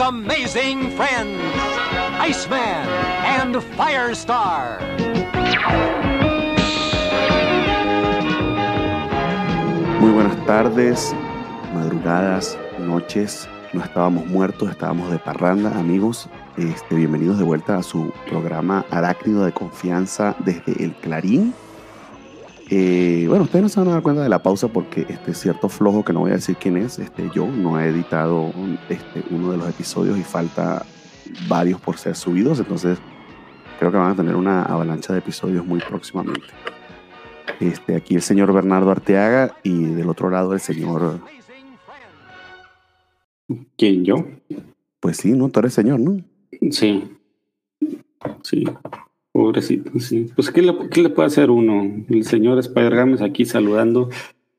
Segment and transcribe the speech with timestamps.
[0.00, 1.40] amazing friends,
[2.18, 2.88] Iceman
[3.24, 4.78] and Firestar.
[10.00, 11.14] Muy buenas tardes,
[11.74, 13.48] madrugadas, noches.
[13.72, 16.28] No estábamos muertos, estábamos de parranda, amigos.
[16.56, 21.54] Este, bienvenidos de vuelta a su programa Arácnido de Confianza desde el Clarín.
[22.74, 25.68] Eh, bueno, ustedes no se van a dar cuenta de la pausa porque este cierto
[25.68, 28.50] flojo que no voy a decir quién es, este, yo no he editado
[28.88, 30.86] este, uno de los episodios y falta
[31.48, 32.98] varios por ser subidos, entonces
[33.78, 36.46] creo que van a tener una avalancha de episodios muy próximamente.
[37.60, 41.20] Este, aquí el señor Bernardo Arteaga y del otro lado el señor...
[43.76, 44.24] ¿Quién, yo?
[44.98, 45.50] Pues sí, ¿no?
[45.50, 46.22] Tú eres señor, ¿no?
[46.70, 47.18] Sí.
[48.42, 48.64] Sí.
[49.32, 50.30] Pobrecito, sí.
[50.34, 52.04] Pues, ¿qué le, qué le puede hacer uno?
[52.08, 54.10] El señor Spider Games aquí saludando.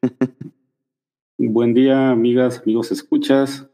[1.38, 3.70] Buen día, amigas, amigos, escuchas.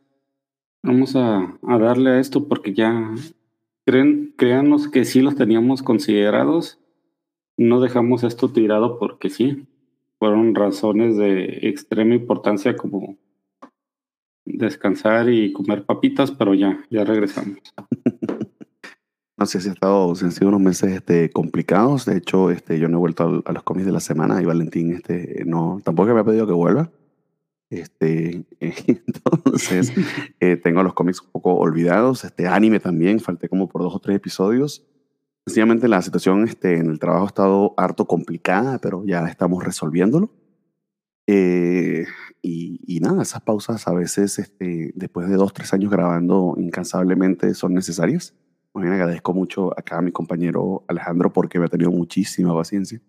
[0.84, 3.16] Vamos a, a darle a esto porque ya
[3.86, 6.80] creen, créanos que sí los teníamos considerados.
[7.56, 9.68] No dejamos esto tirado porque sí.
[10.20, 13.18] Fueron razones de extrema importancia como
[14.44, 17.60] descansar y comer papitas, pero ya, ya regresamos.
[19.40, 22.06] No sé si ha estado, han sido unos meses este, complicados.
[22.06, 24.46] De hecho, este, yo no he vuelto a, a los cómics de la semana y
[24.46, 26.92] Valentín este, no, tampoco me ha pedido que vuelva.
[27.70, 29.94] Este, entonces,
[30.40, 32.26] eh, tengo los cómics un poco olvidados.
[32.26, 34.86] Este anime también, falté como por dos o tres episodios.
[35.46, 40.32] Sencillamente la situación este, en el trabajo ha estado harto complicada, pero ya estamos resolviéndolo.
[41.28, 42.06] Eh,
[42.42, 47.54] y, y, nada, esas pausas a veces, este, después de dos, tres años grabando incansablemente,
[47.54, 48.34] son necesarias.
[48.76, 53.02] Bien, agradezco mucho acá a mi compañero Alejandro porque me ha tenido muchísima paciencia.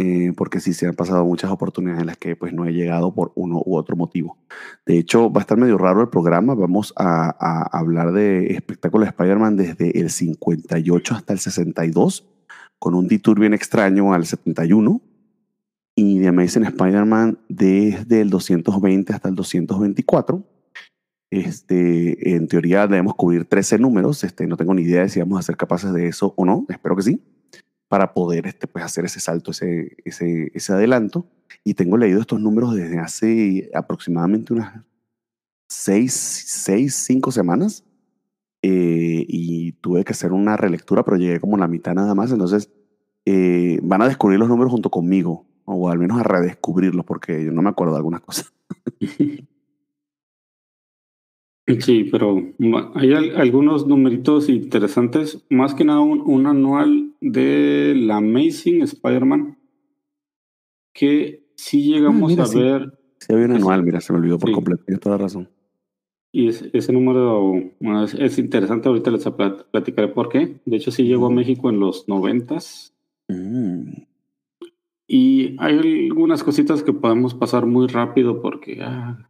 [0.00, 3.12] Eh, porque sí se han pasado muchas oportunidades en las que pues no he llegado
[3.12, 4.38] por uno u otro motivo.
[4.86, 6.54] De hecho, va a estar medio raro el programa.
[6.54, 12.28] Vamos a, a hablar de espectáculo de Spider-Man desde el 58 hasta el 62,
[12.78, 15.00] con un detour bien extraño al 71.
[15.96, 20.44] Y de Amazing Spider-Man desde el 220 hasta el 224
[21.30, 24.24] este, en teoría debemos cubrir 13 números.
[24.24, 26.66] Este, no tengo ni idea de si vamos a ser capaces de eso o no.
[26.68, 27.22] Espero que sí.
[27.88, 31.26] Para poder este, pues, hacer ese salto, ese, ese, ese adelanto.
[31.64, 34.84] Y tengo leído estos números desde hace aproximadamente unas
[35.68, 37.84] 6, 6 5 semanas.
[38.62, 42.32] Eh, y tuve que hacer una relectura, pero llegué como la mitad nada más.
[42.32, 42.70] Entonces,
[43.24, 45.46] eh, van a descubrir los números junto conmigo.
[45.66, 48.54] O al menos a redescubrirlos, porque yo no me acuerdo de algunas cosas.
[51.80, 52.42] Sí, pero
[52.94, 59.58] hay algunos numeritos interesantes, más que nada un, un anual de la Amazing Spider-Man,
[60.94, 62.58] que sí llegamos Ah, mira, a sí.
[62.58, 64.54] ver, Sí, había un anual, mira, se me olvidó por sí.
[64.54, 64.84] completo.
[64.84, 65.48] Tienes toda la razón.
[66.30, 67.40] y es- ese número
[67.80, 70.60] bueno, es, es interesante, ahorita les plat- platicaré por qué.
[70.66, 71.30] De hecho, sí llegó a.
[71.30, 72.94] México en los noventas,
[73.28, 73.92] Mm.
[75.06, 75.78] y hay
[76.10, 79.27] algunas cositas que podemos pasar muy rápido porque ah,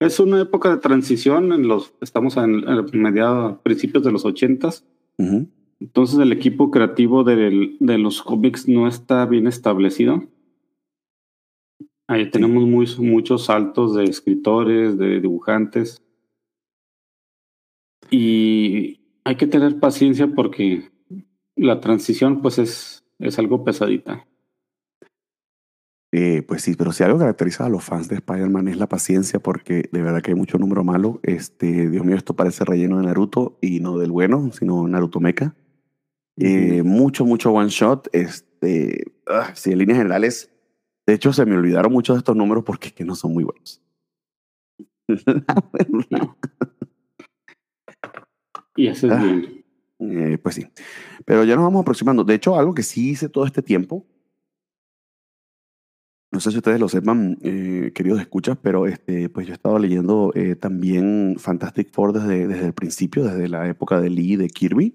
[0.00, 4.86] es una época de transición, en los, estamos en, en mediados, principios de los ochentas,
[5.18, 5.48] Ujú.
[5.78, 10.24] Entonces el equipo creativo del- de los cómics no está bien establecido.
[12.08, 16.02] Ahí tenemos muy, muchos saltos de escritores, de dibujantes.
[18.10, 20.90] Y hay que tener paciencia porque
[21.56, 24.26] la transición pues es, es algo pesadita.
[26.18, 29.38] Eh, pues sí, pero si algo caracteriza a los fans de Spider-Man es la paciencia,
[29.38, 31.20] porque de verdad que hay mucho número malo.
[31.22, 35.54] Este, Dios mío, esto parece relleno de Naruto y no del bueno, sino Naruto Mecha.
[36.38, 38.08] Eh, mucho, mucho one shot.
[38.14, 40.50] Este, ah, sí, en líneas generales,
[41.06, 43.44] de hecho, se me olvidaron muchos de estos números porque es que no son muy
[43.44, 43.82] buenos.
[48.78, 49.22] Y eso es Ah.
[49.22, 49.64] bien.
[49.98, 50.66] Eh, pues sí.
[51.24, 52.24] Pero ya nos vamos aproximando.
[52.24, 54.06] De hecho, algo que sí hice todo este tiempo,
[56.36, 59.78] no sé si ustedes lo sepan, eh, queridos escuchas, pero este, pues yo he estado
[59.78, 64.36] leyendo eh, también Fantastic Four desde, desde el principio, desde la época de Lee y
[64.36, 64.94] de Kirby.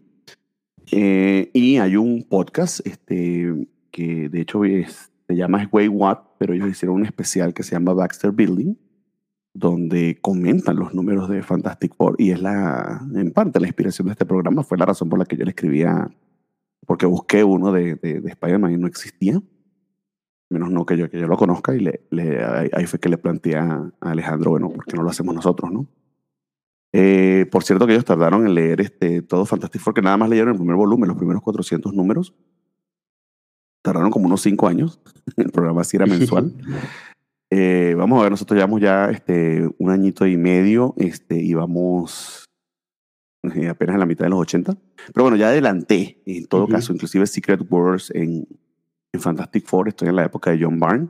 [0.92, 6.54] Eh, y hay un podcast este, que de hecho es- se llama Way What, pero
[6.54, 8.76] ellos hicieron un especial que se llama Baxter Building,
[9.56, 12.18] donde comentan los números de Fantastic Four.
[12.20, 15.26] Y es la, en parte la inspiración de este programa, fue la razón por la
[15.26, 16.08] que yo le escribía,
[16.86, 19.42] porque busqué uno de, de, de Spider-Man y no existía,
[20.52, 22.44] menos no que yo, que yo lo conozca y le, le-
[22.74, 25.72] ahí, fue que le planteé a a Alejandro, bueno, ¿por qué no lo hacemos nosotros,
[25.72, 25.88] no?
[26.94, 30.30] Eh, por cierto que ellos tardaron en leer este, todo Fantastic Four, que nada más
[30.30, 32.34] leyeron el primer volumen, los primeros 400 números.
[33.82, 35.00] Tardaron como unos 5 años.
[35.38, 36.54] El programa sí era mensual.
[37.54, 42.46] Eh, vamos a ver, nosotros llevamos ya este, un añito y medio este, y vamos
[43.44, 44.74] eh, apenas en la mitad de los 80.
[45.14, 48.48] Pero bueno, ya adelanté, en todo caso, inclusive Secret Wars en,
[49.14, 51.10] en Fantastic Four, estoy en la época de John Byrne.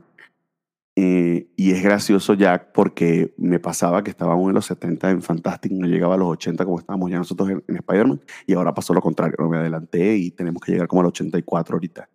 [0.94, 5.72] Eh, y es gracioso ya porque me pasaba que estábamos en los 70 en Fantastic,
[5.72, 9.00] no llegaba a los 80 como estábamos ya nosotros en, Spider-Man, y ahora pasó lo
[9.00, 12.10] contrario, me adelanté y tenemos que llegar como al 84 ahorita.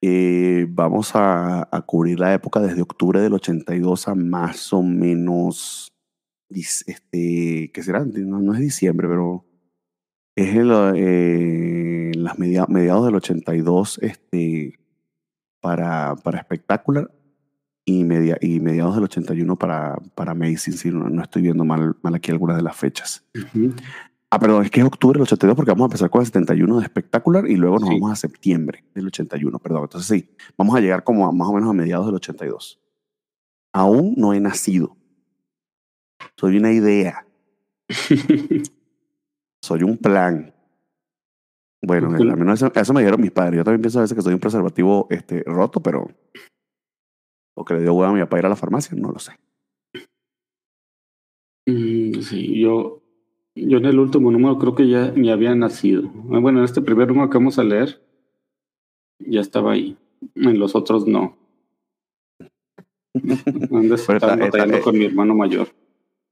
[0.00, 5.92] Eh, vamos a, a, cubrir la época desde octubre del 82 a más o menos,
[6.48, 8.04] este, ¿qué será?
[8.04, 9.44] No, no es diciembre, pero
[10.36, 14.78] es en eh, las mediados del 82 este,
[15.66, 17.10] para, para Spectacular
[17.84, 21.96] y, media, y mediados del 81 para, para Amazing, si no, no, estoy viendo mal,
[22.02, 23.24] mal aquí algunas de las fechas.
[24.30, 26.78] Ah, perdón, es que es octubre del 82 porque vamos a empezar con el 71
[26.78, 29.82] de espectacular y luego nos vamos a septiembre del 81, perdón.
[29.82, 32.80] Entonces sí, vamos a llegar como a, más o menos a mediados del 82.
[33.72, 34.96] Aún no he nacido.
[36.36, 37.26] Soy una idea.
[39.60, 40.54] soy un plan.
[41.86, 43.58] Bueno, al menos eso, eso, me dijeron mis padres.
[43.58, 46.08] Yo también pienso a veces que soy un preservativo este, roto, pero
[47.54, 49.32] o que le dio huevo a mi papá ir a la farmacia, no lo sé.
[51.66, 53.02] Mm, sí, yo,
[53.54, 56.10] yo en el último número creo que ya ni había nacido.
[56.32, 58.02] Ah, bueno, en este primer número que vamos a leer,
[59.20, 59.96] ya estaba ahí.
[60.34, 61.36] En los otros no.
[63.70, 65.68] Ando batallando con mi hermano mayor.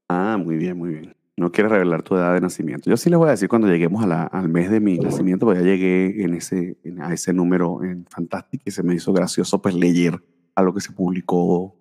[0.09, 1.14] Ah, muy bien, muy bien.
[1.37, 2.89] No quieres revelar tu edad de nacimiento.
[2.89, 5.45] Yo sí les voy a decir cuando lleguemos a la, al mes de mi nacimiento,
[5.45, 9.61] porque ya llegué en ese, a ese número en Fantastic y se me hizo gracioso
[9.61, 10.23] pues leer
[10.55, 11.77] a lo que se publicó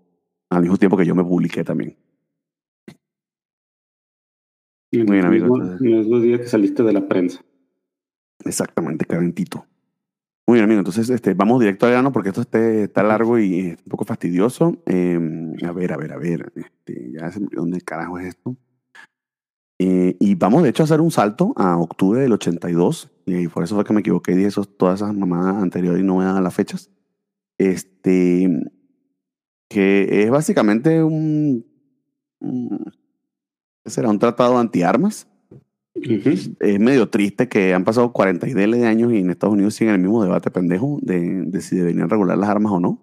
[0.51, 1.97] al mismo tiempo que yo me publiqué también.
[4.93, 5.56] Muy bien, amigo.
[5.56, 7.45] Los dos días que saliste de la prensa.
[8.45, 9.67] Exactamente, calentito.
[10.47, 10.81] Muy bien, amigo.
[10.81, 14.83] Entonces, este, vamos directo al grano porque esto este, está largo y un poco fastidioso.
[14.87, 16.53] Em, a ver, a ver, a ver.
[16.55, 18.56] Este, ya dónde carajo es esto.
[19.79, 23.11] Eh, y vamos, de hecho, a hacer un salto a octubre del 82.
[23.26, 26.05] Y por eso fue que me equivoqué y dije eso, todas esas mamadas anteriores y
[26.05, 26.91] no me dan las fechas
[27.59, 28.49] este,
[29.69, 31.65] que es básicamente un,
[33.85, 35.29] será un tratado antiarmas.
[35.94, 39.94] Es medio triste que han pasado 40 y de años y en Estados Unidos siguen
[39.94, 43.00] el mismo debate pendejo de, de si deberían regular las armas o no.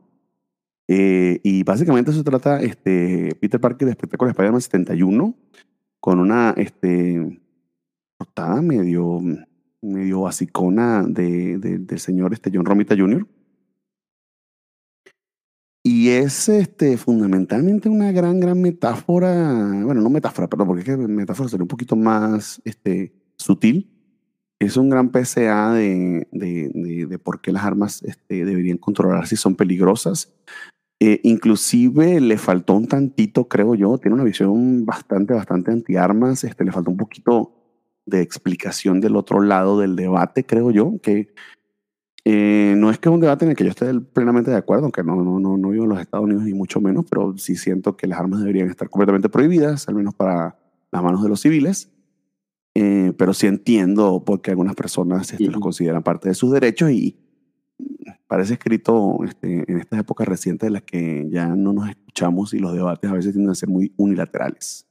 [0.90, 5.38] Eh, y básicamente se trata este, Peter Parker de Espectáculo Spider-Man 71
[6.02, 7.40] con una este,
[8.18, 9.22] portada medio,
[9.82, 13.26] medio basicona de, de, del señor este, John Romita Jr.,
[15.84, 20.96] y es este, fundamentalmente una gran, gran metáfora, bueno, no metáfora, perdón, porque es que
[20.96, 23.90] metáfora sería un poquito más este, sutil.
[24.60, 29.36] Es un gran PCA de, de, de, por qué las armas este, deberían controlar si
[29.36, 30.32] son peligrosas.
[31.04, 36.44] Eh, inclusive le faltó un tantito, creo yo, tiene una visión bastante, bastante anti-armas.
[36.44, 37.56] Este, le faltó un poquito
[38.06, 41.34] de explicación del otro lado del debate, creo yo, que
[42.24, 44.84] eh, no es que es un debate en el que yo esté plenamente de acuerdo,
[44.84, 47.56] aunque no, no, no, no vivo en los Estados Unidos ni mucho menos, pero sí
[47.56, 50.60] siento que las armas deberían estar completamente prohibidas, al menos para
[50.92, 51.90] las manos de los civiles.
[52.76, 56.92] Eh, pero sí entiendo por qué algunas personas este, los consideran parte de sus derechos
[56.92, 57.18] y
[58.28, 62.60] parece escrito este, en estas épocas recientes en las que ya no nos escuchamos y
[62.60, 64.88] los debates a veces tienden a ser muy unilaterales.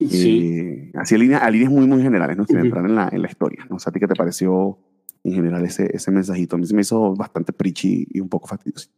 [0.00, 0.58] Sí.
[0.58, 2.44] Eh, así a líneas, a líneas muy, muy generales, ¿no?
[2.44, 3.66] sin entrar en la, en la historia.
[3.70, 3.76] ¿no?
[3.76, 4.78] O sea, ¿a ti qué te pareció
[5.24, 6.56] en general ese, ese mensajito.
[6.56, 8.90] A mí se me hizo bastante preachy y un poco fastidioso.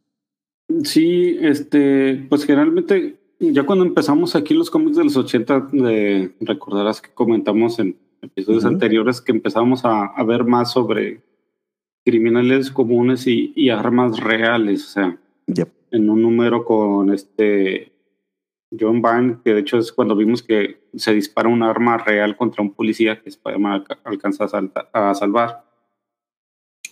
[0.83, 7.01] Sí, este, pues generalmente ya cuando empezamos aquí los cómics de los 80, de, recordarás
[7.01, 11.21] que comentamos en episodios anteriores que empezamos a, a, ver más sobre
[12.05, 15.17] criminales comunes y, y armas reales, o sea,
[15.91, 17.91] en un número con este
[18.77, 22.61] John Byrne, que de hecho es cuando vimos que se dispara un arma real contra
[22.61, 24.45] un policía que Spider-Man alcanza
[24.93, 25.65] a, a salvar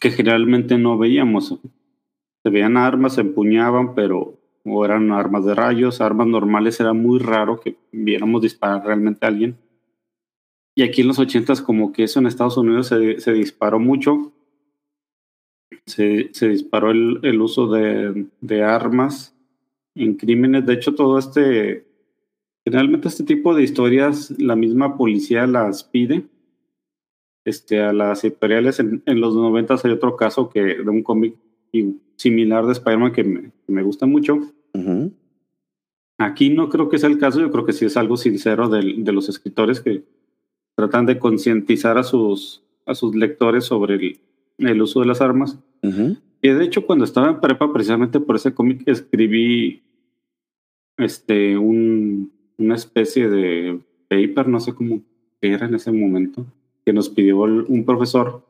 [0.03, 1.57] que generalmente no veíamos.
[2.43, 7.19] Se veían armas, se empuñaban, pero o eran armas de rayos, armas normales, era muy
[7.19, 9.57] raro que viéramos disparar realmente a alguien.
[10.75, 14.33] Y aquí en los ochentas como que eso en Estados Unidos se, se disparó mucho.
[15.85, 19.35] Se, se disparó el, el uso de, de, armas
[19.95, 20.65] en crímenes.
[20.65, 21.85] De hecho, todo este,
[22.63, 26.25] generalmente este tipo de historias, la misma policía las pide
[27.45, 28.79] este, a las editoriales.
[28.79, 31.35] En, los 90 hay otro caso que de un cómic
[32.15, 34.39] similar de Spider-Man que me, me, gusta mucho.
[36.17, 38.95] Aquí no creo que sea el caso, yo creo que sí es algo sincero de,
[38.97, 40.03] de los escritores que
[40.75, 44.19] tratan de concientizar a sus, a sus lectores sobre el,
[44.57, 45.59] el uso de las armas.
[46.41, 49.83] Y de hecho, cuando estaba en prepa, precisamente por ese cómic, escribí
[50.97, 53.79] este, un, una especie de
[54.09, 55.01] paper, no sé cómo
[55.41, 56.45] era en ese momento
[56.85, 58.45] que nos pidió un profesor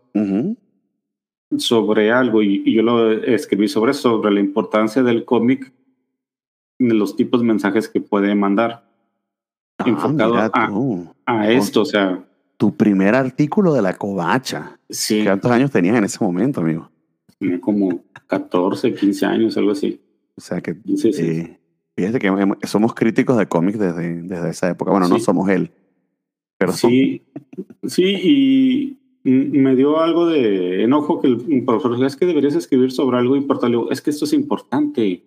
[1.57, 5.71] sobre algo y, yo lo escribí sobre eso, sobre la importancia del cómic,
[6.79, 8.89] de los tipos de mensajes que puede mandar.
[9.79, 10.35] Ah, enfocado
[11.25, 12.23] a, esto, o sea.
[12.57, 14.79] Tu primer artículo de la covacha.
[14.89, 15.23] Sí.
[15.23, 16.89] ¿Cuántos años tenías en ese momento, amigo?
[17.61, 19.99] Como 14, 15 años, algo así.
[20.35, 20.71] O sea que.
[20.71, 21.59] Eh,
[21.95, 24.91] fíjate que somos críticos de cómics desde, desde esa época.
[24.91, 25.71] Bueno, no somos él.
[26.57, 27.23] Pero sí,
[27.83, 33.17] sí, y me dio algo de enojo que el profesor es que deberías escribir sobre
[33.17, 33.77] algo importante.
[33.91, 35.25] es que esto es importante.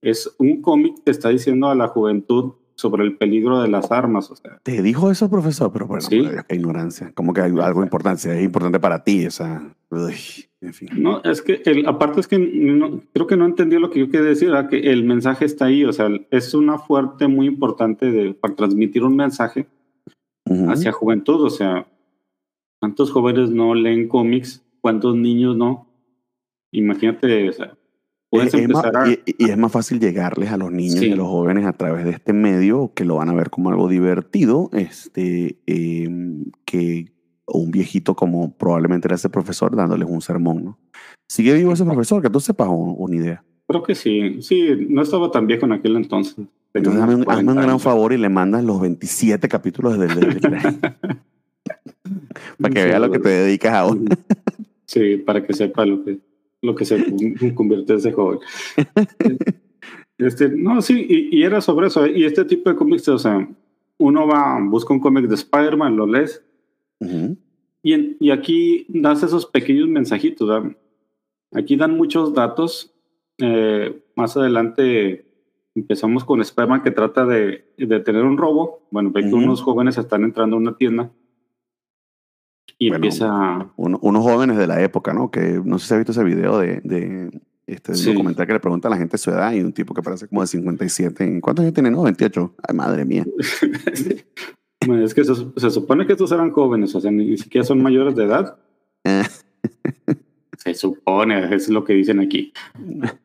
[0.00, 4.30] Es un cómic que está diciendo a la juventud sobre el peligro de las armas.
[4.30, 4.60] O sea.
[4.62, 6.24] Te dijo eso, profesor, pero bueno, ¿Sí?
[6.48, 7.12] qué ignorancia.
[7.12, 9.26] Como que hay algo importante, es importante para ti.
[9.26, 9.74] O sea,
[10.60, 10.88] en fin.
[10.96, 14.08] No, es que el, aparte es que no, creo que no entendió lo que yo
[14.08, 15.84] quería decir, que el mensaje está ahí.
[15.84, 19.66] O sea, es una fuerte muy importante de, para transmitir un mensaje
[20.68, 21.44] hacia juventud.
[21.44, 21.88] O sea,
[22.80, 24.64] ¿cuántos jóvenes no leen cómics?
[24.80, 25.88] ¿Cuántos niños no?
[26.70, 27.77] Imagínate, o sea,
[28.30, 32.10] y, es más fácil llegarles a los niños y a los jóvenes a través de
[32.10, 37.12] este medio que lo van a ver como algo divertido, este, em, que
[37.46, 40.78] un viejito como probablemente era ese profesor dándoles un sermón, ¿no?
[41.28, 42.22] ¿Sigue vivo ese profesor?
[42.22, 43.44] Que tú sepas una idea.
[43.66, 46.46] Creo que sí, sí, no estaba tan viejo en aquel entonces.
[46.74, 50.08] Entonces, hazme, un gran favor y le mandas los 27 capítulos del...
[52.60, 54.00] para que vea lo que te dedicas ahora.
[54.84, 56.18] sí, para que sepa lo que
[56.62, 56.96] lo que se
[57.54, 58.40] convierte ese joven.
[60.18, 62.04] Este, no, sí, y, era sobre eso.
[62.04, 63.48] Y este tipo de cómics, o sea,
[63.98, 66.44] uno va, busca un cómic de Spider-Man, lo lees.
[67.84, 70.64] y, y, aquí das esos pequeños mensajitos.
[71.52, 72.92] Aquí dan muchos datos.
[73.38, 75.24] Eh, más adelante
[75.76, 78.88] empezamos con Spider-Man que trata de, de, tener un robo.
[78.90, 81.12] Bueno, ve que unos jóvenes están entrando a una tienda
[82.78, 83.70] y empieza...
[83.76, 85.30] unos jóvenes de la época, ¿no?
[85.30, 87.30] Que no sé si has visto ese video de, de
[87.66, 90.26] este documental que le pregunta a la gente su edad y un tipo que parece
[90.28, 91.40] como de 57.
[91.40, 91.90] ¿Cuántos años tiene?
[91.90, 92.54] No, 28.
[92.66, 93.26] Ay, madre mía.
[95.02, 98.24] es que se, supone que estos eran jóvenes, o sea, ni siquiera son mayores de
[98.24, 98.56] edad.
[100.56, 102.52] se supone, es lo que dicen aquí.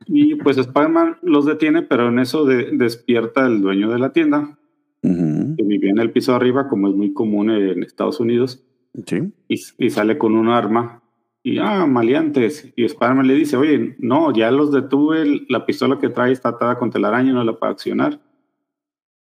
[0.07, 4.57] Y pues Spider-Man los detiene, pero en eso despierta el dueño de la tienda,
[5.01, 8.63] que vivía en el piso arriba, como es muy común en Estados Unidos
[9.47, 11.01] y, sale con un arma.
[11.41, 12.71] Y, ah, maleantes.
[12.75, 16.77] Y spider le dice, oye, no, ya los detuve, la pistola que trae está atada
[16.77, 18.19] contra la araña, no la puede accionar.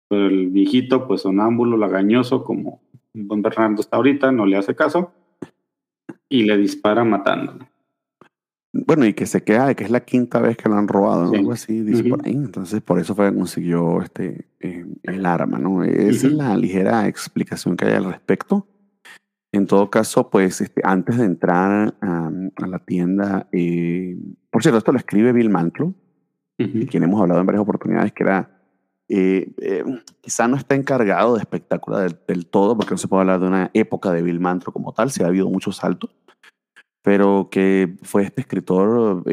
[0.08, 2.80] Pero el viejito, pues sonámbulo, lagañoso, como
[3.12, 5.12] Don Bernardo está ahorita, no le hace caso.
[6.28, 7.66] Y le dispara matándolo.
[8.72, 11.32] Bueno, y que se queda de que es la quinta vez que lo han robado,
[11.32, 12.34] algo así, dice por ahí.
[12.34, 15.82] Entonces, por eso fue que consiguió este, eh, el arma, ¿no?
[15.82, 18.66] Esa es la ligera explicación que hay al respecto.
[19.56, 22.30] En todo caso, pues este, antes de entrar a,
[22.66, 24.14] la tienda, eh,
[24.50, 25.94] por cierto, esto lo escribe Bill Mantlo,
[26.58, 28.50] de quien hemos hablado en varias oportunidades, que era,
[29.08, 29.84] eh, eh,
[30.20, 33.70] quizá no está encargado de espectáculo del, todo, porque no se puede hablar de una
[33.72, 36.14] época de Bill Mantlo como tal, se ha habido muchos saltos,
[37.02, 39.24] pero que fue este escritor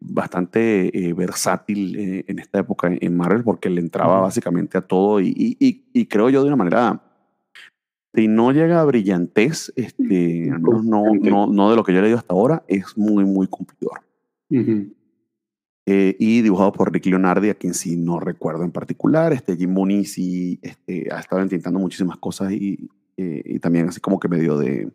[0.00, 6.06] bastante versátil en esta época en Marvel, porque le entraba básicamente a todo y, y
[6.06, 7.09] creo yo de una manera
[8.14, 12.18] si no llega a brillantez, este, no, no, no, de lo que yo he leído
[12.18, 14.00] hasta ahora, es muy, muy cumplidor.
[15.86, 19.32] Eh, y dibujado por Rick Leonardi, a quien sí no recuerdo en particular.
[19.32, 24.00] Este, Jim Mooney sí este, ha estado intentando muchísimas cosas y, eh, y también así
[24.00, 24.88] como que medio de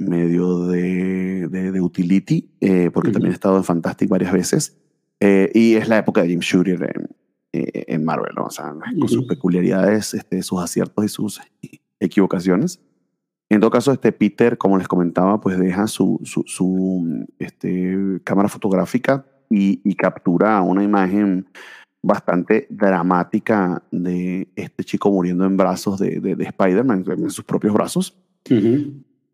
[0.00, 4.76] medio de, de, utility, eh, porque también ha estado en Fantastic varias veces.
[5.20, 7.08] y es la época de Jim Shooter en,
[7.52, 8.44] en Marvel, ¿no?
[8.44, 11.40] o sea, con sus peculiaridades, este, sus aciertos y sus
[12.00, 12.80] equivocaciones.
[13.50, 19.26] En todo caso, este Peter, como les comentaba, pues deja su, su, este, cámara fotográfica
[19.48, 21.46] y, captura una imagen
[22.02, 28.18] bastante dramática de este chico muriendo en brazos de, de, Spider-Man, en sus propios brazos.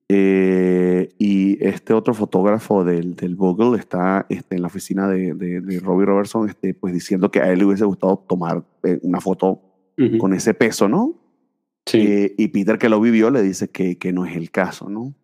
[0.09, 5.81] Eh, y este otro fotógrafo del, del Google está este, en la oficina de, de,
[5.81, 9.61] Robbie Robertson, este, pues diciendo que a él le hubiese gustado tomar eh, una foto
[10.19, 11.24] con ese peso, ¿no?
[11.93, 15.15] Eh, y Peter, que lo vivió, le dice que, que no es el caso, ¿no?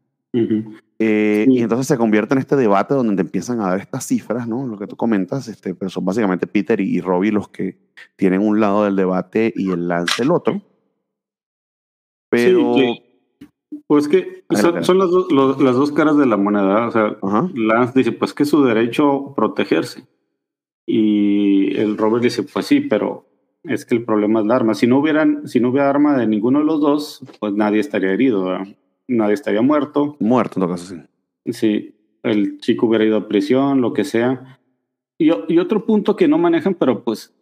[0.98, 4.66] Eh, y entonces se convierte en este debate donde empiezan a dar estas cifras, ¿no?
[4.66, 7.78] Lo que tú comentas, este, pero son básicamente Peter y, Robbie los que
[8.16, 10.60] tienen un lado del debate y el Lance el otro.
[12.28, 12.74] Pero.
[13.86, 15.10] pues que son, las,
[15.58, 16.86] las, dos caras de la moneda.
[16.86, 17.16] O sea,
[17.54, 20.06] Lance dice, pues que es su derecho protegerse.
[20.86, 23.29] Y el Robert dice, pues sí, pero
[23.64, 24.74] es que el problema es la arma.
[24.74, 28.12] Si no hubieran, si no hubiera arma de ninguno de los dos, pues nadie estaría
[28.12, 28.58] herido.
[29.08, 30.16] nadie estaría muerto.
[30.20, 31.52] Muerto en todo caso, sí.
[31.52, 34.58] Sí, el chico hubiera ido a prisión, lo que sea.
[35.18, 37.34] Y, y otro punto que no manejan, pero pues,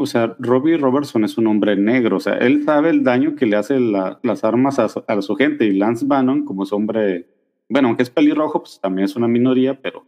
[0.00, 3.46] o sea, Robbie Robertson es un hombre negro, o sea, él sabe el daño que
[3.46, 4.88] le hace las armas a
[5.22, 7.26] su, gente y Lance Bannon, como es hombre,
[7.68, 10.06] bueno, aunque es pelirrojo, pues también es una minoría, pero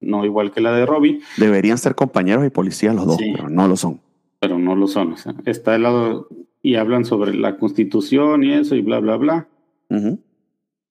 [0.00, 1.20] no igual que la de Robbie.
[1.38, 4.00] Deberían ser compañeros y policías los dos, pero no lo son.
[4.40, 6.28] Pero no lo son, o sea, está al lado
[6.62, 9.48] y hablan sobre la constitución y eso y bla, bla, bla.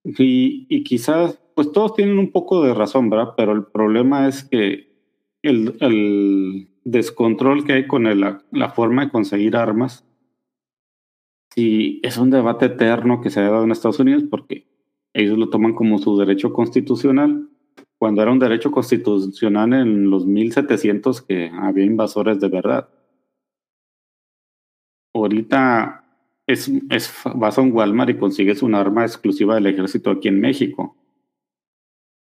[0.03, 3.33] y, y quizás pues todos tienen un poco de razón, ¿verdad?
[3.37, 4.93] Pero el problema es que
[5.41, 8.03] el, el descontrol que hay con
[8.51, 10.05] la forma de conseguir armas,
[11.55, 14.67] y es un debate eterno que se ha dado en Estados Unidos porque
[15.13, 17.47] ellos lo toman como su derecho constitucional,
[17.97, 22.89] cuando era un derecho constitucional en los 1700 que había invasores de verdad.
[25.15, 26.03] Ahorita
[26.45, 30.39] es, es, vas a un Walmart y consigues un arma exclusiva del ejército aquí en
[30.39, 30.95] México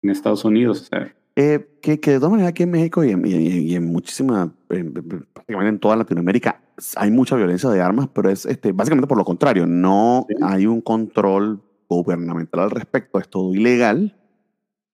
[0.03, 0.89] en Estados Unidos.
[1.35, 5.69] Eh, que, que, de todas maneras aquí en México y en, y, en muchísima, prácticamente
[5.69, 6.61] en toda Latinoamérica,
[6.95, 10.81] hay mucha violencia de armas, pero es este, básicamente por lo contrario, no hay un
[10.81, 14.17] control gubernamental al respecto, es todo ilegal.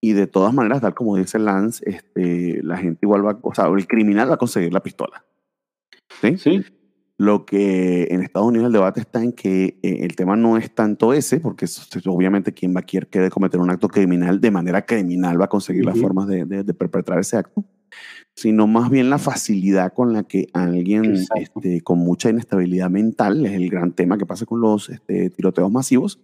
[0.03, 3.67] Y de todas maneras, tal como dice Lance, este, la gente igual va, o sea,
[3.67, 5.23] el criminal va a conseguir la pistola.
[6.21, 6.37] Sí.
[6.37, 6.65] Sí.
[7.21, 10.73] Lo que en Estados Unidos el debate está en que eh, el tema no es
[10.73, 11.67] tanto ese, porque
[12.07, 15.85] obviamente quien va a querer cometer un acto criminal de manera criminal va a conseguir
[15.85, 17.63] las formas de, de, perpetrar ese acto,
[18.33, 23.51] sino más bien la facilidad con la que alguien este, con mucha inestabilidad mental, es
[23.51, 26.19] el gran tema que pasa con los este, tiroteos masivos,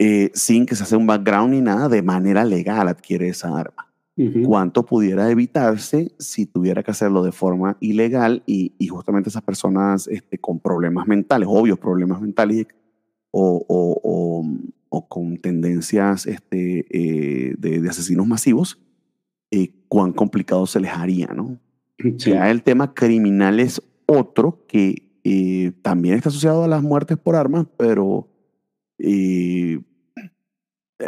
[0.00, 3.89] eh, sin que se haga un background ni nada, de manera legal adquiere esa arma
[4.44, 10.08] cuánto pudiera evitarse si tuviera que hacerlo de forma ilegal y, y justamente esas personas
[10.08, 12.66] este, con problemas mentales, obvios problemas mentales
[13.30, 14.44] o, o,
[14.88, 18.78] o, con tendencias este, eh, de, de, asesinos masivos,
[19.50, 21.58] eh, cuán complicado se les haría, ¿no?
[22.16, 27.36] Ya el tema criminal es otro que eh, también está asociado a las muertes por
[27.36, 28.28] armas, pero
[28.98, 29.80] eh,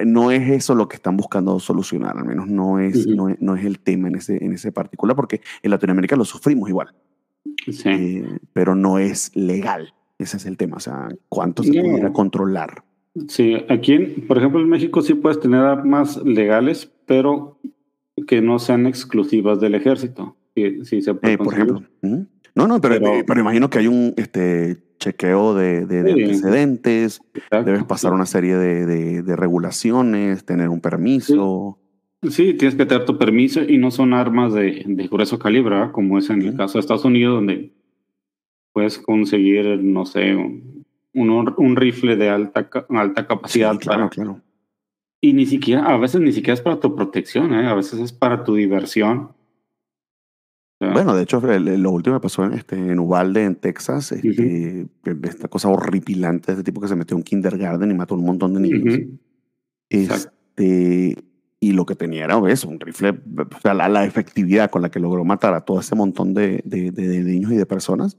[0.04, 3.56] no es eso lo que están buscando solucionar, al menos no es, no, es, no,
[3.56, 6.94] es, el tema en ese, en ese particular, porque en Latinoamérica lo sufrimos igual,
[7.70, 7.88] sí.
[7.88, 11.82] eh, pero no es legal, ese es el tema, o sea, cuánto se no.
[11.82, 12.84] pudiera controlar.
[13.28, 17.58] Sí, aquí, por ejemplo, en México sí puedes tener armas legales, pero
[18.26, 20.36] que no sean exclusivas del ejército.
[20.54, 21.82] Sí, sí se puede eh, por ejemplo.
[22.54, 27.64] No, no, pero, pero, pero, imagino que hay un este, chequeo de, de, antecedentes, Exacto.
[27.64, 31.78] debes pasar una serie de, de, regulaciones, tener un permiso.
[32.22, 32.30] Sí.
[32.30, 32.54] sí.
[32.54, 36.42] tienes que tener tu permiso y no son armas de, grueso calibre, como es en
[36.42, 37.72] el caso de Estados Unidos, donde
[38.72, 40.84] puedes conseguir, no sé, un,
[41.14, 43.72] un rifle de alta, alta capacidad.
[43.72, 44.40] Sí, claro, para, claro.
[45.20, 47.66] Y ni siquiera, a veces ni siquiera es para tu protección, ¿eh?
[47.66, 49.30] a veces es para tu diversión.
[50.92, 54.88] Bueno, de hecho, lo último que pasó en, este, en Uvalde, en Texas, este, uh
[55.04, 55.28] -huh.
[55.28, 58.18] esta cosa horripilante de este tipo que se metió en un kindergarten y mató a
[58.18, 58.94] un montón de niños.
[58.94, 59.18] Uh -huh.
[59.90, 61.16] Este,
[61.60, 64.90] y lo que tenía era eso, un rifle, o sea, la, la, efectividad con la
[64.90, 68.16] que logró matar a todo ese montón de, de, de, de niños y de personas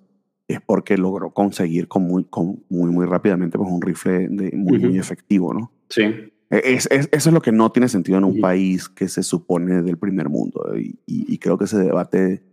[0.48, 4.80] es porque logró conseguir con muy, con muy, muy rápidamente pues, un rifle muy, uh
[4.80, 4.88] -huh.
[4.90, 5.72] muy efectivo, ¿no?
[5.90, 6.04] Sí.
[6.50, 9.82] Es, es, eso es lo que no tiene sentido en un país que se supone
[9.82, 10.78] del primer mundo.
[10.78, 12.44] Y, y, y creo que ese debate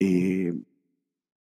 [0.00, 0.54] eh,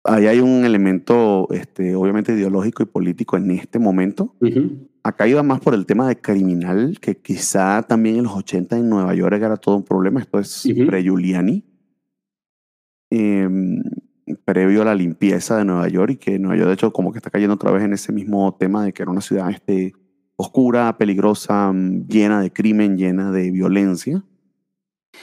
[0.04, 4.34] ahí hay un elemento, este, obviamente, ideológico y político en este momento.
[4.40, 4.88] Uh -huh.
[5.02, 8.88] Acá iba más por el tema de criminal, que quizá también en los 80 en
[8.88, 10.20] Nueva York era todo un problema.
[10.20, 10.86] Esto es uh -huh.
[10.86, 11.64] pre-Giuliani,
[13.10, 13.48] eh,
[14.44, 17.18] previo a la limpieza de Nueva York, y que Nueva York, de hecho, como que
[17.18, 19.92] está cayendo otra vez en ese mismo tema de que era una ciudad este,
[20.36, 21.72] oscura, peligrosa,
[22.08, 24.24] llena de crimen, llena de violencia.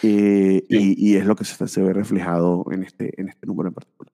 [0.02, 0.96] Eh, sí.
[0.98, 3.76] y, y, es lo que se, se, ve reflejado en este, en este número en
[3.76, 4.14] particular.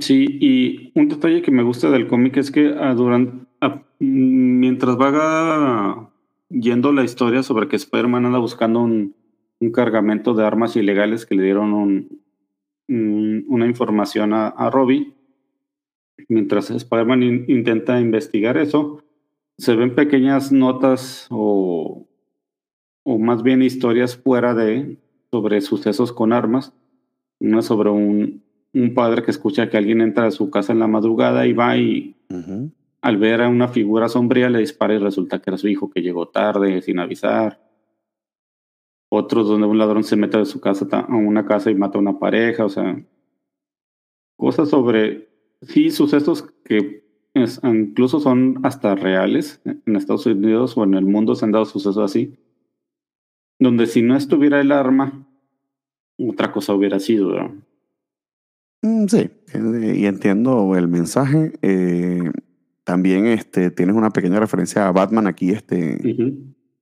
[0.00, 4.96] Sí, y un detalle que me gusta del cómic es que uh, durante, uh, mientras
[4.96, 6.10] va
[6.48, 9.14] yendo la historia sobre que Spider-Man anda buscando un,
[9.60, 12.20] un, cargamento de armas ilegales que le dieron un,
[12.88, 15.14] un, una información a, a Robbie,
[16.28, 19.02] mientras Spider-Man in, intenta investigar eso,
[19.58, 22.06] se ven pequeñas notas o,
[23.02, 24.98] o más bien historias fuera de,
[25.32, 26.74] sobre sucesos con armas.
[27.40, 30.86] Una sobre un, un, padre que escucha que alguien entra a su casa en la
[30.86, 32.72] madrugada y va y uh -huh.
[33.00, 36.02] al ver a una figura sombría le dispara y resulta que era su hijo que
[36.02, 37.58] llegó tarde, sin avisar.
[39.08, 42.00] Otros donde un ladrón se mete a su casa a una casa y mata a
[42.02, 43.02] una pareja, o sea,
[44.36, 45.28] cosas sobre,
[45.62, 47.02] sí, sucesos que
[47.64, 51.98] incluso son hasta reales en Estados Unidos o en el mundo se han dado sucesos
[51.98, 52.36] así,
[53.58, 55.26] donde si no estuviera el arma,
[56.18, 57.32] otra cosa hubiera sido.
[58.82, 61.52] Mm, sí, eh, y entiendo el mensaje.
[61.62, 62.30] Eh,
[62.84, 65.98] también este, tienes una pequeña referencia a Batman aquí, este,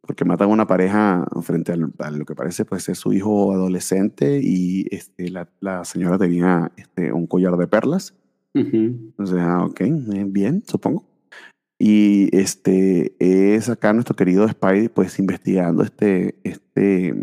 [0.00, 4.40] porque matan a una pareja frente a lo que parece pues, ser su hijo adolescente
[4.42, 8.14] y este, la, la señora tenía este, un collar de perlas.
[8.52, 11.09] Entonces, ah, ok, eh, bien, supongo.
[11.82, 17.14] Y este es acá nuestro querido Spidey, pues investigando este, este,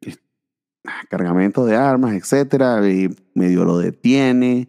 [0.00, 0.22] este
[1.10, 4.68] cargamento de armas, etcétera, y medio lo detiene,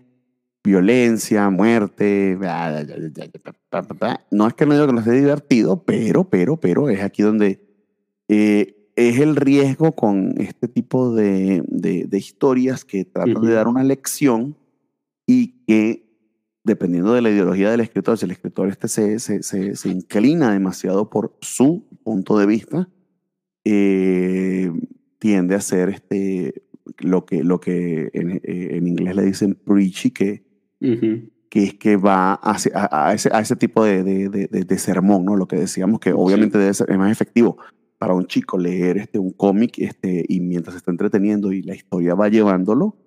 [0.64, 2.36] violencia, muerte,
[4.32, 7.62] no es que no digo que no esté divertido, pero, pero, pero es aquí donde
[8.28, 13.84] eh, es el riesgo con este tipo de, de, historias que tratan de dar una
[13.84, 14.58] lección
[15.28, 16.05] y que
[16.66, 20.52] dependiendo de la ideología del escritor, si el escritor este se, se, se, se inclina
[20.52, 22.90] demasiado por su punto de vista,
[23.64, 24.72] eh,
[25.20, 26.64] tiende a ser este,
[27.00, 30.44] lo que, lo que en, eh, en inglés le dicen preachy, que,
[31.50, 35.24] que es que va a, a, ese, a ese, tipo de, de, de, de, sermón,
[35.24, 35.36] ¿no?
[35.36, 37.58] Lo que decíamos que obviamente debe ser, es más efectivo
[38.00, 41.76] para un chico leer este, un cómic este, y mientras se está entreteniendo y la
[41.76, 42.98] historia va llevándolo,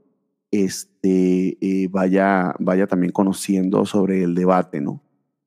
[0.51, 5.03] este, eh, vaya, vaya también conociendo sobre el debate, ¿no?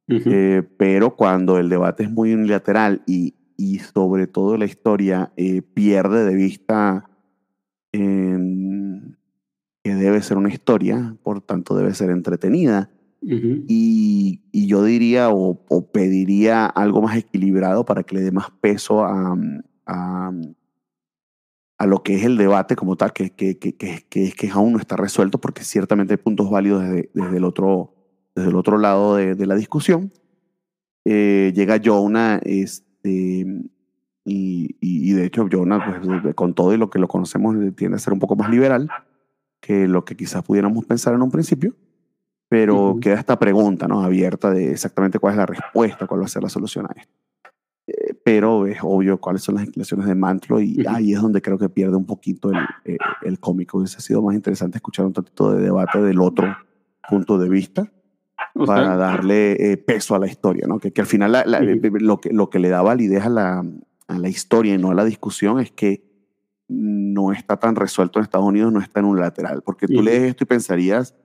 [0.08, 5.62] eh, pero cuando el debate es muy unilateral y, y sobre todo la historia eh,
[5.62, 7.08] pierde de vista
[9.84, 12.90] que debe ser una historia, por tanto debe ser entretenida.
[13.22, 18.50] y, y, yo diría o, o, pediría algo más equilibrado para que le dé más
[18.62, 19.38] peso a,
[19.86, 20.32] a,
[21.82, 23.74] a lo que es el debate como tal, que, que, que,
[24.08, 27.96] que, aún no está resuelto, porque ciertamente hay puntos válidos desde, desde, el, otro,
[28.36, 30.14] desde el otro lado de, de la discusión.
[31.06, 33.48] Eh, llega Jonah, este,
[34.24, 38.00] y, y, de hecho, Jonah, pues, con todo y lo que lo conocemos, tiende a
[38.00, 38.88] ser un poco más liberal
[39.60, 41.74] que lo que quizás pudiéramos pensar en un principio.
[42.48, 44.04] Pero queda esta pregunta ¿no?
[44.04, 47.14] abierta de exactamente cuál es la respuesta, cuál va a ser la solución a esto.
[48.22, 51.58] Eh, pero es obvio cuáles son las inclinaciones de Mantlo y ahí es donde creo
[51.58, 53.78] que pierde un poquito el, eh, el cómico.
[53.78, 56.56] Hubiese sido más interesante escuchar un tantito de debate del otro
[57.10, 57.92] punto de vista
[58.66, 60.80] para darle eh, peso a la historia, ¿no?
[60.80, 61.32] Que, que al final
[62.00, 63.66] lo, que, lo que le da validez a la,
[64.08, 66.04] a la historia y no a la discusión es que
[66.68, 70.24] no está tan resuelto en Estados Unidos, no está en un lateral, porque tú lees
[70.24, 71.16] esto y pensarías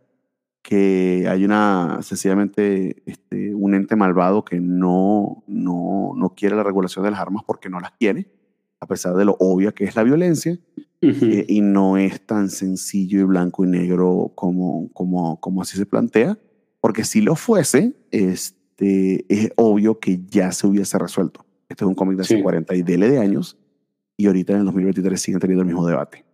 [0.66, 7.04] que hay una, sencillamente, este, un ente malvado que no, no, no quiere la regulación
[7.04, 8.26] de las armas porque no las quiere,
[8.80, 10.58] a pesar de lo obvia que es la violencia,
[11.02, 15.86] eh, y no es tan sencillo y blanco y negro como, como, como así se
[15.86, 16.36] plantea.
[16.80, 21.46] Porque si lo fuese, este, es obvio que ya se hubiese resuelto.
[21.68, 23.56] Este es un cómic de hace 40 y dele de años
[24.16, 26.25] y ahorita en el 2023 siguen teniendo el mismo debate.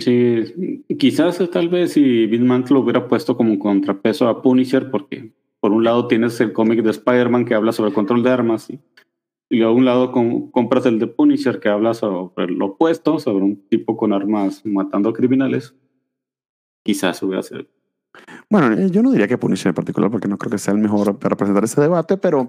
[0.00, 5.72] Sí, quizás tal vez si Bitman lo hubiera puesto como contrapeso a Punisher, porque por
[5.72, 8.80] un lado tienes el cómic de Spider-Man que habla sobre el control de armas y,
[9.50, 10.12] y a un lado
[10.50, 15.12] compras el de Punisher que habla sobre lo opuesto, sobre un tipo con armas matando
[15.12, 15.74] criminales.
[16.82, 17.64] Quizás hubiera sido
[18.48, 20.80] bueno, eh, yo no diría que Punisher en particular, porque no creo que sea el
[20.80, 22.48] mejor para presentar ese debate, pero.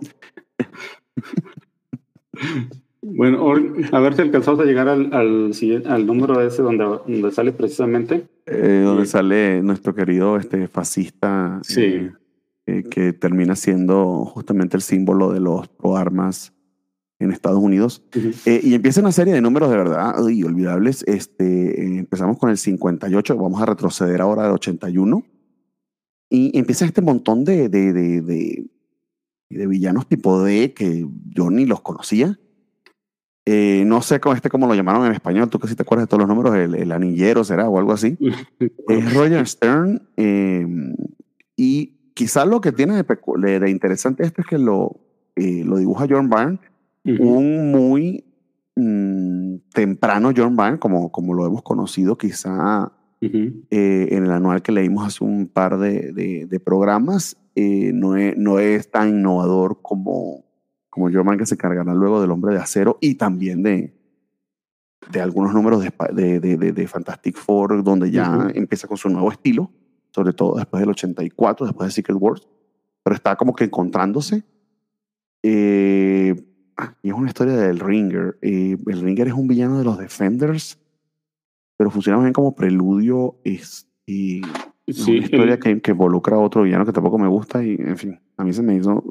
[3.13, 3.53] bueno,
[3.91, 5.51] a ver si alcanzamos a llegar al, al,
[5.85, 8.27] al número ese donde, donde sale precisamente.
[8.47, 11.59] Eh, donde sale nuestro querido este, fascista.
[11.63, 12.09] Sí.
[12.67, 16.51] Eh, que termina siendo justamente el símbolo de los pro armas
[17.19, 18.03] en Estados Unidos.
[18.45, 21.03] y empieza una serie de números de verdad y olvidables.
[21.07, 25.23] Este, empezamos con el 58, vamos a retroceder ahora al 81
[26.29, 28.65] y empieza este montón de, de, de, de,
[29.49, 32.39] de villanos tipo D que yo ni los conocía.
[33.45, 36.08] Eh, no sé cómo, este, cómo lo llamaron en español, tú que sí te acuerdas
[36.08, 38.17] de todos los números, el, el anillero será o algo así.
[38.88, 40.01] es Roger Stern.
[40.17, 40.65] Eh,
[41.55, 44.99] y quizás lo que tiene de, de, interesante esto es que lo,
[45.36, 46.60] eh, lo dibuja John Byrne,
[47.19, 48.23] un muy
[48.75, 54.71] mmm, temprano John Byrne, como, como lo hemos conocido quizá eh, en el anual que
[54.71, 60.44] leímos hace un par de, de, programas, eh, no, es, no es tan innovador como,
[60.95, 63.93] como Man que se cargará luego del Hombre de Acero y también de,
[65.12, 69.69] de algunos números de, de, de Fantastic Four, donde ya empieza con su nuevo estilo,
[70.12, 72.47] sobre todo después del 84, después de Secret Wars,
[73.03, 74.43] pero está como que encontrándose.
[75.43, 76.34] Eh,
[77.03, 78.39] y es una historia del Ringer.
[78.41, 80.79] el Ringer es un villano de los Defenders
[81.77, 83.60] pero funciona bien como preludio y,
[84.05, 87.97] y una historia que, que, involucra a otro villano que tampoco me gusta y en
[87.97, 88.19] fin.
[88.38, 89.03] A mí se me hizo.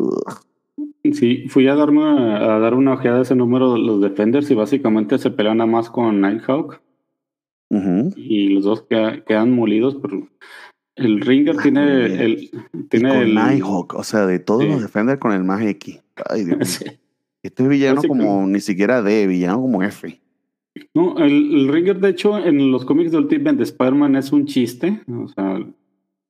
[1.13, 4.55] Sí, fui a darme a dar una ojeada a ese número de los Defenders y
[4.55, 6.81] básicamente se pelean nada más con Nighthawk.
[8.17, 8.87] Y los dos
[9.27, 10.29] quedan molidos, pero
[10.97, 12.51] el Ringer tiene el.
[12.89, 16.01] Tiene con el Nighthawk, o sea, de todos los Defenders con el más X.
[16.31, 16.93] Ay, Dios mío.
[17.43, 20.19] Este es villano como ni siquiera D, villano como F.
[20.95, 25.03] No, el, Ringer, de hecho, en los cómics de Ultimate de Spider-Man es un chiste.
[25.07, 25.59] O sea,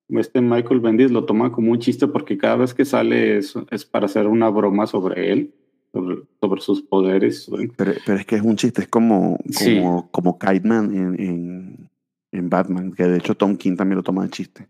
[0.08, 3.84] este Michael Bendis lo toma como un chiste porque cada vez que sale es, es
[3.84, 5.54] para hacer una broma sobre él,
[5.92, 7.48] sobre, sus poderes.
[7.76, 11.90] Pero, pero, es que es un chiste, es como, como, como Kite Man en, en,
[12.32, 14.68] en, Batman, que de hecho Tom King también lo toma de chiste.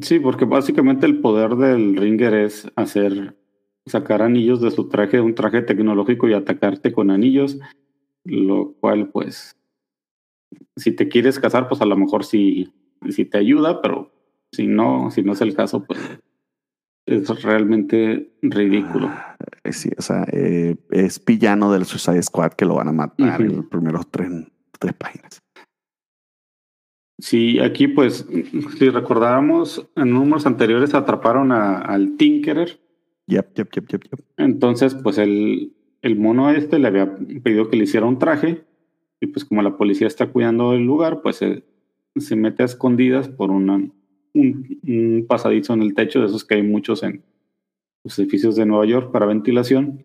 [0.00, 3.36] Sí, porque básicamente el poder del Ringer es hacer,
[3.84, 7.58] sacar anillos de su traje, un traje tecnológico y atacarte con anillos,
[8.24, 9.54] lo cual pues,
[10.76, 12.72] si te quieres casar, pues a lo mejor sí,
[13.10, 14.11] sí te ayuda, pero
[14.52, 15.98] si no, si no es el caso, pues
[17.06, 19.08] es realmente ridículo.
[19.08, 19.36] Ah,
[19.70, 23.56] sí, o sea, eh, es villano del Suicide Squad que lo van a matar en
[23.56, 24.30] los primeros tres,
[24.78, 25.42] tres páginas.
[27.18, 28.26] Sí, aquí pues,
[28.78, 32.80] si recordábamos, en números anteriores atraparon a, al Tinkerer.
[33.28, 37.84] Yep, yep, yep, yep, Entonces, pues el, el mono este le había pedido que le
[37.84, 38.64] hiciera un traje
[39.20, 41.64] y pues como la policía está cuidando el lugar, pues se,
[42.16, 43.88] se mete a escondidas por una,
[44.34, 47.22] un, pasadizo en el techo, de esos que hay muchos en
[48.04, 50.04] los edificios de Nueva York para ventilación,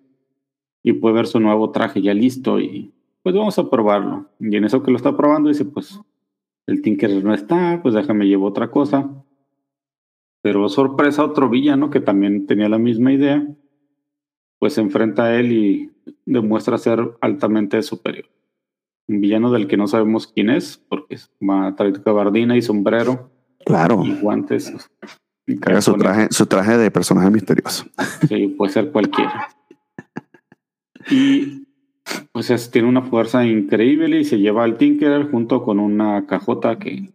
[0.84, 4.30] y puede ver su nuevo traje ya listo y pues vamos a probarlo.
[4.40, 6.00] Y en eso que lo está probando dice, pues
[6.66, 9.10] el Tinker no está, pues déjame llevo otra cosa.
[10.42, 13.46] Pero sorpresa, otro villano que también tenía la misma idea,
[14.60, 15.92] pues se enfrenta a él y
[16.26, 18.30] demuestra ser altamente superior.
[19.10, 23.30] Un villano del que no sabemos quién es, porque va a traer gabardina y sombrero
[23.68, 24.02] Claro.
[24.06, 24.74] Y guantes.
[25.80, 27.86] Su traje, su traje de personaje misterioso.
[28.28, 29.48] Sí, puede ser cualquiera.
[31.10, 31.68] Y
[32.32, 37.14] pues tiene una fuerza increíble y se lleva al Tinkerer junto con una cajota que.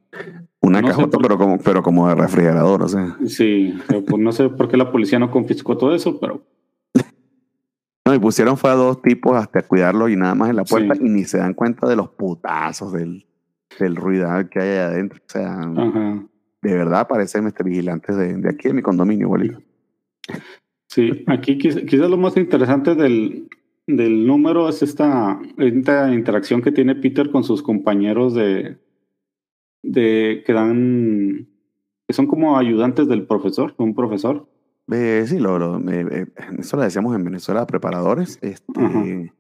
[0.61, 3.17] Una cajota, pero como, pero como de refrigerador, o sea.
[3.27, 6.43] Sí, pues no sé por qué la policía no confiscó todo eso, pero.
[8.05, 10.97] No, y pusieron fue a dos tipos hasta cuidarlo y nada más en la puerta
[11.01, 13.25] y ni se dan cuenta de los putazos del,
[13.79, 15.21] del ruido que hay adentro.
[15.25, 16.27] O sea, Ajá
[16.62, 19.61] de verdad parecen este, vigilantes de, de, aquí, de mi condominio, igualito.
[20.88, 23.48] Sí, aquí quizás lo más interesante del,
[23.87, 28.79] del número es esta, esta, interacción que tiene Peter con sus compañeros de,
[29.83, 31.48] de que dan,
[32.07, 34.48] que son como ayudantes del profesor, un profesor.
[34.92, 36.27] Eh, sí, lo, lo eh,
[36.59, 39.33] eso lo decíamos en Venezuela, preparadores, este,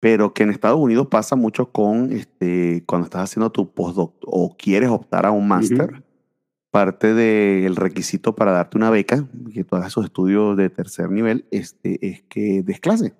[0.00, 4.54] pero que en Estados Unidos pasa mucho con este, cuando estás haciendo tu postdoc o
[4.56, 6.03] quieres optar a un máster
[6.74, 11.44] parte del requisito para darte una beca, que tú hagas esos estudios de tercer nivel,
[11.52, 13.14] este, es que des clase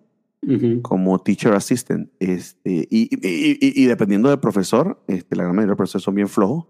[0.82, 2.10] como teacher assistant.
[2.18, 6.28] Este, y, y, dependiendo del profesor, este, la gran mayoría de los profesores son bien
[6.28, 6.66] flojos.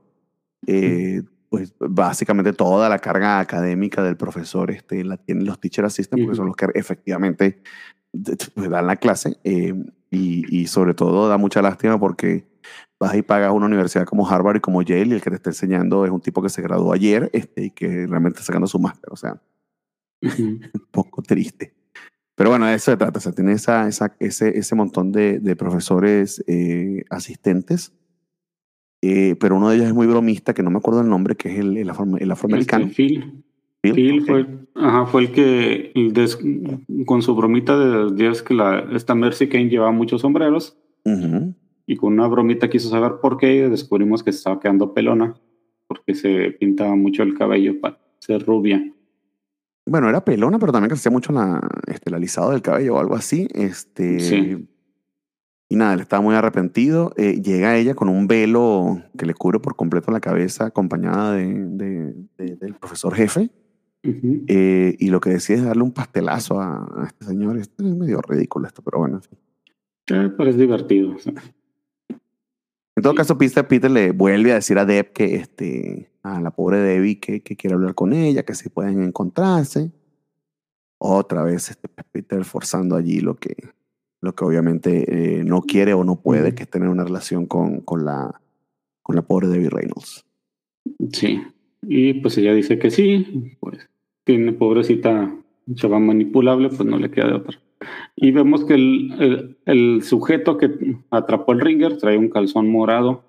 [0.66, 6.23] Eh, pues básicamente toda la carga académica del profesor este, la tienen los teacher assistants
[6.23, 7.62] porque son los que efectivamente
[8.55, 9.38] pues, dan la clase.
[9.42, 9.73] Eh,
[10.11, 12.44] y sobre todo da mucha lástima porque
[13.05, 15.51] vas y pagas una universidad como Harvard y como Yale y el que te está
[15.51, 18.79] enseñando es un tipo que se graduó ayer este, y que realmente está sacando su
[18.79, 19.11] máster.
[19.12, 19.40] O sea,
[20.23, 21.75] un poco triste.
[22.35, 23.19] Pero bueno, de eso se trata.
[23.19, 27.93] O sea, tiene esa, esa, ese, ese montón de, de profesores eh, asistentes.
[29.03, 31.53] Eh, pero uno de ellos es muy bromista, que no me acuerdo el nombre, que
[31.53, 32.87] es el, el, el afroamericano.
[32.87, 33.45] Este, Phil.
[33.83, 35.93] Phil, fue, ajá, fue, el que
[37.05, 40.79] con su bromita de Dios que la, esta Mercy Kane llevaba muchos sombreros.
[41.05, 41.53] Uh
[41.87, 45.35] y con una bromita quiso saber por qué descubrimos que se estaba quedando pelona
[45.87, 48.83] porque se pintaba mucho el cabello para ser rubia.
[49.87, 53.14] Bueno, era pelona, pero también crecía mucho la, este, el alisado del cabello o algo
[53.14, 53.47] así.
[53.53, 54.66] Este, sí.
[55.68, 57.12] Y nada, él estaba muy arrepentido.
[57.16, 62.14] Eh, llega ella con un velo que le cubre por completo la cabeza, acompañada de,
[62.37, 63.51] del profesor jefe.
[64.03, 67.57] Eh, y lo que decide es darle un pastelazo a, este señor.
[67.57, 69.20] es medio ridículo esto, pero bueno.
[70.11, 71.16] Eh, pero es divertido.
[71.25, 71.35] En
[73.05, 76.79] todo caso, Peter, Peter le vuelve a decir a Deb que este, a la pobre
[76.79, 79.93] Debbie que, que quiere hablar con ella, que si pueden encontrarse.
[80.97, 83.55] Otra vez este, Peter forzando allí lo que,
[84.23, 87.81] lo que obviamente eh, no quiere o no puede, que es tener una relación con,
[87.81, 88.40] con, la,
[89.03, 90.25] con la pobre Debbie Reynolds.
[91.12, 91.43] Sí,
[91.83, 93.87] y pues ella dice que sí, pues
[94.25, 95.31] tiene pobrecita
[95.74, 97.59] chava manipulable, pues no le queda de otra.
[98.16, 100.70] Y vemos que el, el, sujeto que
[101.11, 103.24] atrapó el ringer trae un calzón morado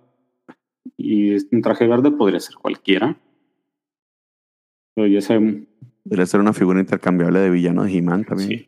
[0.98, 3.18] y un traje verde podría ser cualquiera.
[4.94, 5.66] Pero ya se
[6.08, 8.50] Podría ser una figura intercambiable de villano de He-Man también.
[8.50, 8.68] Sí.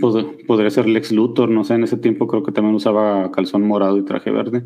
[0.00, 3.62] Pod- podría ser Lex Luthor, no sé, en ese tiempo creo que también usaba calzón
[3.62, 4.64] morado y traje verde.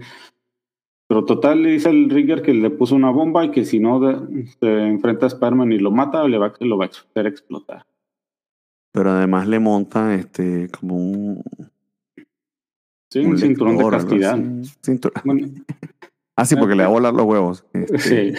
[1.08, 3.98] Pero total, le dice al Ringer que le puso una bomba y que si no
[3.98, 7.86] de- se enfrenta a Spider-Man y lo mata, le va, lo va a hacer explotar.
[8.92, 11.42] Pero además le monta este como un,
[13.10, 14.34] Sí, un, cinturón de lector, castidad.
[14.34, 14.72] así.
[14.82, 15.48] Cintur- Bueno,
[16.36, 17.64] Ah, sí, porque le va a volar los huevos.
[17.74, 18.32] Este, sí.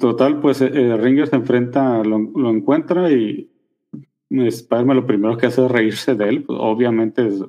[0.00, 3.50] Total, pues eh, eh, Ringer se enfrenta, lo, lo encuentra y
[4.30, 6.44] Spider-Man lo primero que hace es reírse de él.
[6.44, 7.44] Pues, obviamente es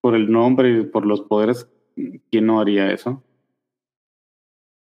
[0.00, 1.68] por el nombre y por los poderes,
[2.30, 3.22] ¿quién no haría eso?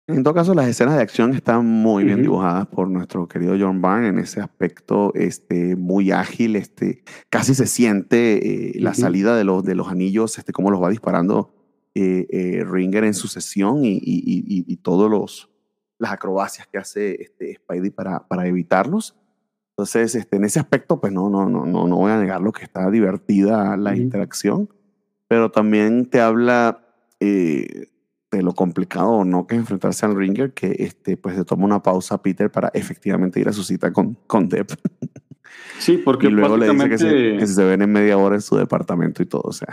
[0.06, 2.22] En todo caso, las escenas de acción están muy bien Ujú.
[2.24, 6.56] dibujadas por nuestro querido John Byrne en ese aspecto este, muy ágil.
[6.56, 9.00] Este, casi se siente eh, la Ujú.
[9.00, 11.54] salida de los, de los anillos, este, cómo los va disparando
[11.94, 15.50] eh, eh, Ringer en sucesión y, y, y, y- los
[15.98, 19.16] las acrobacias que hace este, Spidey para, para evitarlos.
[19.70, 22.52] Entonces, este, en ese aspecto, pues no, no, no, no, no voy a negar lo
[22.52, 24.02] que está divertida la Ujú.
[24.02, 24.68] interacción,
[25.28, 26.84] pero también te habla
[27.20, 27.86] eh,
[28.34, 31.64] de lo complicado o no que es enfrentarse al Ringer, que este, pues se toma
[31.64, 34.70] una pausa Peter para efectivamente ir a su cita con, con Depp.
[35.78, 38.40] Sí, porque y luego le dice que, se, que se ven en media hora en
[38.40, 39.42] su departamento y todo.
[39.44, 39.68] O sea,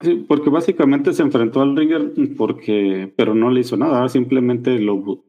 [0.00, 5.24] sí, porque básicamente se enfrentó al Ringer porque, pero no le hizo nada, simplemente lo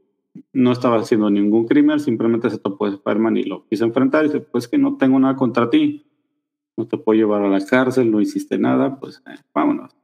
[0.54, 4.28] no estaba haciendo ningún crimen, simplemente se topó a Spider-Man y lo quiso enfrentar y
[4.28, 6.06] dice, pues que no tengo nada contra ti,
[6.76, 9.96] no te puedo llevar a la cárcel, no hiciste nada, pues eh, vámonos.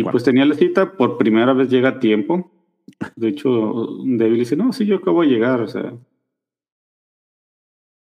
[0.00, 2.50] Y pues tenía la cita, por primera vez llega a tiempo.
[3.16, 5.92] De hecho, David dice, no, sí, yo acabo de llegar, o sea.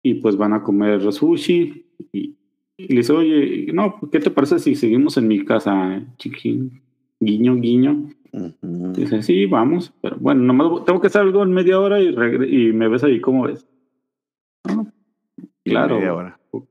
[0.03, 1.85] Y pues van a comer sushi.
[2.11, 2.35] Y,
[2.77, 6.81] y le dice, oye, no, ¿qué te parece si seguimos en mi casa, chiquín?
[7.19, 8.09] Guiño, guiño.
[8.33, 8.93] Ujú.
[8.93, 9.93] Dice, sí, vamos.
[10.01, 13.19] Pero bueno, nomás tengo que hacer algo en media hora y, y me ves ahí,
[13.21, 13.67] ¿cómo ves?
[14.67, 14.85] "Ah,
[15.63, 15.97] Y claro.
[15.97, 16.39] media hora.
[16.51, 16.67] ok.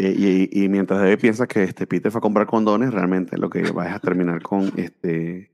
[0.00, 3.50] Eh, Y, y mientras Debbie piensa que este Peter fue a comprar condones, realmente lo
[3.50, 5.50] que va es a terminar con este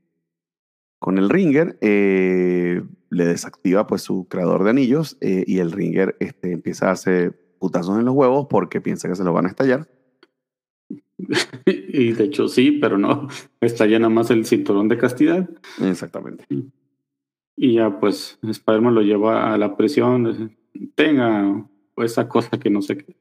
[0.99, 6.15] con el Ringer, eh, le desactiva pues su creador de anillos eh, y el Ringer
[6.19, 9.49] este, empieza a darse putazos en los huevos porque piensa que se los van a
[9.49, 9.87] estallar.
[11.65, 13.27] y de hecho sí, pero no.
[13.61, 15.47] Está ya nada más el cinturón de castidad.
[15.81, 16.45] Exactamente.
[17.55, 20.57] Y ya pues Spider-Man lo lleva a la prisión.
[20.95, 23.15] Tenga esa cosa que no sé qué.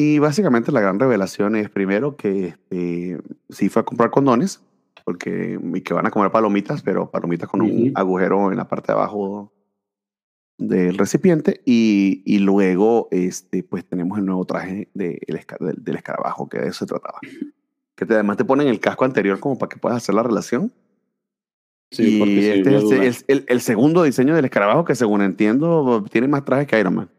[0.00, 4.62] Y básicamente la gran revelación es primero que este, sí fue a comprar condones
[5.04, 7.92] porque, y que van a comer palomitas, pero palomitas con un Ujú.
[7.96, 9.52] agujero en la parte de abajo
[10.56, 15.82] del recipiente y, y luego este, pues tenemos el nuevo traje de, el esca- del,
[15.82, 17.18] del escarabajo, que de eso se trataba.
[17.96, 20.72] Que te- además te ponen el casco anterior como para que puedas hacer la relación.
[21.90, 26.28] Sí, y este es el, el- el segundo diseño del escarabajo que según entiendo tiene
[26.28, 27.10] más trajes que Iron Man.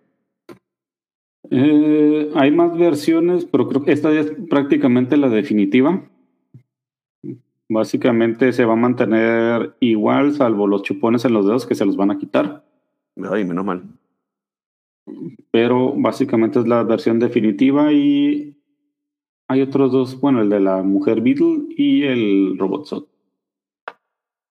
[1.51, 6.03] Eh, hay más versiones, pero creo que esta ya es prácticamente la definitiva.
[7.67, 11.97] Básicamente se va a mantener igual, salvo los chupones en los dedos que se los
[11.97, 12.65] van a quitar.
[13.31, 13.83] Ay, menos mal.
[15.51, 18.55] Pero básicamente es la versión definitiva y
[19.47, 23.05] hay otros dos, bueno, el de la mujer Beetle y el robot Zod.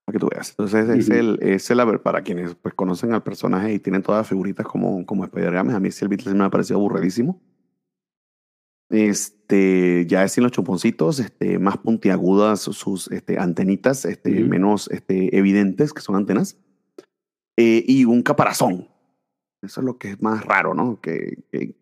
[0.08, 0.50] Para que tú veas.
[0.52, 1.18] Entonces, es Ujú.
[1.18, 5.04] el, es el, para quienes pues, conocen al personaje y tienen todas las figuritas como,
[5.04, 7.42] como Spider-Man, a mí sí el Beatles me ha parecido aburridísimo.
[8.88, 14.48] Este, ya es sin los chuponcitos, este, más puntiagudas sus este, antenitas, este, Ujú.
[14.48, 16.56] menos este, evidentes, que son antenas,
[17.58, 18.88] eh, y un caparazón.
[19.60, 21.02] Eso es lo que es más raro, ¿no?
[21.02, 21.74] Que, que,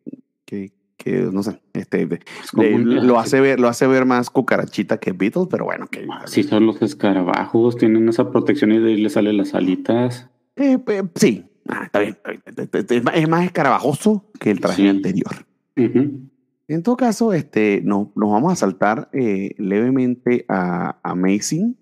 [0.45, 2.21] que, que, no sé, este, de-
[2.55, 6.67] lo, hace ver, lo hace ver más cucarachita que Beatles, pero bueno, que Si son
[6.67, 10.29] los escarabajos, tienen esa protección y de ahí le salen las alitas.
[10.57, 12.17] Eh, eh, sí, Ah, está bien.
[12.25, 12.87] está bien.
[12.89, 14.89] Es más- Es más escarabajoso que el traje Sí.
[14.89, 15.33] anterior.
[16.69, 21.77] En todo caso, este, no, nos vamos a saltar eh, levemente a Amazing.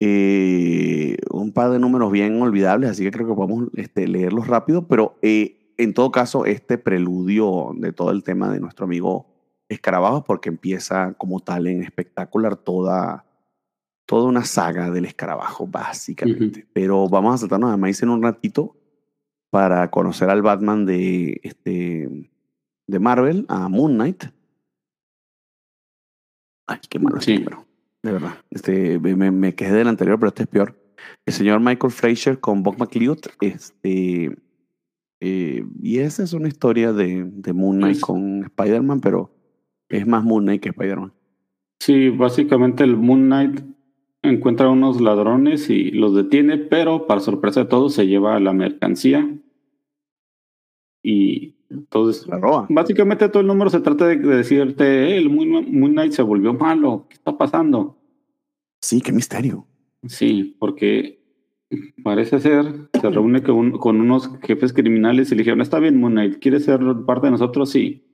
[0.00, 4.88] Eh, un par de números bien olvidables, así que creo que podemos este, leerlos rápido,
[4.88, 9.26] pero eh, en todo caso, este preludio de todo el tema de nuestro amigo
[9.68, 13.24] Escarabajo, porque empieza como tal en espectacular toda,
[14.06, 16.66] toda una saga del escarabajo, básicamente.
[16.72, 18.76] Pero vamos a saltarnos a Amazing un ratito
[19.50, 22.30] para conocer al Batman de, este,
[22.86, 24.24] de Marvel, a Moon Knight.
[26.66, 27.66] Ay, qué malo este número.
[28.02, 28.34] De verdad.
[28.50, 30.78] Este, me, me quedé del anterior, pero este es peor.
[31.24, 33.20] El señor Michael Fraser con Bob McLeod.
[33.40, 34.36] Este,
[35.24, 39.30] eh, y esa es una historia de, de Moon Knight con Spider-Man, pero
[39.88, 41.12] es más Moon Knight que Spider-Man.
[41.80, 43.60] Sí, básicamente el Moon Knight
[44.22, 49.28] encuentra unos ladrones y los detiene, pero para sorpresa de todos se lleva la mercancía.
[51.02, 52.66] Y entonces, La roba.
[52.68, 56.22] básicamente todo el número se trata de, de decirte, "Eh, el Moon, Moon Knight se
[56.22, 57.98] volvió malo, ¿qué está pasando?
[58.80, 59.66] Sí, qué misterio.
[60.06, 61.21] Sí, porque
[62.02, 65.98] parece ser, se reúne con, un- con unos jefes criminales y le dijeron, está bien,
[66.00, 67.70] Moon Knight, ¿quieres ser parte de nosotros?
[67.70, 68.04] Sí.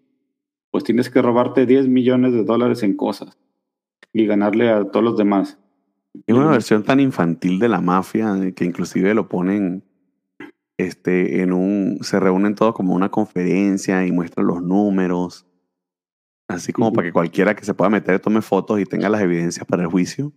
[0.70, 3.38] Pues tienes que robarte 10 millones de dólares en cosas
[4.12, 5.58] y ganarle a todos los demás.
[6.26, 9.84] Es una versión tan infantil de la mafia eh, que inclusive lo ponen
[10.76, 11.98] este, en un.
[12.02, 15.46] Se reúnen todos como una conferencia y muestran los números.
[16.48, 19.66] Así como para que cualquiera que se pueda meter tome fotos y tenga las evidencias
[19.66, 20.32] para el juicio.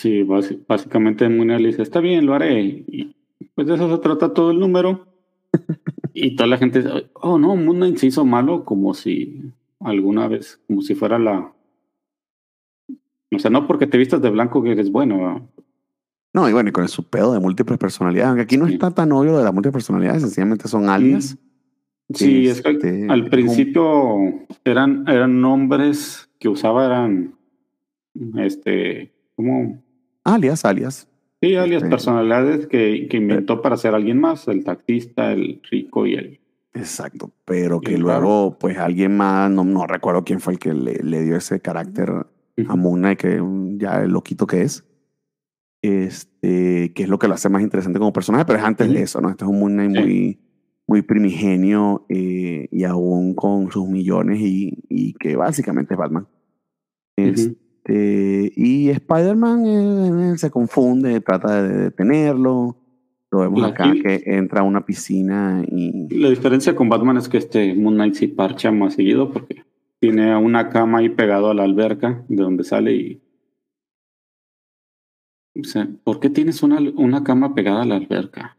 [0.00, 0.22] Sí,
[0.66, 2.62] básicamente Knight le dice, está bien, lo haré.
[2.86, 3.14] Y
[3.54, 5.06] pues de eso se trata todo el número.
[6.14, 10.26] y toda la gente dice, oh no, Moon Knight se hizo malo como si alguna
[10.26, 11.52] vez, como si fuera la...
[13.32, 15.18] O sea, no porque te vistas de blanco que eres bueno.
[15.18, 15.42] ¿verdad?
[16.32, 18.28] No, y bueno, y con su pedo de múltiples personalidades.
[18.28, 18.74] Aunque aquí no Sí.
[18.74, 21.36] está tan obvio de las múltiples personalidades, sencillamente son alias.
[22.14, 24.16] Sí, es que Este, al como- principio
[24.64, 27.34] eran, eran nombres que usaba, eran,
[28.38, 29.80] este, como,
[30.24, 31.08] Alias, alias.
[31.42, 36.06] sí, alias Este- personalidades que, que inventó para ser alguien más, el taxista, el rico
[36.06, 36.40] y el...
[36.74, 37.32] Exacto.
[37.44, 41.22] Pero que luego, pues alguien más, no, no recuerdo quién fue el que le, le
[41.24, 42.10] dio ese carácter
[42.68, 43.42] a Moon Knight, que
[43.78, 44.84] ya el loquito que es.
[45.82, 49.02] Este, que es lo que lo hace más interesante como personaje, pero es antes de
[49.02, 49.30] eso, ¿no?
[49.30, 50.00] Este es un Moon Knight Sí.
[50.02, 50.38] muy,
[50.86, 56.28] muy primigenio eh, y aún con sus millones y, y que básicamente es Batman.
[57.18, 57.56] Ujú.
[57.90, 62.76] Este, y Spider-Man eh, se confunde, trata de detenerlo.
[63.32, 67.38] Lo vemos acá que entra a una piscina y La diferencia con Batman es que
[67.38, 69.64] este Moon Knight sí parcha más seguido porque
[70.00, 73.22] tiene una cama ahí pegado a la alberca de donde sale y...
[75.60, 78.56] O sea, ¿por qué tienes una, una cama pegada a la alberca?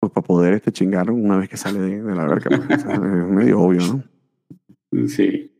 [0.00, 2.50] pues para poder este chingar una vez que sale de, de la alberca.
[2.50, 5.06] pues, es medio obvio, ¿no?
[5.06, 5.52] Sí.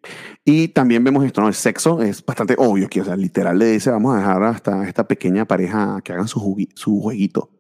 [0.45, 1.49] Y también vemos esto, ¿no?
[1.49, 4.89] El sexo es bastante obvio que, o sea, literal le dice, vamos a dejar hasta
[4.89, 7.51] esta pequeña pareja que hagan su, su jueguito.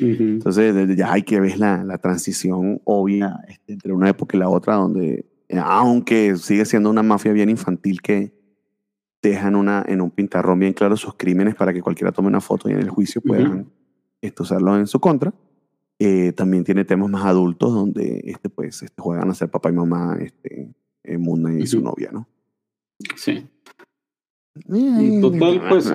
[0.00, 0.22] Ujú.
[0.22, 4.40] Entonces, desde ya hay que ver la, la transición obvia este, entre una época y
[4.40, 8.34] la otra, donde, eh, aunque sigue siendo una mafia bien infantil que
[9.22, 12.68] dejan una, en un pintarrón bien claro sus crímenes para que cualquiera tome una foto
[12.68, 13.70] y en el juicio puedan
[14.20, 15.32] este, usarlo en su contra.
[16.00, 19.74] Eh, también tiene temas más adultos donde este, pues, este, juegan a ser papá y
[19.74, 20.74] mamá, este,
[21.04, 21.86] eh, Knight y su Ujú.
[21.86, 22.26] novia, ¿no?
[23.16, 23.44] Sí.
[25.20, 25.92] total, pues.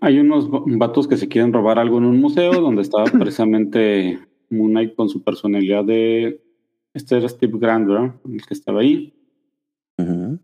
[0.00, 4.18] Hay unos va- vatos que se quieren robar algo en un museo donde estaba precisamente
[4.50, 6.40] Moon Knight con su personalidad de...
[6.94, 8.14] Este era Steve Grant, ¿verdad?
[8.28, 9.14] El que estaba ahí.
[9.98, 10.38] Ujú.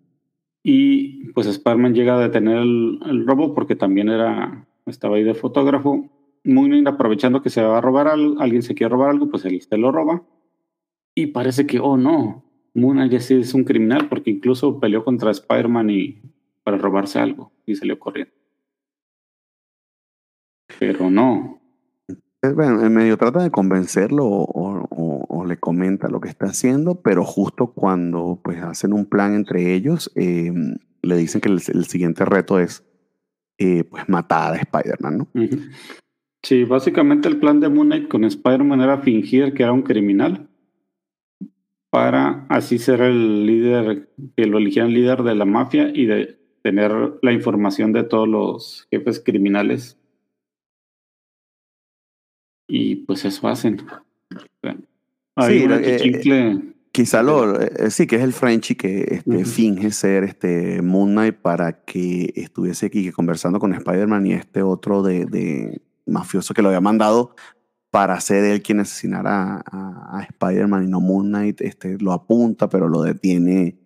[0.62, 5.35] Y pues Spider-Man llega a detener el, el robo porque también era, estaba ahí de
[5.35, 6.09] fotógrafo.
[6.45, 9.45] Moon Knight aprovechando que se va a robar algo, alguien se quiere robar algo, pues
[9.45, 10.23] él se lo roba.
[11.17, 12.45] Y parece que, oh no,
[12.77, 16.22] Moon Knight ya sí es un criminal porque incluso peleó contra Spider-Man y
[16.62, 18.33] para robarse algo y salió corriendo.
[20.79, 21.61] Pero no.
[22.43, 26.29] Eh, Bueno, en medio trata de convencerlo o, o- o- o le comenta lo que
[26.29, 30.53] está haciendo, pero justo cuando pues hacen un plan entre ellos, eh,
[31.03, 32.85] le dicen que el, el siguiente reto es
[33.59, 35.29] eh, pues matar a Spider-Man, ¿no?
[36.43, 40.49] Sí, básicamente el plan de Moon Knight con Spider-Man era fingir que era un criminal
[41.91, 46.93] para así ser el líder, que lo eligieran líder de la mafia y de tener
[47.22, 49.99] la información de todos los jefes criminales.
[52.68, 53.82] Y pues eso hacen.
[55.37, 60.24] Hay Sí, eh, Quizá lo, eh, sí, que es el Frenchy que este, finge ser
[60.24, 65.82] este Moon Knight para que estuviese aquí conversando con Spider-Man y este otro de, de
[66.07, 67.37] mafioso que lo había mandado
[67.97, 72.13] para ser él quien asesinara a, a- a Spider-Man y no Moon Knight, este, lo
[72.13, 73.79] apunta, pero lo detiene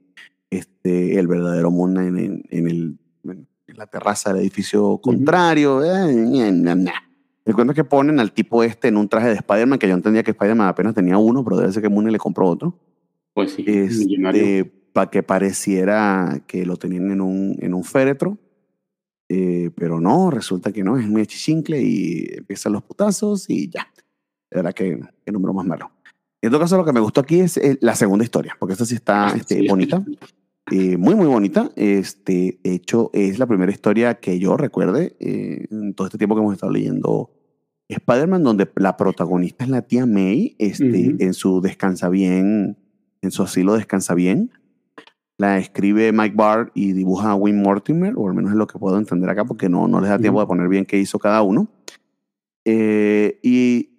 [0.51, 3.47] este, el verdadero Moon Knight en, en el, en
[3.77, 5.81] la terraza del edificio contrario.
[5.81, 6.93] ña.
[7.45, 9.95] El cuento es que ponen al tipo este en un traje de Spider-Man, que yo
[9.95, 12.79] entendía que Spider-Man apenas tenía uno, pero debe ser que Moon Knight le compró otro
[13.33, 18.37] pues sí, este, para que pareciera que lo tenían en un, en un féretro.
[19.33, 23.87] Eh, pero no, resulta que no, es muy achichincle y empiezan los putazos y ya.
[24.51, 25.91] De verdad que qué número más malo.
[26.43, 28.85] En todo caso, lo que me gustó aquí es eh, la segunda historia, porque esta
[28.87, 29.69] sí está este, Sí.
[29.69, 30.03] bonita.
[30.73, 31.71] eh, muy, muy bonita.
[31.77, 36.35] Este, de hecho, es la primera historia que yo recuerde eh, en todo este tiempo
[36.35, 37.31] que hemos estado leyendo
[37.89, 41.17] Spider-Man, donde la protagonista es la tía May, este, Ujú.
[41.19, 42.79] en su descansa bien,
[43.21, 44.51] en su asilo descansa bien.
[45.39, 48.79] la escribe Mike Barr y dibuja a Win Mortimer, o al menos es lo que
[48.79, 51.41] puedo entender acá, porque no, no les da tiempo de poner bien qué hizo cada
[51.43, 51.67] uno.
[52.67, 53.90] Eh, y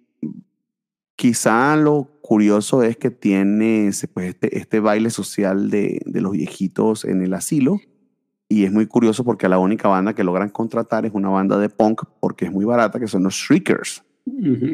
[1.22, 7.04] quizá lo curioso es que tiene pues, este, este baile social de, de, los viejitos
[7.04, 7.78] en el asilo.
[8.48, 11.68] Y es muy curioso porque la única banda que logran contratar es una banda de
[11.68, 14.02] punk porque es muy barata, que son los Shriekers.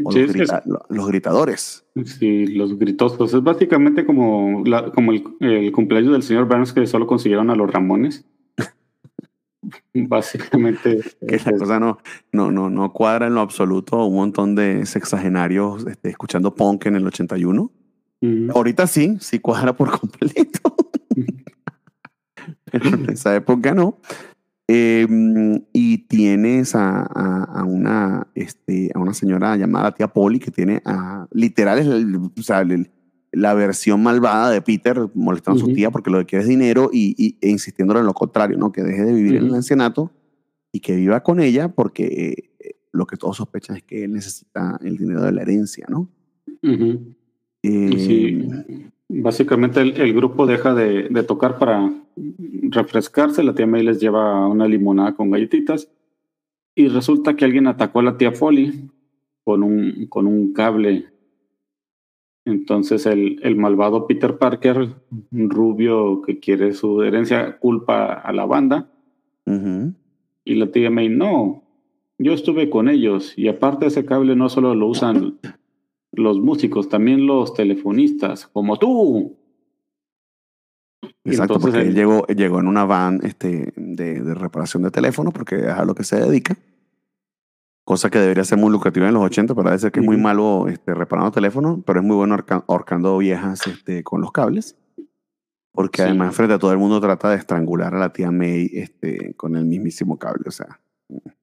[0.04, 1.84] o Sí, los, es- grita- los gritadores.
[2.06, 3.34] Sí, los gritosos.
[3.34, 7.56] Es básicamente como, la- como el, el cumpleaños del señor Burns que solo consiguieron a
[7.56, 8.24] los Ramones.
[9.94, 11.00] básicamente.
[11.26, 11.98] Que la es- cosa no,
[12.32, 14.04] no, no, no cuadra en lo absoluto.
[14.04, 17.70] Un montón de sexagenarios este, escuchando punk en el 81.
[18.20, 18.52] Ujú.
[18.54, 20.76] Ahorita sí, sí cuadra por completo.
[22.70, 23.98] Pero en esa época no.
[24.70, 25.06] Eh,
[25.72, 30.82] y tienes a, a- a una, este, a una señora llamada tía Polly que tiene
[30.84, 32.90] a, literal, es el- o sea, el-
[33.32, 36.90] la versión malvada de Peter molestando a su tía porque lo que quiere es dinero
[36.92, 38.72] y, y- e insistiéndole en lo contrario, ¿no?
[38.72, 40.10] Que deje de vivir en el ancianato
[40.72, 44.78] y que viva con ella porque eh, lo que todos sospechan es que él necesita
[44.82, 46.08] el dinero de la herencia, ¿no?
[46.62, 47.14] Ujú.
[47.62, 48.48] Eh, Sí,
[49.08, 51.92] básicamente el, el grupo deja de, de tocar para
[52.70, 53.42] refrescarse.
[53.42, 55.88] La tía May les lleva una limonada con galletitas.
[56.74, 58.88] Y resulta que alguien atacó a la tía Folly
[59.44, 61.06] con un, con un cable.
[62.48, 64.94] Entonces el, el malvado Peter Parker,
[65.30, 68.90] un rubio que quiere su herencia, culpa a la banda.
[70.44, 71.62] Y la tía May, no,
[72.18, 73.34] yo estuve con ellos.
[73.36, 75.38] Y aparte ese cable no solo lo usan
[76.12, 79.36] los músicos, también los telefonistas, como tú.
[81.24, 85.34] Exacto, entonces porque él llegó, llegó en una van este, de, de reparación de teléfonos,
[85.34, 86.56] porque es a lo que se dedica.
[87.88, 90.68] Cosa que debería ser muy lucrativa en los 80, pero parece que es muy malo
[90.68, 94.76] este, reparando teléfonos, pero es muy bueno ahorca- ahorcando viejas este, con los cables.
[95.72, 96.08] Porque Sí.
[96.08, 99.56] además, frente a todo el mundo, trata de estrangular a la tía May este, con
[99.56, 100.44] el mismísimo cable.
[100.48, 100.78] O sea,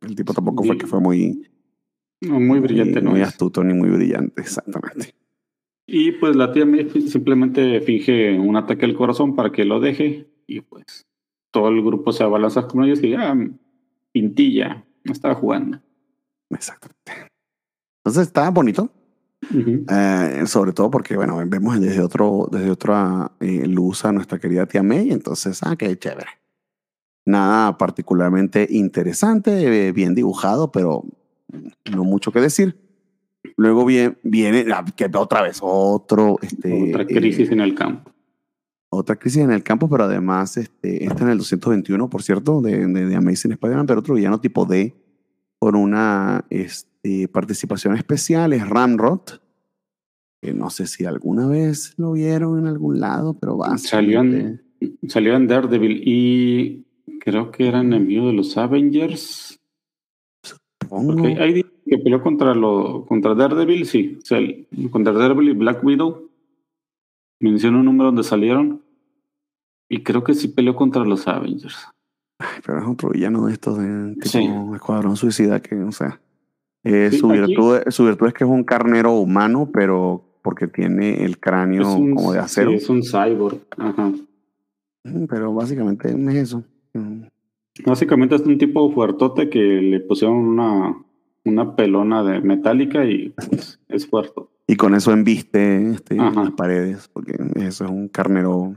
[0.01, 1.49] el tipo tampoco fue que fue muy,
[2.21, 3.09] no, muy brillante, ¿no?
[3.09, 3.29] muy es?
[3.29, 5.15] astuto ni muy brillante, exactamente.
[5.87, 9.79] Y pues la tía May fi- simplemente finge un ataque al corazón para que lo
[9.79, 10.27] deje.
[10.45, 11.07] Y pues
[11.51, 13.35] todo el grupo se abalanza con ellos y ah,
[14.11, 15.79] pintilla, estaba jugando.
[16.49, 17.31] Exactamente.
[18.03, 18.91] Entonces está bonito.
[19.53, 19.85] Ujú.
[19.89, 24.65] Eh, sobre todo porque, bueno, vemos desde, otro, desde otra eh, luz a nuestra querida
[24.65, 26.29] tía May, entonces, ah, qué chévere.
[27.25, 31.03] Nada particularmente interesante, eh, bien dibujado, pero
[31.91, 32.77] no mucho que decir.
[33.57, 38.11] Luego viene, viene ah, que otra vez, otro, este, Otra crisis eh, en el campo.
[38.89, 42.87] otra crisis en el campo, pero además, este, está en el 221, por cierto, de,
[42.87, 44.95] de, de Amazing Spider-Man, pero otro villano tipo D,
[45.65, 49.21] por una este, participación especial, es Ramrod,
[50.39, 53.75] que no sé si alguna vez lo vieron en algún lado, pero va.
[53.79, 54.61] Salió en,
[55.07, 56.85] salió en Daredevil y
[57.19, 59.59] creo que era enemigo de los Avengers.
[60.87, 64.19] Porque hay que peleó contra, lo, contra Daredevil, sí.
[64.21, 66.29] O sea, el- contra Daredevil y Black Widow.
[67.39, 68.83] Menciono un número donde salieron.
[69.89, 71.87] Y creo que sí peleó contra los Avengers.
[72.65, 74.49] Pero es otro villano de estos de tipo Sí.
[74.75, 76.19] Escuadrón Suicida, que, o sea,
[76.83, 81.23] eh, Sí, su, virtud, su virtud es que es un carnero humano, pero porque tiene
[81.23, 82.69] el cráneo un, como de acero.
[82.71, 83.59] sí, es un cyborg.
[83.77, 84.11] Ajá.
[85.03, 86.63] Mm, Pero básicamente es eso.
[86.93, 87.23] Mm.
[87.85, 90.95] Básicamente es un tipo fuertote que le pusieron una,
[91.45, 94.41] una pelona de metálica y pues, es fuerte.
[94.67, 98.75] Y con eso embiste este, las paredes, porque eso es un carnero.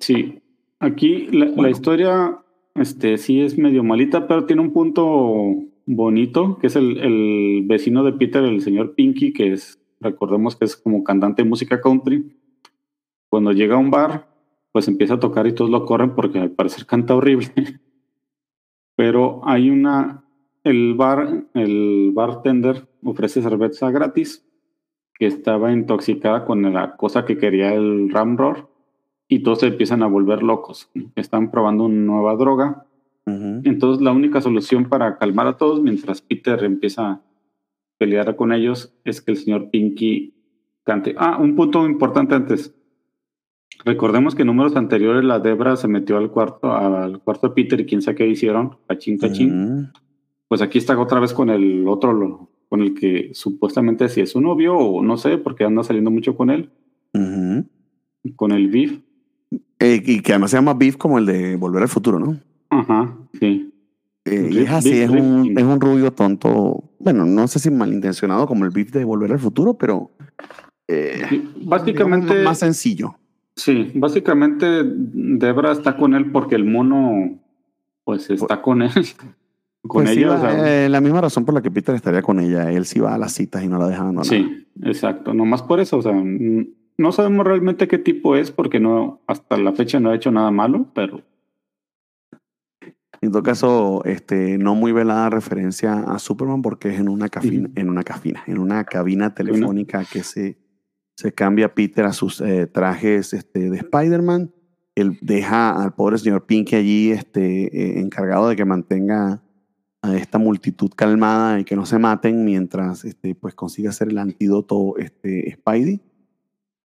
[0.00, 0.40] Sí,
[0.80, 1.68] aquí la, la Bueno.
[1.70, 2.38] historia
[2.80, 5.56] este, sí es medio malita, pero tiene un punto
[5.86, 10.76] bonito, que es el, vecino de Peter, el señor Pinky, que es, recordemos que es
[10.76, 12.36] como cantante de música country.
[13.28, 14.28] Cuando llega a un bar,
[14.72, 17.52] pues empieza a tocar y todos lo corren porque al parecer canta horrible.
[18.96, 20.24] Pero hay una,
[20.64, 24.46] el bar, el bartender ofrece cerveza gratis,
[25.14, 28.67] que estaba intoxicada con la cosa que quería el Ramroar
[29.28, 30.90] y todos se empiezan a volver locos.
[31.14, 32.84] Están probando una nueva droga.
[33.26, 37.20] Entonces la única solución para calmar a todos mientras Peter empieza a
[37.98, 40.32] pelear con ellos es que el señor Pinky
[40.82, 41.14] cante.
[41.18, 42.74] Ah, un punto importante antes.
[43.84, 47.80] Recordemos que en números anteriores la Debra se metió al cuarto, al cuarto de Peter
[47.80, 49.92] y quién sabe qué hicieron, cachín, cachín.
[50.48, 54.40] Pues aquí está otra vez con el otro, con el que supuestamente si es su
[54.40, 56.70] novio o no sé, porque anda saliendo mucho con él,
[58.36, 59.00] con el Beef.
[59.80, 62.38] Eh, y que además se llama Beef como el de Volver al Futuro, ¿no?
[62.70, 63.72] Ajá, sí.
[64.24, 65.58] Eh, y es así, Beef es un, Rifkin.
[65.58, 66.84] es un rubio tonto.
[66.98, 70.10] Bueno, no sé si malintencionado como el Beef de Volver al Futuro, pero.
[70.88, 73.14] eh, Sí, Básicamente, digamos, más sencillo.
[73.56, 77.38] Sí, básicamente Debra está con él porque el mono,
[78.04, 78.90] pues está con él.
[79.86, 80.28] con Pues sí, ella.
[80.28, 82.70] o va, sea, eh, la misma razón por la que Peter estaría con ella.
[82.70, 84.26] Él sí va a las citas y no la deja abandonar.
[84.26, 85.32] sí, exacto.
[85.34, 86.12] Nomás por eso, o sea,
[86.98, 90.50] no sabemos realmente qué tipo es porque no, hasta la fecha no ha hecho nada
[90.50, 91.22] malo, pero
[93.20, 97.70] En todo caso, este, no muy velada referencia a Superman porque es en una cabina,
[97.76, 100.58] en una cabina, en una cabina telefónica que se,
[101.16, 104.52] se cambia Peter a sus eh, trajes este, de Spider-Man.
[104.94, 109.42] Él deja al pobre señor Pinky allí este, eh, encargado de que mantenga
[110.02, 114.18] a esta multitud calmada y que no se maten mientras este, pues, consigue hacer el
[114.18, 116.07] antídoto este, Spidey.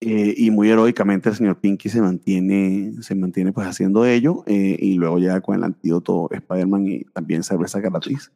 [0.05, 4.77] Eh, y muy heroicamente el señor Pinky se mantiene, se mantiene pues haciendo ello eh,
[4.77, 8.31] y luego llega con el antídoto Spider-Man y también cerveza gratis.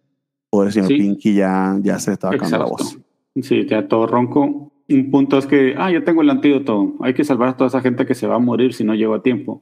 [0.49, 0.97] Pobre señor Sí.
[0.97, 2.97] Pinky ya, ya se estaba acabando la voz.
[3.41, 4.72] Sí, ya todo ronco.
[4.89, 6.95] Un punto es que, ah, yo tengo el antídoto.
[7.01, 9.13] Hay que salvar a toda esa gente que se va a morir si no llego
[9.13, 9.61] a tiempo.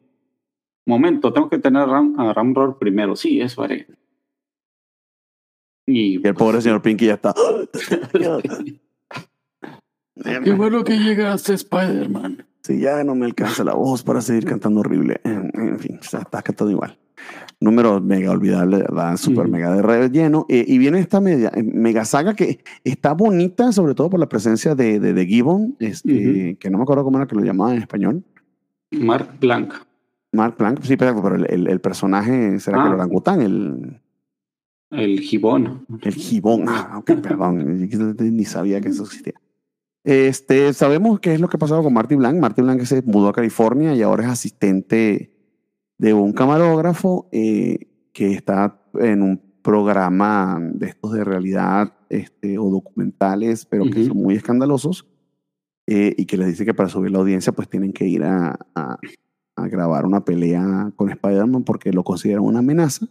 [0.86, 3.16] Momento, tengo que tener a Ram, a Ramrod primero.
[3.16, 3.88] Sí, eso haré.
[5.88, 7.34] Y, Y el pobre señor Pinky ya está.
[10.24, 12.45] Qué bueno que llegaste, Spider-Man.
[12.63, 15.20] Si ya no me alcanza la voz para seguir cantando horrible.
[15.24, 16.97] En, fin, está, cantando igual.
[17.59, 19.18] Número mega olvidable, ¿verdad?
[19.18, 20.45] Super mega de relleno.
[20.49, 24.28] Eh, y viene esta media, eh, mega saga que está bonita, sobre todo por la
[24.30, 27.76] presencia de, de, de Gibbon, este, que no me acuerdo cómo era que lo llamaban
[27.76, 28.24] en español.
[28.91, 29.74] Mark Blanc.
[30.32, 32.88] Mark Planck, sí, pero, pero el, el- el personaje será que Ah.
[32.88, 34.01] el orangután, el,
[34.91, 35.86] El gibón.
[36.01, 36.66] el gibón.
[36.68, 37.80] Ah, ok, perdón,
[38.20, 39.34] ni sabía que eso existía.
[40.06, 42.39] Este, sabemos qué es lo que ha pasado con Marty Blanc.
[42.39, 45.36] Marty Blanc se mudó a California y ahora es asistente
[45.97, 47.80] de un camarógrafo eh,
[48.14, 54.18] que está en un programa de estos de realidad este, o documentales, pero que son
[54.18, 55.08] muy escandalosos
[55.88, 58.60] eh, y que les dice que para subir la audiencia pues tienen que ir a,
[58.76, 58.97] a-
[59.58, 63.08] a grabar una pelea con Spider-Man porque lo consideran una amenaza.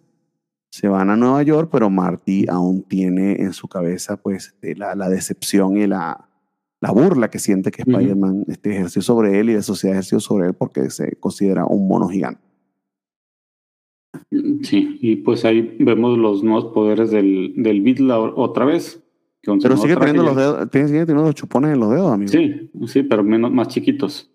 [0.70, 4.95] Se van a Nueva York, pero Marty aún tiene en su cabeza pues este, la,
[4.95, 6.28] la decepción y la,
[6.85, 7.82] la burla que siente que.
[7.82, 11.89] Spider-Man este, ejerció sobre él y la sociedad ejerció sobre él porque se considera un
[11.89, 12.43] mono gigante.
[14.62, 19.01] Sí, y pues ahí vemos los nuevos poderes del, del otra vez.
[19.43, 22.30] Pero sigue teniendo los dedos, tiene- sigue teniendo los chupones en los dedos, amigo.
[22.30, 24.30] Sí, sí, pero menos más chiquitos.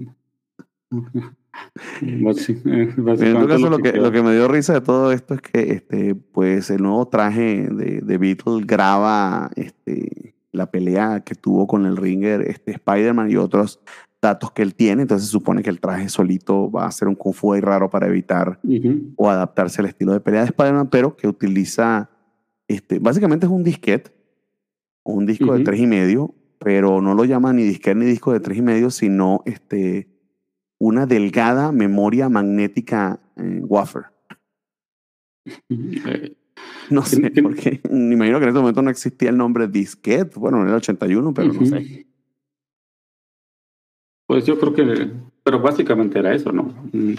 [2.02, 5.40] Eh, En todo caso, lo que, lo que me dio risa de todo esto es
[5.40, 11.66] que este, pues, el nuevo traje de, de Beetle graba este, la pelea que tuvo
[11.66, 13.80] con el ringer este, Spider-Man y otros
[14.22, 15.02] datos que él tiene.
[15.02, 17.90] Entonces se supone que el traje solito va a ser un kung fu ahí raro
[17.90, 22.10] para evitar Ujú, o adaptarse al estilo de pelea de Spider-Man, pero que utiliza,
[22.68, 24.12] este, básicamente es un disquete,
[25.04, 25.64] un disco de Ujú.
[25.64, 28.90] tres y medio, pero no lo llama ni disquete ni disco de tres y medio,
[28.90, 30.08] sino este,
[30.78, 34.04] una delgada memoria magnética eh, wafer.
[35.70, 36.36] ujú, eh,
[36.90, 40.38] No sé, tiene- porque me imagino que en ese momento no existía el nombre disquete,
[40.38, 41.66] bueno, en el 81, pero no ujú.
[41.66, 42.06] sé.
[44.26, 45.10] Pues yo creo que,
[45.44, 46.74] pero básicamente era eso, ¿no?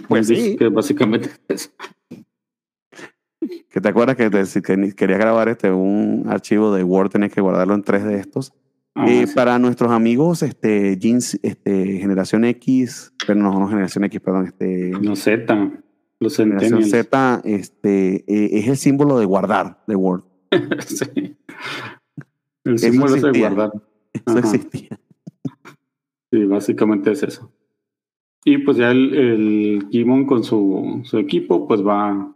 [0.08, 0.36] Pues sí.
[0.36, 1.70] disque, básicamente es eso.
[3.70, 7.32] Que te acuerdas que te- si que querías grabar este, un archivo de Word, tenés
[7.32, 8.54] que guardarlo en tres de estos.
[8.96, 9.36] Ah, Eh, sí.
[9.36, 14.92] Para nuestros amigos, este, Jeans, este, Generación X, pero no, no Generación X, perdón, este,
[15.00, 15.72] Los Z,
[16.20, 16.84] los Generación.
[16.84, 20.24] Z, este, eh, es el símbolo de guardar de Word.
[20.86, 21.36] sí.
[22.64, 23.50] El Eso símbolo es de existía.
[23.50, 23.82] guardar.
[24.14, 24.40] Eso Ajá.
[24.40, 25.00] existía.
[26.32, 27.52] Sí, básicamente es eso.
[28.44, 32.36] Y pues ya el, el con su, su equipo, pues va, a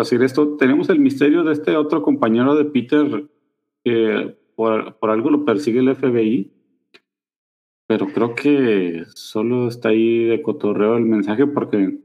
[0.00, 0.56] hacer esto.
[0.56, 3.28] Tenemos el misterio de este otro compañero de Peter
[3.84, 6.52] que por, por algo lo persigue el FBI.
[7.86, 11.98] Pero creo que solo está ahí de cotorreo el mensaje porque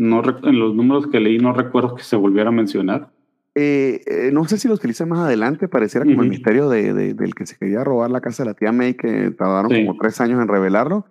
[0.00, 3.10] no en los números que leí no recuerdo que se volviera a mencionar.
[3.54, 7.14] Eh, eh, no sé si lo utilizan más adelante, pareciera como el misterio de, de-
[7.14, 9.84] del que se quería robar la casa de la tía May, que tardaron Sí.
[9.84, 11.04] como tres años en revelarlo.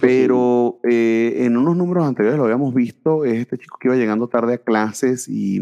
[0.00, 4.28] Pero eh, en unos números anteriores lo habíamos visto, es este chico que iba llegando
[4.28, 5.56] tarde a clases y,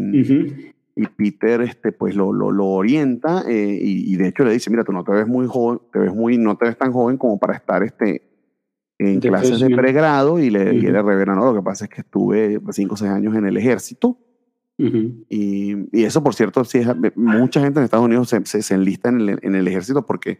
[0.95, 4.83] y Peter este, pues lo, lo, lo orienta y, y de hecho le dice, mira,
[4.83, 7.39] tú no te ves muy joven, te ves muy, no te ves tan joven como
[7.39, 8.21] para estar este,
[9.01, 10.39] en De clases de pregrado.
[10.39, 12.97] y le, y él le revela, no, lo que pasa es que estuve cinco o
[12.97, 14.17] seis años en el ejército.
[14.77, 15.25] Ujú.
[15.29, 18.73] y, y eso, por cierto, sí es, mucha gente en Estados Unidos se, se, se
[18.73, 20.39] enlista en el, en el ejército porque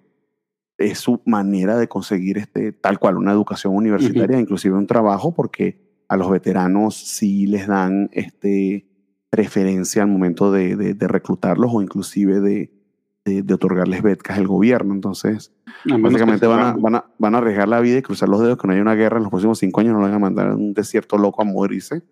[0.79, 6.03] es su manera de conseguir este, tal cual una educación universitaria, inclusive un trabajo, porque
[6.07, 8.87] a los veteranos sí les dan este,
[9.29, 12.80] preferencia al momento de, de, de reclutarlos o inclusive de,
[13.25, 14.93] de, otorgarles becas el gobierno.
[14.93, 15.53] Entonces,
[15.85, 18.67] básicamente van a, van, a, van a arriesgar la vida y cruzar los dedos que
[18.67, 20.55] no haya una guerra en los próximos cinco años, no lo van a mandar a
[20.55, 22.03] un desierto loco a morirse.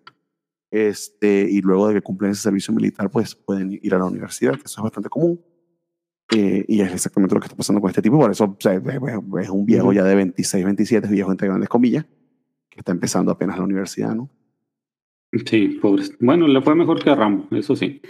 [0.70, 4.52] Este, y luego de que cumplen ese servicio militar, pues pueden ir a la universidad,
[4.52, 5.40] que eso es bastante común.
[6.32, 8.16] Eh, y es exactamente lo que está pasando con este tipo.
[8.18, 12.06] Por eso es un viejo ya de 26, 27, viejo entre grandes comillas,
[12.68, 14.30] que está empezando apenas la universidad, ¿no?
[15.46, 16.04] Sí, pobre.
[16.18, 18.00] Bueno, le fue mejor que a Rambo, eso sí.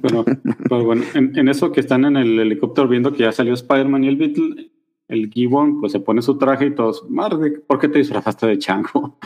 [0.00, 0.24] Pero,
[0.84, 4.16] bueno, en, eso que están en el helicóptero viendo que ya salió Spider-Man y el
[4.16, 4.70] Beatle,
[5.08, 7.04] el Gibbon pues se pone su traje y todos,
[7.66, 9.18] ¿por qué te disfrazaste de chango?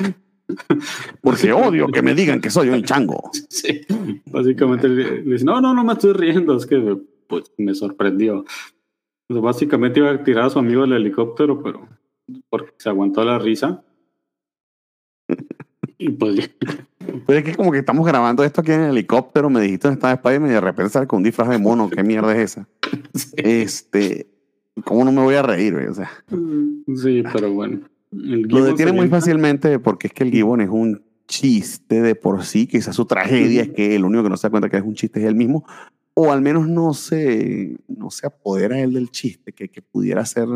[1.22, 3.30] Porque odio que me digan que soy un chango.
[3.48, 3.80] Sí,
[4.26, 8.44] básicamente le, dice, no, no, no me estoy riendo, es que pues me sorprendió.
[9.26, 11.88] Pues, básicamente iba a tirar a su amigo del helicóptero, pero
[12.48, 13.82] porque se aguantó la risa.
[15.98, 16.50] Y pues
[17.24, 19.98] Pues es que como que estamos grabando esto aquí en el helicóptero, me dijiste dónde
[19.98, 22.68] estaba Spider-Man y de repente sale con un disfraz de mono, ¿qué mierda es esa?
[23.36, 24.28] Este,
[24.84, 25.74] ¿cómo no me voy a reír?
[25.74, 26.10] O sea.
[26.96, 27.80] Sí, pero bueno.
[28.10, 32.66] Lo detiene muy fácilmente porque es que el Gibbon es un chiste de por sí,
[32.66, 34.94] quizás su tragedia es que el único que no se da cuenta que es un
[34.94, 35.64] chiste es él mismo,
[36.14, 40.46] o al menos no se, no se apodera él del chiste, que, que pudiera ser,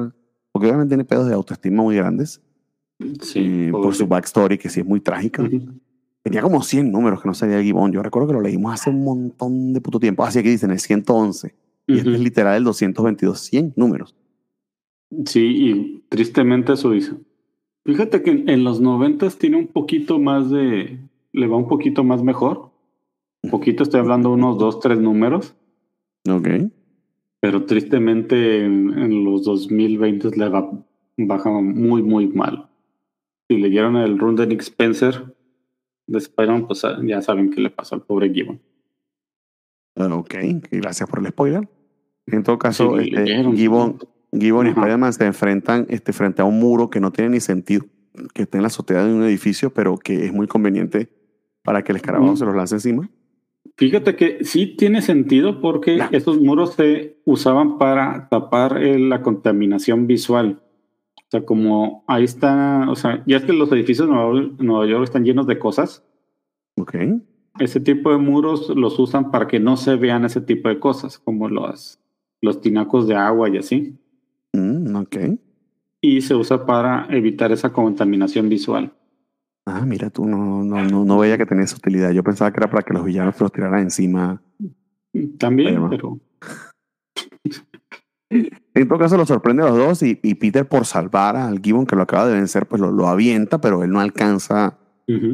[0.53, 2.41] porque obviamente tiene pedos de autoestima muy grandes,
[3.21, 5.47] sí, eh, por su backstory, que sí es muy trágica.
[6.23, 7.93] Tenía como 100 números que no sabía el Gibbon.
[7.93, 10.25] Yo recuerdo que lo leímos hace un montón de puto tiempo.
[10.25, 11.55] Así que dicen el 111.
[11.87, 14.15] Y este es literal el 222, 100 números.
[15.27, 17.15] Sí, y tristemente eso dice.
[17.85, 20.99] Fíjate que en los 90 tiene un poquito más de.
[21.33, 22.71] Le va un poquito más mejor.
[23.43, 25.57] Un poquito, estoy hablando unos 2, 3 números.
[26.29, 26.49] Ok.
[27.41, 30.71] Pero tristemente en, los 2020 le va,
[31.17, 32.69] baja muy, muy mal.
[33.49, 35.35] Si leyeron el run de Nick Spencer,
[36.11, 38.61] de Spider-Man, pues ya saben qué le pasó al pobre Gibbon.
[39.95, 40.35] Ok,
[40.71, 41.69] gracias por el spoiler.
[42.27, 43.99] En todo caso, este, Gibbon,
[44.33, 47.87] Gibbon y Spider-Man se enfrentan este, frente a un muro que no tiene ni sentido,
[48.35, 51.09] que está en la azotea de un edificio, pero que es muy conveniente
[51.63, 53.11] para que el escarabajo se los lance encima.
[53.77, 60.07] Fíjate que sí tiene sentido porque estos muros se usaban para tapar eh, la contaminación
[60.07, 60.63] visual.
[61.31, 65.05] O sea, como ahí está, o sea, ya es que los edificios de Nueva, York
[65.05, 66.05] están llenos de cosas.
[66.77, 66.97] Ok.
[67.61, 71.21] Ese tipo de muros los usan para que no se vean ese tipo de cosas,
[71.21, 72.01] como los,
[72.43, 73.97] los tinacos de agua y así.
[74.55, 75.17] Mm, ok.
[76.01, 78.93] Y se usa para evitar esa contaminación visual.
[79.67, 82.11] Ah, mira, tú no, no, no, no veía que tenía esa utilidad.
[82.11, 84.43] Yo pensaba que era para que los villanos se los tiraran encima.
[85.39, 86.19] También, pero
[88.75, 91.97] en todo caso, lo sorprende a los dos y, Peter por salvar al Gibbon que
[91.97, 94.79] lo acaba de vencer, pues lo, avienta, pero él no alcanza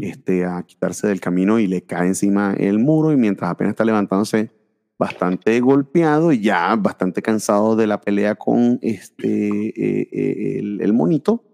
[0.01, 3.85] este, a quitarse del camino y le cae encima el muro y mientras apenas está
[3.85, 4.51] levantándose
[4.99, 11.45] bastante golpeado y ya bastante cansado de la pelea con este, eh, eh, el, monito,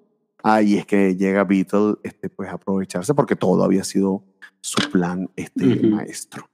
[0.43, 4.25] ahí es que llega Beetle este, pues, a aprovecharse porque todo había sido
[4.61, 6.49] su plan este, maestro.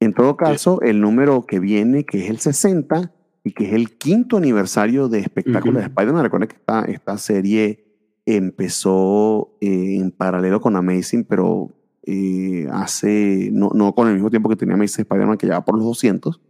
[0.00, 3.10] En todo caso, el número que viene, que es el 60,
[3.44, 6.24] y que es el quinto aniversario de espectáculos de Spider-Man.
[6.24, 7.84] Recuerden que esta, esta serie
[8.24, 11.70] empezó eh, en paralelo con Amazing, pero
[12.04, 15.76] eh, hace, no, no, con el mismo tiempo que tenía Amazing Spider-Man, que lleva por
[15.76, 16.40] los 200,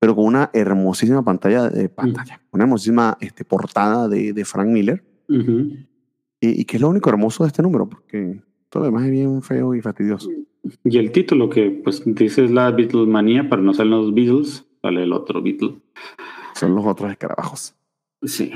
[0.00, 5.04] pero con una hermosísima pantalla, de pantalla, una hermosísima este, portada de, de, Frank Miller.
[5.28, 5.86] y,
[6.40, 9.42] y, que es lo único hermoso de este número, porque todo lo demás es bien
[9.42, 10.30] feo y fastidioso.
[10.82, 15.04] Y el título que pues dice es la Beatlemanía, para no ser los Beatles, sale
[15.04, 15.76] el otro Beatle.
[16.54, 17.74] Son los otros escarabajos.
[18.22, 18.52] Sí.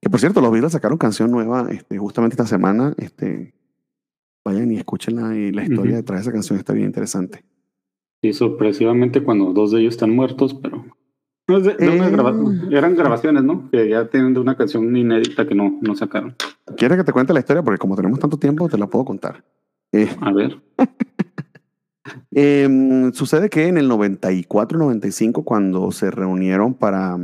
[0.00, 2.94] Que por cierto, los Beatles sacaron canción nueva este, justamente esta semana.
[2.96, 3.54] Este,
[4.44, 7.44] vayan y escúchenla y la historia detrás de esa canción está bien interesante.
[8.22, 10.84] Sí, sorpresivamente cuando dos de ellos están muertos, pero
[11.48, 11.76] de, eh.
[12.70, 13.70] eran grabaciones, ¿no?
[13.70, 16.34] Que ya tienen de una canción inédita que no, no sacaron.
[16.76, 17.62] ¿Quieres que te cuente la historia?
[17.62, 19.44] Porque como tenemos tanto tiempo, te la puedo contar.
[19.92, 20.60] Eh, a ver.
[22.30, 27.18] Em, sucede que en el 94-95, cuando se reunieron para.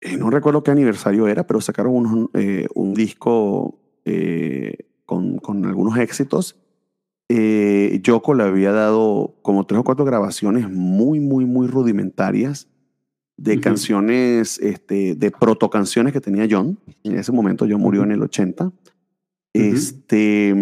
[0.00, 5.64] Eh, no recuerdo qué aniversario era, pero sacaron un, eh, un disco eh, con, con,
[5.66, 6.56] algunos éxitos.
[7.28, 12.68] Yoko le había dado como tres o cuatro grabaciones muy, muy, muy rudimentarias
[13.36, 16.78] de canciones, este, de proto canciones que tenía John.
[17.04, 18.72] En ese momento John murió en el 80
[19.52, 20.54] este,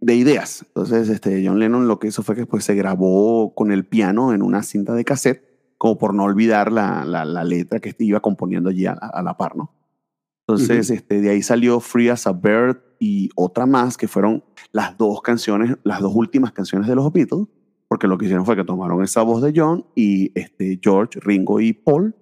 [0.00, 0.64] de ideas.
[0.68, 4.32] Entonces, este, John Lennon lo que hizo fue que pues, se grabó con el piano
[4.32, 5.42] en una cinta de cassette,
[5.78, 9.72] como por no olvidar la, la, letra que iba componiendo allí a, la par, ¿no?
[10.48, 14.96] Entonces, este, de ahí salió Free as a Bird y otra más, que fueron las
[14.96, 17.48] dos canciones, las dos últimas canciones de los Beatles,
[17.88, 21.60] porque lo que hicieron fue que tomaron esa voz de John y este, George, Ringo
[21.60, 22.14] y Paul,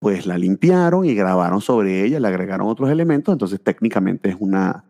[0.00, 4.84] pues la limpiaron y grabaron sobre ella, le agregaron otros elementos, entonces técnicamente es una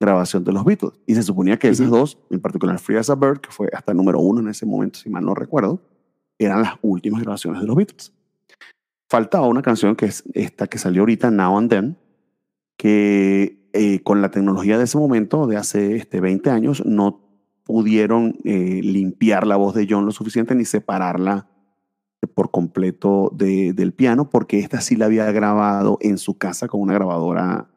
[0.00, 0.94] grabación de los Beatles.
[1.06, 3.94] Y se suponía que esas dos, en particular Free as a Bird, que fue hasta
[3.94, 5.80] número uno en ese momento, si mal no recuerdo,
[6.38, 8.12] eran las últimas grabaciones de los Beatles.
[9.08, 11.98] Faltaba una canción que es esta que salió ahorita, Now and Then,
[12.76, 17.20] que eh, con la tecnología de ese momento, de hace este, 20 años, no
[17.64, 21.48] pudieron eh, limpiar la voz de John lo suficiente ni separarla
[22.34, 26.94] por completo del piano, porque esta sí la había grabado en su casa con una
[26.94, 27.68] grabadora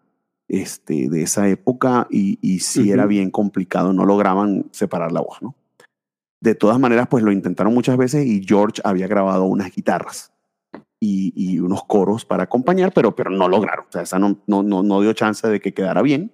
[0.47, 5.41] este, de esa época y, y sí era bien complicado, no lograban separar la voz,
[5.41, 5.55] ¿no?
[6.39, 10.31] De todas maneras, pues lo intentaron muchas veces y George había grabado unas guitarras
[10.99, 13.85] y, y unos coros para acompañar, pero, pero no lograron.
[13.89, 16.31] O sea, esa no, no, no, dio chance de que quedara bien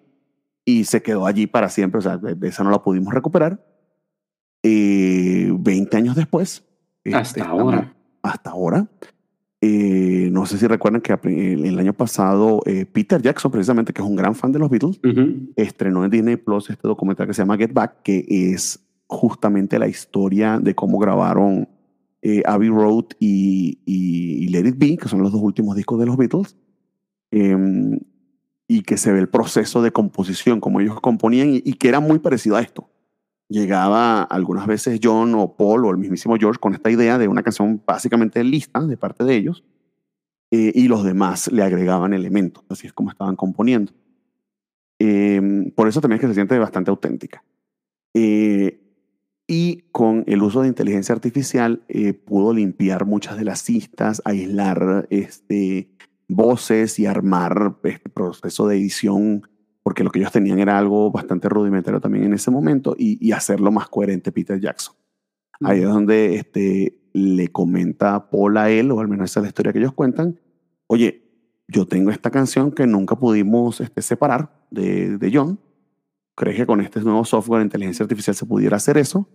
[0.66, 2.00] y se quedó allí para siempre.
[2.00, 3.66] O sea, esa no la pudimos recuperar.
[4.62, 6.64] Eh, 20 años después.
[7.06, 7.94] Hasta este, ahora.
[8.22, 8.88] Hasta ahora.
[9.66, 14.08] Eh, no sé si recuerdan que el, año pasado eh, Peter Jackson, precisamente, que es
[14.08, 15.00] un gran fan de los Beatles,
[15.56, 19.88] estrenó en Disney Plus este documental que se llama Get Back, que es justamente la
[19.88, 21.70] historia de cómo grabaron
[22.22, 26.08] eh, Abbey Road y, y, Let It Be, que son los dos últimos discos de
[26.08, 26.58] los Beatles,
[27.32, 28.02] em,
[28.68, 32.02] y que se ve el proceso de composición, cómo ellos componían, y, y que era
[32.02, 32.90] muy parecido a esto
[33.50, 37.44] llegaba algunas veces John o Paul o el mismísimo George con esta idea de una
[37.44, 39.64] canción básicamente lista de parte de ellos
[40.52, 43.92] eh, y los demás le agregaban elementos, así es como estaban componiendo.
[45.00, 47.44] Em, por eso también es que se siente bastante auténtica.
[48.14, 48.80] Eh,
[49.48, 55.08] y con el uso de inteligencia artificial eh, pudo limpiar muchas de las cistas, aislar
[55.10, 55.90] este,
[56.28, 59.48] voces y armar este proceso de edición
[59.84, 63.72] porque lo que ellos tenían era algo bastante rudimentario también en ese momento y, hacerlo
[63.72, 64.96] más coherente Peter Jackson.
[65.62, 69.48] Ahí es donde este, le comenta Paul a él, o al menos esa es la
[69.50, 70.40] historia que ellos cuentan,
[70.88, 71.22] oye,
[71.68, 75.60] yo tengo esta canción que nunca pudimos este, separar de, de John,
[76.36, 79.28] ¿crees que con este nuevo software de inteligencia artificial se pudiera hacer eso?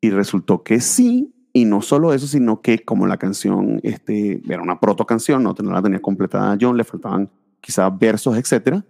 [0.00, 4.62] Y resultó que sí, y no solo eso, sino que como la canción este, era
[4.62, 7.30] una proto canción, no, no la tenía completada John, le faltaban
[7.60, 8.84] quizás versos, etcétera,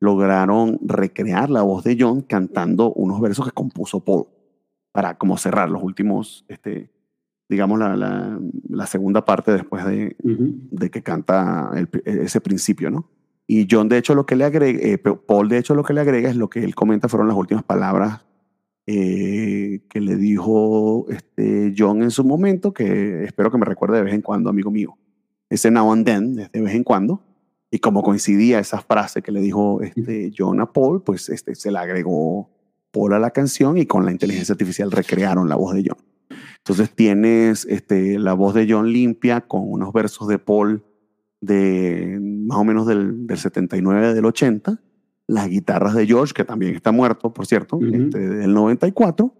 [0.00, 4.26] lograron recrear la voz de John cantando unos versos que compuso Paul
[4.92, 6.90] para como cerrar los últimos, este,
[7.48, 7.96] digamos, la,
[8.68, 11.70] la, segunda parte después de, de que canta
[12.04, 13.10] ese principio, ¿no?
[13.46, 16.00] Y John, de hecho, lo que le agrega, eh, Paul, de hecho, lo que le
[16.00, 18.24] agrega es lo que él comenta fueron las últimas palabras
[18.86, 24.04] eh, que le dijo este John en su momento, que espero que me recuerde de
[24.04, 24.96] vez en cuando, amigo mío.
[25.48, 27.22] Ese now and then, de vez en cuando,
[27.70, 31.70] y como coincidía esa frase que le dijo este John a Paul, pues este, se
[31.70, 32.50] le agregó
[32.90, 35.98] Paul a la canción y con la inteligencia artificial recrearon la voz de John.
[36.58, 40.84] Entonces tienes este, la voz de John limpia con unos versos de Paul
[41.40, 44.80] de más o menos del, del 79, del 80,
[45.26, 49.34] las guitarras de George, que también está muerto, por cierto, este, del 94,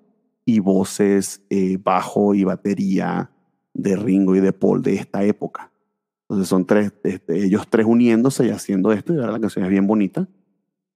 [0.45, 3.31] y voces eh, bajo y batería
[3.74, 5.70] de Ringo y de Paul de esta época.
[6.29, 9.70] Entonces son tres, este, ellos tres uniéndose y haciendo esto, y ahora la canción es
[9.70, 10.29] bien bonita.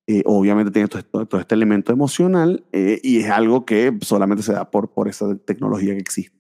[0.07, 4.53] Eh, obviamente tiene todo, todo, este elemento emocional eh, y es algo que solamente se
[4.53, 6.37] da por, por esa tecnología que existe.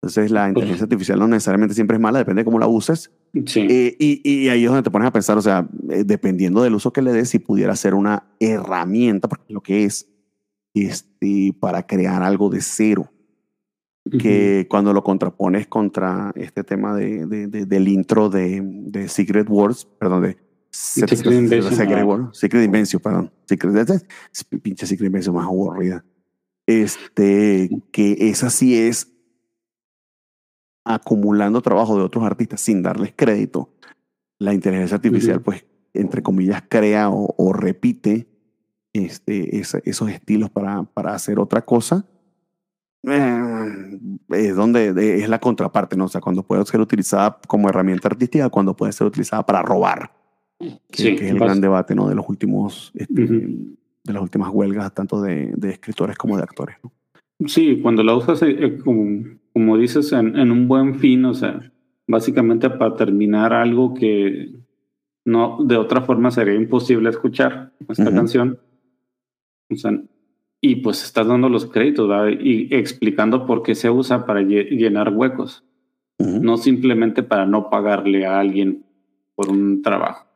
[0.00, 3.10] Entonces la inteligencia artificial no necesariamente siempre es mala, depende de cómo la uses.
[3.44, 3.66] Sí.
[3.68, 6.90] Eh, y, y, ahí es donde te pones a pensar, o sea, dependiendo del uso
[6.92, 10.08] que le des, si pudiera ser una herramienta, porque lo que es,
[10.72, 13.10] este, para crear algo de cero
[14.10, 19.84] que cuando lo contrapones contra este tema de, de, del intro de, de, Secret Wars,
[19.84, 20.38] perdón, de
[20.70, 24.06] Secret, Invention, Secret, Wars, Secret Invention, perdón, Secret,
[24.62, 26.04] pinche Secret Invention más aburrida.
[26.66, 29.12] Este, que esa sí es
[30.84, 33.72] acumulando trabajo de otros artistas sin darles crédito.
[34.38, 38.28] La inteligencia artificial, pues, entre comillas, crea o, o repite
[38.92, 42.06] este, esos estilos para, para hacer otra cosa
[43.04, 43.98] eh,
[44.30, 46.06] es donde es la contraparte, ¿no?
[46.06, 50.10] O sea, cuando puede ser utilizada como herramienta artística, cuando puede ser utilizada para robar.
[50.90, 52.08] Que, es el gran debate, ¿no?
[52.08, 56.76] De los últimos, este, de las últimas huelgas, tanto de, de, escritores como de actores,
[56.82, 56.92] ¿no?
[57.46, 59.22] Sí, cuando la usas, eh, eh, como,
[59.52, 61.60] como, dices, en, en, un buen fin, o sea,
[62.06, 64.54] básicamente para terminar algo que
[65.26, 68.58] no, de otra forma sería imposible escuchar, esta canción.
[69.68, 70.00] O sea,
[70.60, 75.64] y pues estás dando los créditos y explicando por qué se usa para llenar huecos,
[76.18, 78.84] no simplemente para no pagarle a alguien
[79.34, 80.26] por un trabajo.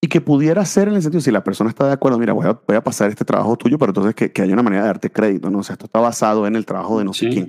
[0.00, 2.46] Y que pudiera ser en el sentido, si la persona está de acuerdo, mira, voy
[2.46, 4.88] a, voy a pasar este trabajo tuyo, pero entonces que, que haya una manera de
[4.88, 5.58] darte crédito, ¿no?
[5.58, 7.32] O sea, esto está basado en el trabajo de no sé Sí.
[7.32, 7.48] quién.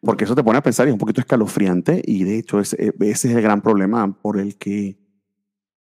[0.00, 2.94] Porque eso te pone a pensar y es un poquito escalofriante y de hecho ese,
[3.00, 4.96] ese es el gran problema por el que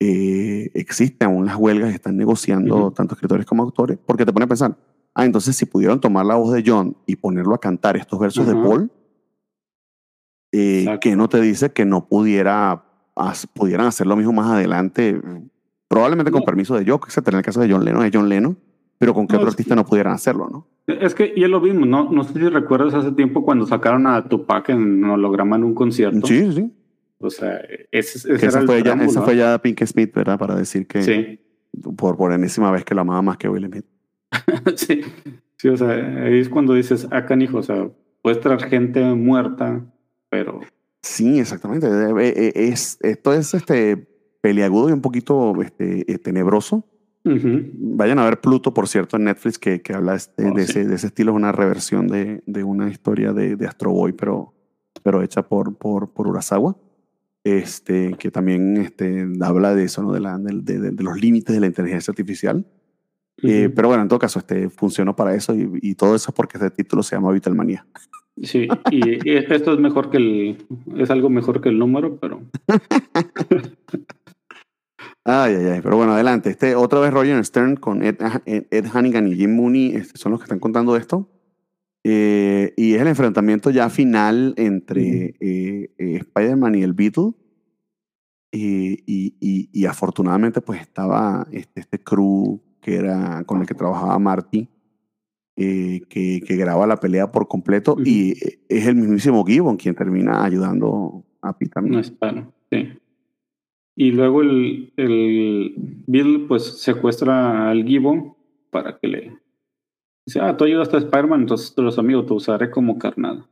[0.00, 2.90] eh, existen aún las huelgas están negociando Ujú.
[2.92, 4.74] tanto escritores como autores, porque te pone a pensar,
[5.18, 8.46] ah, entonces si pudieron tomar la voz de John y ponerlo a cantar estos versos
[8.46, 8.62] de Ajá.
[8.62, 8.90] Paul,
[10.52, 15.20] eh, que no te dice que no pudiera, as- pudieran hacer lo mismo más adelante,
[15.88, 16.46] probablemente con No.
[16.46, 17.36] permiso de Jock, etcétera.
[17.36, 18.58] En el caso de John Lennon es John Lennon,
[18.98, 20.66] pero con qué No, otro es artista no pudieran hacerlo, ¿no?
[20.86, 22.10] Es que ya lo vimos, ¿no?
[22.10, 26.26] No sé si recuerdas hace tiempo cuando sacaron a Tupac en holograma en un concierto.
[26.26, 26.72] Sí, sí.
[27.18, 27.58] O sea,
[27.90, 30.38] ese, ese Que era esa, el fue ya, esa fue ya Pink Smith, ¿verdad?
[30.38, 31.40] Para decir que Sí,
[31.96, 33.84] por, por enésima vez que lo amaba más que Will Smith.
[34.76, 35.02] sí.
[35.58, 35.90] Sí, o sea,
[36.24, 37.88] ahí es cuando dices, ah, canijo, o sea,
[38.22, 39.84] puedes traer gente muerta,
[40.28, 40.60] pero
[41.02, 41.86] Sí, exactamente.
[41.86, 43.96] Eh, eh, Es, esto es este
[44.40, 46.84] peliagudo y un poquito este, eh, tenebroso.
[47.24, 50.64] ujú, Vayan a ver Pluto, por cierto, en Netflix, que, que habla este- Oh, de,
[50.66, 50.80] sí.
[50.80, 51.30] ese, de ese estilo.
[51.32, 54.52] Es una reversión de, de una historia de, de Astro Boy, pero,
[55.02, 56.76] pero hecha por, por, por Urasawa.
[57.44, 60.12] Este, que también este, habla de eso, ¿no?
[60.12, 62.66] de, la, de, de- de los límites de la inteligencia artificial.
[63.42, 63.74] Eh, ujú.
[63.74, 66.56] pero bueno, en todo caso, este, funcionó para eso y, y todo eso es porque
[66.58, 67.86] este título se llama Beatlemania.
[68.42, 70.66] Sí, y, y esto es mejor que el,
[70.96, 72.42] es algo mejor que el número, pero
[75.28, 75.80] Ay, ay, ay.
[75.82, 76.50] Pero bueno, adelante.
[76.50, 78.16] Este, otra vez Roger Stern con Ed,
[78.46, 81.28] Ed, Hannigan y Jim Mooney este, son los que están contando esto.
[82.04, 87.32] Eh, y es el enfrentamiento ya final entre eh, Spider-Man y el Beetle.
[88.52, 93.74] Y, y, y, y afortunadamente pues estaba este, este crew que era con el que
[93.74, 94.68] trabajaba Marty,
[95.56, 97.94] eh, que, que graba la pelea por completo.
[97.94, 98.04] Ujú.
[98.06, 101.82] Y eh, es el mismísimo Gibbon quien termina ayudando a Peter.
[101.82, 102.48] no es para.
[102.70, 102.96] Sí.
[103.96, 105.74] Y luego el, el
[106.06, 108.36] Bill pues secuestra al Gibbon
[108.70, 109.36] para que le
[110.24, 113.48] dice, ah, tú ayudaste a Spider-Man, entonces tú los amigos te usaré como carnada.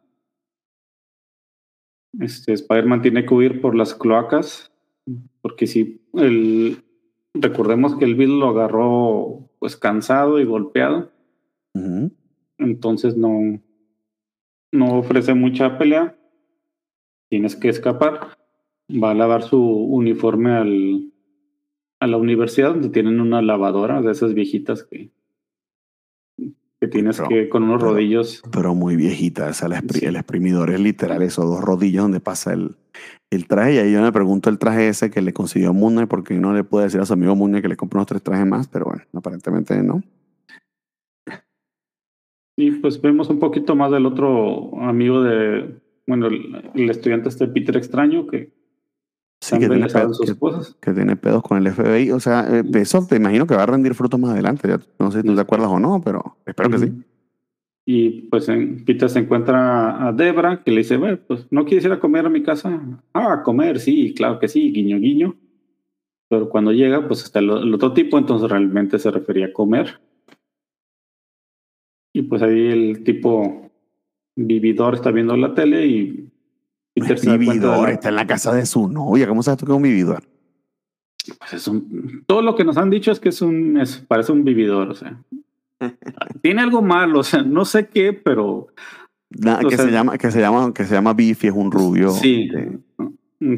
[2.20, 4.70] Este Spider-Man tiene que huir por las cloacas,
[5.43, 6.85] porque si el
[7.35, 11.11] recordemos que el Bill lo agarró pues cansado y golpeado,
[12.59, 13.61] entonces no,
[14.72, 16.16] no ofrece mucha pelea.
[17.28, 18.37] Tienes que escapar.
[18.91, 21.12] Va a lavar su uniforme al,
[22.01, 25.11] a la universidad, donde tienen una lavadora de esas viejitas que,
[26.85, 28.43] que tienes Pero- que con unos pero- rodillos.
[28.53, 29.49] pero muy viejita.
[29.49, 30.07] O sea, el, expri- Sí.
[30.07, 32.76] el exprimidor es literal esos dos rodillos donde pasa el,
[33.30, 33.74] el traje.
[33.74, 36.53] Y ahí yo me pregunto el traje ese que le consiguió Moon Knight, porque no
[36.53, 38.85] le puede decir a su amigo Moon que le compre unos tres trajes más, pero
[38.87, 40.03] bueno, aparentemente no.
[42.57, 47.49] Y pues vemos un poquito más del otro amigo de, bueno, el, el estudiante este
[47.49, 48.53] Peter Extraño, que
[49.45, 52.13] Sí, que tiene, pedos, sus que, que tiene pedos con el FBI.
[52.13, 54.67] O sea, eh, eso te imagino que va a rendir frutos más adelante.
[54.67, 56.93] Ya no sé si tú te acuerdas o no, pero espero que sí.
[57.85, 61.85] Y pues en, Peter se encuentra a Debra, que le dice, "Bueno, pues no quieres
[61.85, 62.81] ir a comer a mi casa.
[63.13, 65.37] Ah, comer, sí, claro que sí, guiño, guiño.
[66.31, 70.01] Pero cuando llega, pues está el, el otro tipo, entonces realmente se refería a comer.
[72.15, 73.71] Y pues ahí el tipo
[74.37, 76.34] vividor está viendo la tele y
[76.95, 79.27] Vividor, la- está en la casa de su novia.
[79.27, 80.23] ¿Cómo sabes tú que es un vividor?
[81.39, 84.31] pues es un, todo lo que nos han dicho es que es un, es, parece
[84.33, 85.19] un vividor, o sea.
[86.43, 88.69] Tiene algo malo, o sea, no sé qué, pero
[89.69, 92.11] que, sea- se llama, que se llama que se llama Biffy, es un rubio.
[92.11, 92.51] Sí,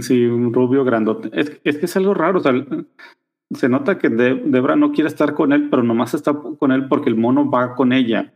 [0.01, 1.29] sí, un rubio grandote.
[1.39, 2.53] Es, es que es algo raro, o sea,
[3.51, 6.87] se nota que De- Debra no quiere estar con él, pero nomás está con él
[6.89, 8.33] porque el mono va con ella.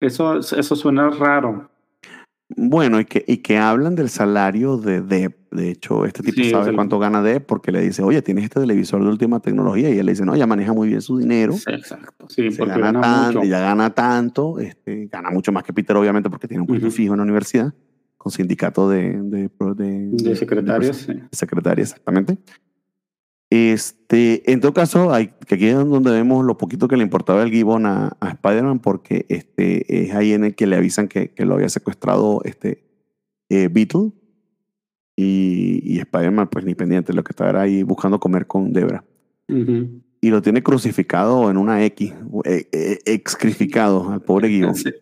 [0.00, 1.70] Eso, eso suena raro.
[2.56, 5.36] Bueno, y que, y que hablan del salario de Depp.
[5.52, 8.44] De hecho, este tipo Sí, sabe el- cuánto gana Depp porque le dice, oye, tienes
[8.44, 9.90] este televisor de última tecnología.
[9.90, 11.52] Y él le dice, no, ya maneja muy bien su dinero.
[11.52, 12.26] Sí, exacto.
[12.28, 13.50] Sí, se porque gana gana tanto, mucho.
[13.50, 16.96] ya gana tanto, este, gana mucho más que Peter, obviamente, porque tiene un puesto Ujú.
[16.96, 17.74] fijo en la universidad,
[18.16, 20.96] con sindicato de, de, de, De secretarias.
[20.96, 21.12] sí.
[21.12, 22.38] de secretaria, exactamente.
[23.54, 27.42] Este, en todo caso, hay, que aquí es donde vemos lo poquito que le importaba
[27.42, 31.32] el Gibbon a, a Spider-Man, porque este, es ahí en el que le avisan que,
[31.32, 32.82] que lo había secuestrado este,
[33.50, 34.12] eh, Beetle.
[35.16, 39.04] Y, y Spider-Man, pues ni pendiente, lo que estaba era ahí buscando comer con Debra.
[39.50, 40.00] Ujú.
[40.22, 42.14] Y lo tiene crucificado en una X,
[42.46, 44.74] eh, eh, excrificado al pobre Gibbon.
[44.76, 44.92] Sí,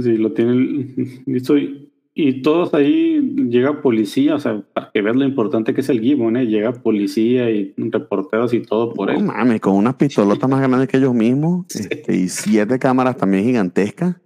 [0.00, 1.54] Sí, lo tienen listo.
[2.16, 6.00] Y, todos ahí llega policía, o sea, para que veas lo importante que es el
[6.00, 6.46] Gibbon, ¿eh?
[6.46, 9.24] Llega policía y reporteros y todo por No él.
[9.24, 11.88] mames, con unas pistolotas más grandes que ellos mismos Sí.
[11.90, 14.16] este, y siete cámaras también gigantescas.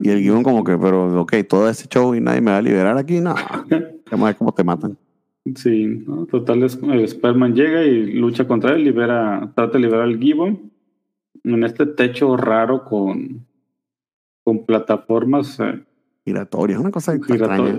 [0.00, 2.62] Y el guion como que, pero ok, todo ese show y nadie me va a
[2.62, 3.34] liberar aquí, no.
[4.10, 4.98] Vamos a ver cómo te matan.
[5.54, 6.26] Sí, ¿no?
[6.26, 10.72] total, el Spider-Man llega y lucha contra él, libera, trata de liberar al Gibbon
[11.44, 13.46] en este techo raro con,
[14.42, 15.80] con plataformas eh,
[16.24, 17.72] Giratoria, es una cosa extraña.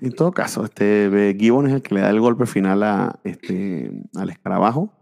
[0.00, 3.20] En todo caso, este eh, Gibbon es el que le da el golpe final a,
[3.24, 4.92] este, al escarabajo.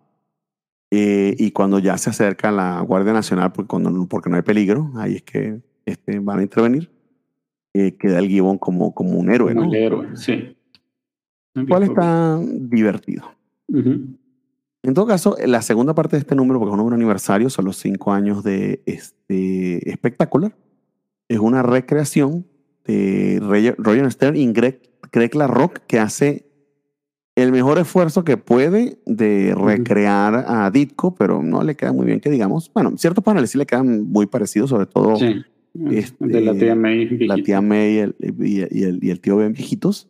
[0.90, 4.42] Eh, y cuando ya se acerca la Guardia Nacional, porque, cuando, no- porque no hay
[4.42, 6.90] peligro, ahí es que este, van a intervenir,
[7.74, 9.72] eh, queda el Gibbon como, como un héroe, como ¿no?
[9.72, 10.56] el héroe, sí.
[11.68, 13.24] Cual está divertido.
[13.68, 14.18] Ujú,
[14.82, 17.64] En todo caso, la segunda parte de este número, porque es un número aniversario, son
[17.64, 20.54] los cinco años de este espectacular.
[21.28, 22.46] Es una recreación
[22.84, 23.40] de
[23.78, 24.80] Roger Stern y Greg,
[25.12, 26.46] Greg LaRock, que hace
[27.34, 32.20] el mejor esfuerzo que puede de recrear a Ditko, pero no le queda muy bien
[32.20, 32.70] que digamos.
[32.72, 35.42] Bueno, ciertos paneles sí le quedan muy parecidos, sobre todo Sí.
[35.90, 37.06] este, de la tía May.
[37.26, 40.08] la tía May y el, y, y el, y el tío Ben viejitos.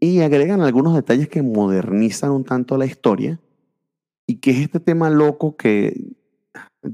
[0.00, 3.40] Y agregan algunos detalles que modernizan un tanto la historia
[4.26, 6.15] y que es este tema loco que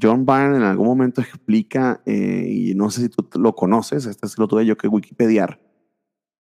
[0.00, 4.28] John Byrne en algún momento explica, eh, y no sé si tú lo conoces, este
[4.28, 5.60] sí lo tuve yo que wikipediar,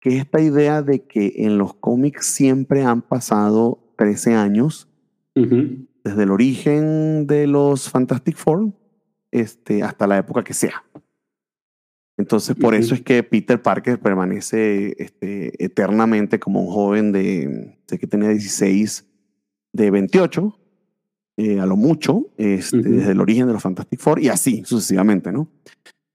[0.00, 4.88] que es esta idea de que en los cómics siempre han pasado 13 años
[5.34, 8.72] desde el origen de los Fantastic Four
[9.30, 10.84] este, hasta la época que sea.
[12.18, 17.98] Entonces, por eso es que Peter Parker permanece este, eternamente como un joven de, sé
[17.98, 19.08] que tenía 16,
[19.72, 20.58] de 28,
[21.36, 22.88] eh, a lo mucho, este, Ujú.
[22.90, 25.48] desde el origen de los Fantastic Four, y así sucesivamente, ¿no?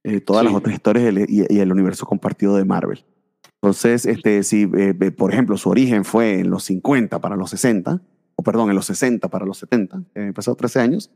[0.04, 0.58] Eh, todas las Sí.
[0.58, 3.04] otras historias del- y, y el universo compartido de Marvel.
[3.62, 7.50] Entonces, este, si, eh, eh, por ejemplo, su origen fue en los 50 para los
[7.50, 8.02] 60,
[8.36, 11.10] o perdón, en los 60 para los 70, que habían pasado 13 años,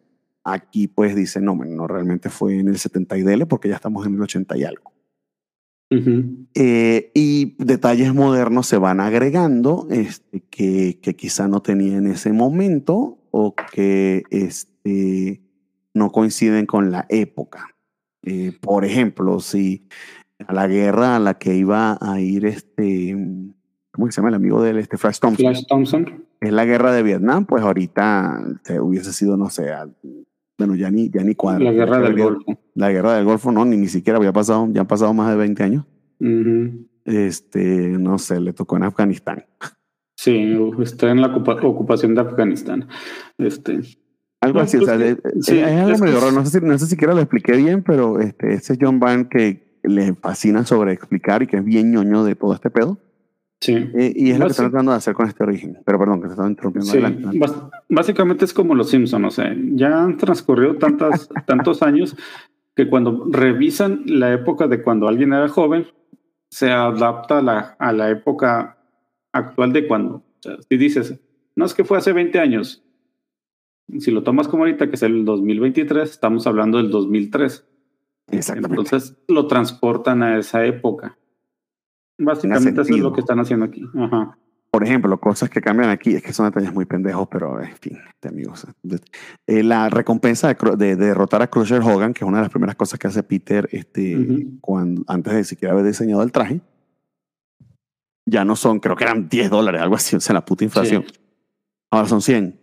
[0.44, 4.06] aquí pues dice, no, no realmente fue en el 70 y dele porque ya estamos
[4.08, 4.92] en el 80 y algo.
[6.56, 12.32] Eh, y detalles modernos se van agregando este, que, que quizá no tenía en ese
[12.32, 15.42] momento o que este,
[15.94, 17.68] no coinciden con la época.
[18.24, 19.88] Eh, por ejemplo, si
[20.48, 23.16] a la guerra a la que iba a ir este,
[23.92, 24.78] ¿cómo se llama el amigo de él?
[24.78, 26.26] Este Flash Thompson, Flash Thompson.
[26.40, 29.96] es la guerra de Vietnam, pues ahorita se hubiese sido, no sé, al-
[30.66, 31.64] bueno, ya ni, ya ni cuadra.
[31.64, 32.60] La guerra del Golfo.
[32.76, 35.36] La guerra del Golfo, no, ni, ni siquiera había pasado, ya han pasado más de
[35.38, 35.86] 20 años
[37.06, 37.60] este,
[37.98, 39.46] no sé, le tocó en Afganistán.
[40.16, 42.88] Sí, está en la ocupa- ocupación de Afganistán.
[43.38, 43.82] Este,
[44.40, 46.32] Algo No, así, o pues sea, que- de- sí, es algo es medio que- raro.
[46.32, 49.28] No sé, si, no sé si siquiera lo expliqué bien, pero este, ese John Byrne
[49.30, 52.98] que le fascina sobre explicar y que es bien ñoño de todo este pedo.
[53.62, 53.74] Sí.
[53.74, 55.80] eh, y es lo que está Basi- tratando de hacer con este origen.
[55.86, 57.40] Pero perdón, que te estaba interrumpiendo Sí, adelante.
[57.90, 62.16] básicamente es como los Simpson, o sea, ya han transcurrido tantas, tantos años
[62.76, 65.86] que cuando revisan la época de cuando alguien era joven,
[66.50, 68.78] se adapta a la, a la época
[69.34, 70.16] actual de cuando.
[70.16, 71.20] O sea, si dices,
[71.56, 72.84] no es que fue hace 20 años,
[74.00, 77.68] si lo tomas como ahorita, que es el 2023, estamos hablando del 2003.
[78.32, 78.82] Exactamente.
[78.82, 81.18] Entonces lo transportan a esa época.
[82.24, 83.84] Básicamente eso es lo que están haciendo aquí.
[83.98, 84.38] Ajá.
[84.70, 87.98] Por ejemplo, cosas que cambian aquí, es que son detalles muy pendejos, pero en fin,
[88.08, 88.66] este, amigos.
[89.46, 92.52] Eh, la recompensa de, de- de derrotar a Crusher Hogan, que es una de las
[92.52, 94.60] primeras cosas que hace Peter este, Ujú.
[94.62, 96.62] cuando, antes de siquiera haber diseñado el traje,
[98.26, 101.04] ya no son, creo que eran 10 dólares, algo así, o sea, la puta inflación.
[101.92, 102.58] Ahora son 100,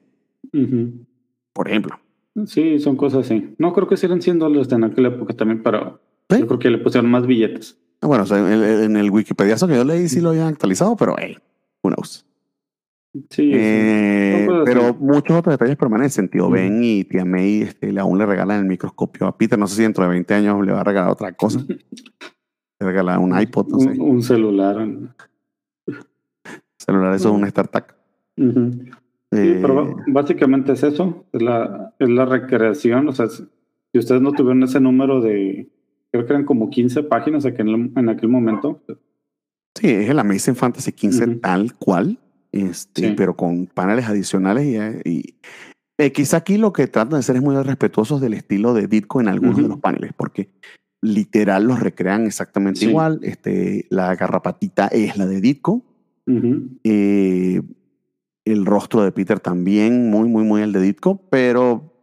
[0.54, 1.06] Ujú.
[1.52, 1.98] por ejemplo.
[2.46, 3.54] Sí, son cosas así.
[3.58, 6.00] No creo que sean 100 dólares en aquella época también, pero
[6.30, 6.38] ¿Sí?
[6.38, 7.76] yo creo que le pusieron más billetes.
[8.00, 10.48] Ah, Bueno, o sea, en, el- en el Wikipediazo que yo leí sí lo habían
[10.48, 11.36] actualizado, pero hey,
[11.82, 12.24] who knows.
[13.30, 16.28] Sí, Eh, cosas pero muchos otros detalles permanecen.
[16.28, 16.50] Tío.
[16.50, 19.58] Ben y tía May este, le- aún le regalan el microscopio a Peter.
[19.58, 21.60] No sé si dentro de 20 años le va a regalar otra cosa.
[21.68, 23.88] Le regala un iPod, no sé.
[23.88, 24.86] un, un celular.
[26.78, 27.94] Celular, eso es un StarTAC.
[28.36, 28.44] Sí,
[29.32, 33.08] Eh, pero básicamente es eso, es la, es la recreación.
[33.08, 33.44] O sea, si
[33.98, 35.68] ustedes no tuvieron ese número de,
[36.12, 38.82] creo que eran como 15 páginas aquel- en aquel momento.
[39.74, 41.38] sí, es el Amazing Fantasy 15 Ujú.
[41.38, 42.18] tal cual,
[42.50, 43.14] este, Sí.
[43.16, 44.66] pero con paneles adicionales.
[45.04, 45.34] Y, y-
[45.98, 49.20] eh, quizá aquí lo que tratan de hacer es muy respetuosos del estilo de Ditko
[49.20, 49.70] en algunos de Ujú.
[49.72, 50.50] los paneles, porque
[51.00, 52.86] literal los recrean exactamente Sí.
[52.88, 53.20] igual.
[53.22, 55.84] Este, la garrapatita es la de Ditko.
[56.26, 56.78] Ujú.
[56.82, 57.62] Eh,
[58.44, 61.97] el rostro de Peter también, muy, muy, muy el de Ditko, pero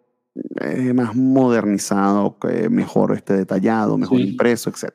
[0.61, 4.29] eh, más modernizado, eh, mejor este detallado, mejor Sí.
[4.29, 4.91] impreso, etc.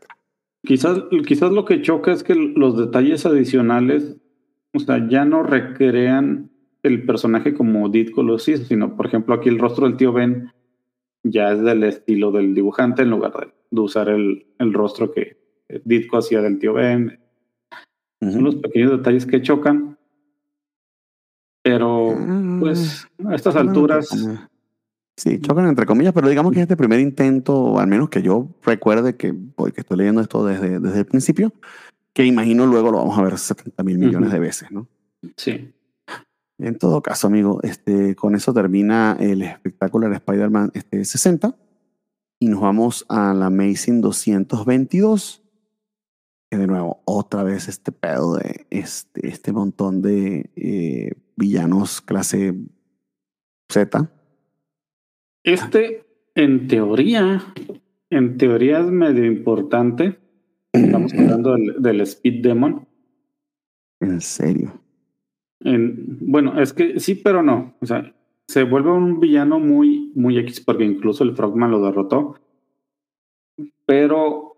[0.63, 4.17] Quizás, quizás lo que choca es que los detalles adicionales,
[4.75, 6.51] o sea, ya no recrean
[6.83, 10.53] el personaje como Ditko lo hizo, sino, por ejemplo, aquí el rostro del tío Ben
[11.23, 15.39] ya es del estilo del dibujante en lugar de, de usar el, el rostro que
[15.85, 17.19] Ditko hacía del tío Ben.
[18.21, 19.97] Son los pequeños detalles que chocan.
[21.63, 22.17] Pero,
[22.59, 24.09] pues, a estas alturas.
[25.21, 29.17] Sí, chocan entre comillas, pero digamos que este primer intento, al menos que yo recuerde
[29.17, 31.53] que, porque estoy leyendo esto desde, desde el principio,
[32.15, 34.89] que imagino luego lo vamos a ver 70 mil millones de veces, ¿no?
[35.37, 35.75] Sí.
[36.57, 41.55] En todo caso, amigo, este, con eso termina el espectacular Spider-Man este, 60
[42.39, 45.43] y nos vamos a la Amazing 222.
[46.51, 52.55] Que de nuevo, otra vez este pedo de este, este montón de eh, villanos clase
[53.71, 54.11] Z.
[55.43, 56.05] Este,
[56.35, 57.43] en teoría,
[58.11, 60.19] en teoría es medio importante.
[60.73, 62.87] Estamos hablando del, del Speed Demon.
[64.01, 64.81] En serio.
[65.61, 67.75] En, bueno, es que sí, pero no.
[67.81, 68.15] O sea,
[68.47, 72.37] se vuelve un villano muy, muy X, porque incluso el Frogman lo derrotó.
[73.87, 74.57] Pero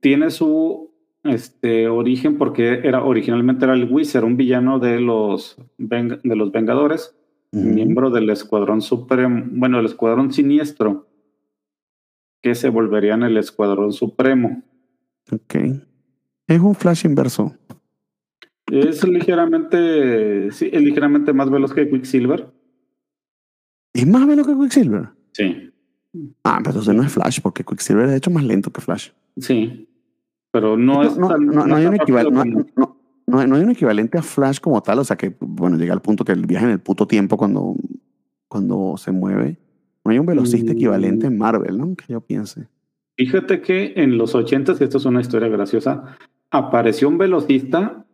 [0.00, 0.90] tiene su
[1.24, 7.16] este, origen porque era originalmente era el Wizard, un villano de los, de los Vengadores,
[7.54, 11.08] miembro del Escuadrón Supremo, bueno, el Escuadrón Siniestro,
[12.42, 14.62] que se volvería en el Escuadrón Supremo.
[15.30, 15.54] Ok.
[16.46, 17.54] Es un Flash inverso.
[18.70, 22.52] Es ligeramente, sí, es ligeramente más veloz que Quicksilver.
[23.92, 25.08] ¿Es más veloz que Quicksilver?
[25.32, 25.70] Sí.
[26.44, 29.10] Ah, pero entonces no es Flash, porque Quicksilver es de hecho más lento que Flash.
[29.36, 29.88] Sí.
[30.50, 32.72] Pero no, es no, no, hay un equivalente.
[32.76, 32.93] No,
[33.38, 36.32] hay un equivalente a Flash como tal, o sea que, bueno, llega al punto que
[36.32, 37.74] el viaje en el puto tiempo cuando,
[38.48, 39.58] cuando se mueve.
[40.04, 40.76] No hay un velocista mm.
[40.76, 41.94] equivalente en Marvel, ¿no?
[41.94, 42.68] Que yo piense.
[43.16, 46.16] Fíjate que en los ochentas, que esto es una historia graciosa,
[46.50, 48.04] apareció un velocista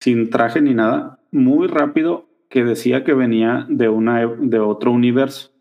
[0.00, 5.52] sin traje ni nada, muy rápido, que decía que venía de, una, de otro universo.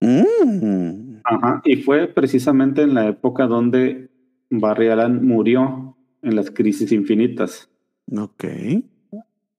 [0.00, 1.16] Mm.
[1.24, 4.10] Ajá, y fue precisamente en la época donde
[4.50, 5.89] Barry Allen murió
[6.22, 7.68] en las crisis infinitas.
[8.16, 8.44] Ok.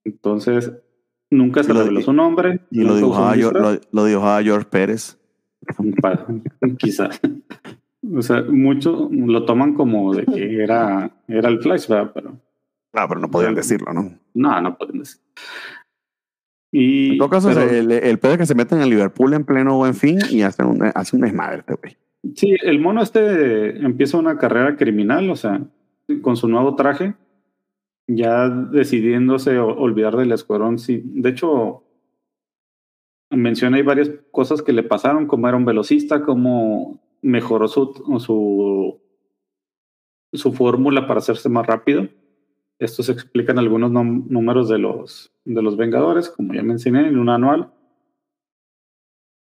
[0.04, 0.72] Entonces,
[1.30, 2.60] nunca se reveló su nombre.
[2.70, 5.18] Y lo dibujaba, lo, lo dibujaba George Pérez.
[6.78, 7.20] Quizás.
[8.14, 12.10] O sea, muchos lo toman como de que era, era el Flash, ¿verdad?
[12.12, 12.30] Pero
[12.94, 14.18] no, pero no podían decirlo, ¿no?
[14.34, 15.24] No, no pueden decirlo.
[16.72, 19.76] Y, en todo caso, el, el pedo es que se meten en Liverpool en pleno
[19.76, 21.96] buen fin y hacen un, hace un desmadre este güey.
[22.34, 25.60] Sí, el mono este empieza una carrera criminal, o sea,
[26.22, 27.14] con su nuevo traje,
[28.06, 30.78] ya decidiéndose olvidar del escuadrón.
[30.78, 31.84] Sí, de hecho,
[33.30, 39.00] menciona ahí varias cosas que le pasaron, como era un velocista, cómo mejoró su, su,
[40.32, 42.08] su fórmula para hacerse más rápido.
[42.78, 47.18] Esto se explica en algunos números de los, de los Vengadores, como ya mencioné, en
[47.18, 47.72] un anual.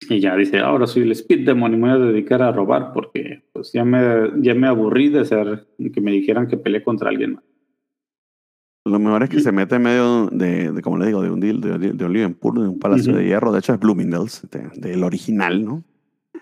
[0.08, 2.92] Y ya dice, ahora soy el Speed Demon y me voy a dedicar a robar
[2.92, 7.08] porque pues ya me, ya me aburrí de ser, que me dijeran que peleé contra
[7.08, 7.44] alguien más.
[8.86, 11.40] Lo mejor es que se mete en medio de, de, como le digo, de un
[11.40, 13.50] deal, de, de Liverpool, de un palacio de hierro.
[13.50, 14.46] De hecho, es Bloomingdale's,
[14.76, 15.84] del original, ¿no?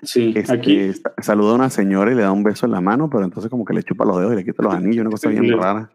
[0.02, 0.90] Sí, este, aquí.
[1.18, 3.64] Saluda a una señora y le da un beso en la mano, pero entonces como
[3.64, 5.90] que le chupa los dedos y le quita los anillos, una cosa bien rara.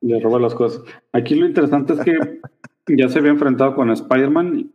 [0.00, 0.82] Le roba las cosas.
[1.12, 2.16] Aquí lo interesante es que
[2.96, 4.70] ya se había enfrentado con Spider-Man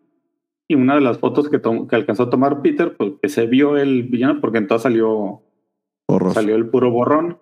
[0.73, 3.77] y una de las fotos que, que, alcanzó a tomar Peter, pues que se vio
[3.77, 5.41] el villano, porque entonces salió,
[6.33, 7.37] salió el puro borrón.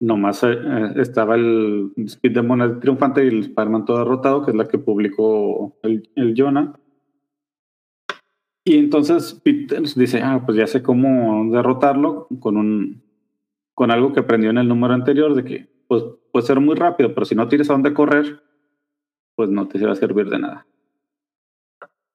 [0.00, 0.56] Nomás eh,
[0.96, 5.76] estaba el Speed Demon triunfante y el Spider-Man todo derrotado, que es la que publicó
[5.82, 6.74] el, el Jonah.
[8.64, 13.02] Y entonces Peter dice, ah, pues ya sé cómo derrotarlo con un
[13.74, 16.02] con algo que aprendió en el número anterior de que pues
[16.32, 18.42] puede ser muy rápido, pero si no tienes a dónde correr,
[19.36, 20.66] pues no te va a servir de nada.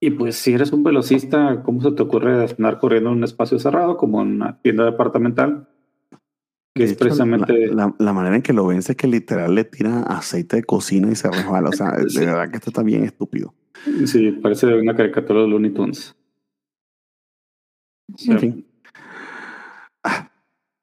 [0.06, 3.58] Y pues si eres un velocista, ¿cómo se te ocurre andar corriendo en un espacio
[3.58, 5.70] cerrado como en una tienda departamental?
[6.76, 7.68] Que es precisamente...
[7.68, 11.16] La, manera en que lo vence es que literal le tira aceite de cocina y
[11.16, 11.70] se resbala.
[11.70, 13.54] O sea, de verdad que esto está bien estúpido.
[14.04, 16.14] Sí, parece una caricatura de Looney Tunes.
[18.28, 18.68] en fin.
[20.04, 20.30] Ah,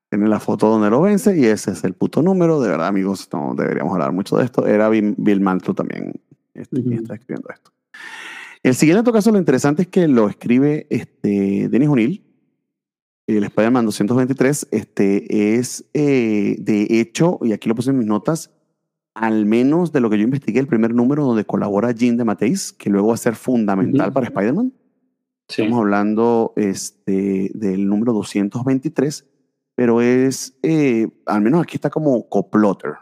[0.09, 2.59] tiene la foto donde lo vence y ese es el puto número.
[2.63, 4.67] De verdad, amigos, no deberíamos hablar mucho de esto.
[4.67, 5.45] Era Bill, Bill
[5.77, 6.15] también
[6.55, 7.71] este, quien está escribiendo esto.
[8.63, 12.25] El siguiente caso, lo interesante es que lo escribe este, Denis O'Neill.
[13.27, 18.51] El Spider-Man 223 este, es, eh, de hecho, y aquí lo puse en mis notas,
[19.15, 22.73] al menos de lo que yo investigué, el primer número donde colabora Jean de Mateis,
[22.73, 24.73] que luego va a ser fundamental para Spider-Man.
[25.49, 29.27] Estamos hablando este, del número 223
[29.81, 32.97] pero es, eh, al menos aquí está como coplotter.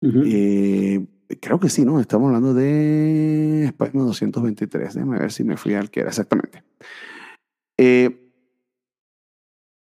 [0.00, 1.04] Eh,
[1.40, 2.00] creo que sí, ¿no?
[2.00, 4.94] Estamos hablando de Spider-Man 223.
[4.94, 6.62] Déjame ver si me fui al que era exactamente.
[7.78, 8.32] Eh,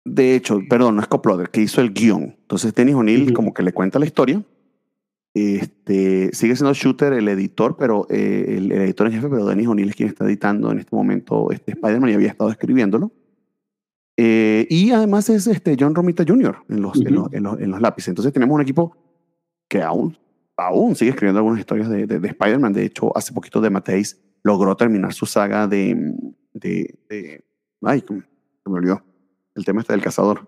[0.06, 2.36] de hecho, perdón, no es Coploder, que hizo el guion.
[2.42, 3.34] Entonces, Dennis O'Neill Ujú.
[3.34, 4.42] como que le cuenta la historia.
[5.34, 9.68] Este, sigue siendo Shooter el editor, pero eh, el, el editor en jefe, pero Dennis
[9.68, 13.12] O'Neill es quien está editando en este momento este Spider-Man y había estado escribiéndolo.
[14.20, 16.58] Eh, y además es este John Romita Jr.
[16.70, 17.24] en los, en, Ujú.
[17.26, 18.10] los, en, los, en los lápices.
[18.10, 18.96] Entonces tenemos un equipo
[19.68, 20.18] que aún,
[20.58, 22.74] aún sigue escribiendo algunas historias de, de, de Spider-Man.
[22.74, 26.16] De hecho, hace poquito de Mateis logró terminar su saga de,
[27.82, 29.04] ay, se me olvidó.
[29.56, 30.48] El tema este del cazador.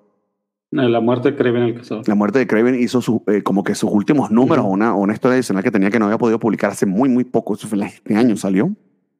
[0.71, 2.07] La muerte de Kraven el cazador.
[2.07, 5.35] La muerte de Craven hizo su, eh, como que sus últimos números, una, una historia
[5.35, 7.55] adicional que tenía que no había podido publicar hace muy, muy poco.
[7.55, 8.71] Eso fue en este año salió.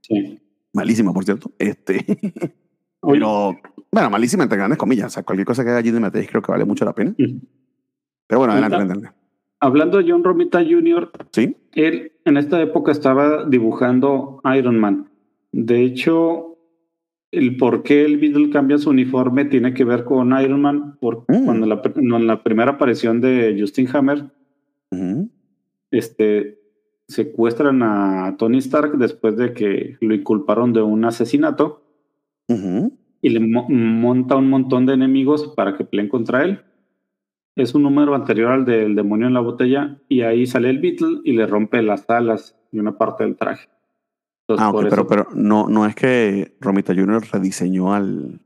[0.01, 0.39] Sí.
[0.73, 1.51] Malísima, por cierto.
[1.57, 2.05] Este,
[3.01, 3.57] pero,
[3.91, 5.07] bueno, malísima entre grandes comillas.
[5.07, 7.15] O sea, cualquier cosa que haga allí de Mateis creo que vale mucho la pena.
[7.17, 9.09] Pero bueno, adelante, adelante.
[9.61, 11.55] Hablando de John Romita Jr., ¿Sí?
[11.73, 15.09] él en esta época estaba dibujando Iron Man.
[15.51, 16.57] De hecho,
[17.31, 21.33] el por qué el Beatle cambia su uniforme tiene que ver con Iron Man, porque
[21.37, 21.45] Mm.
[21.45, 24.25] cuando la, en la primera aparición de Justin Hammer,
[25.91, 26.59] este,
[27.07, 31.83] secuestran a Tony Stark después de que lo inculparon de un asesinato
[33.21, 36.61] y le mo- monta un montón de enemigos para que peleen contra él.
[37.59, 41.19] Es un número anterior al del demonio en la botella y ahí sale el Beatle
[41.23, 43.69] y le rompe las alas y una parte del traje.
[44.47, 47.21] Entonces, Ah, ok, por pero, pero no, no es que Romita Jr.
[47.31, 48.39] rediseñó al,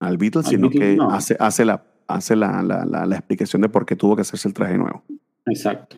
[0.00, 1.10] al Beatles, Al sino que no.
[1.10, 4.48] hace, hace, la, hace la, la, la, la explicación de por qué tuvo que hacerse
[4.48, 5.02] el traje nuevo.
[5.46, 5.96] Exacto.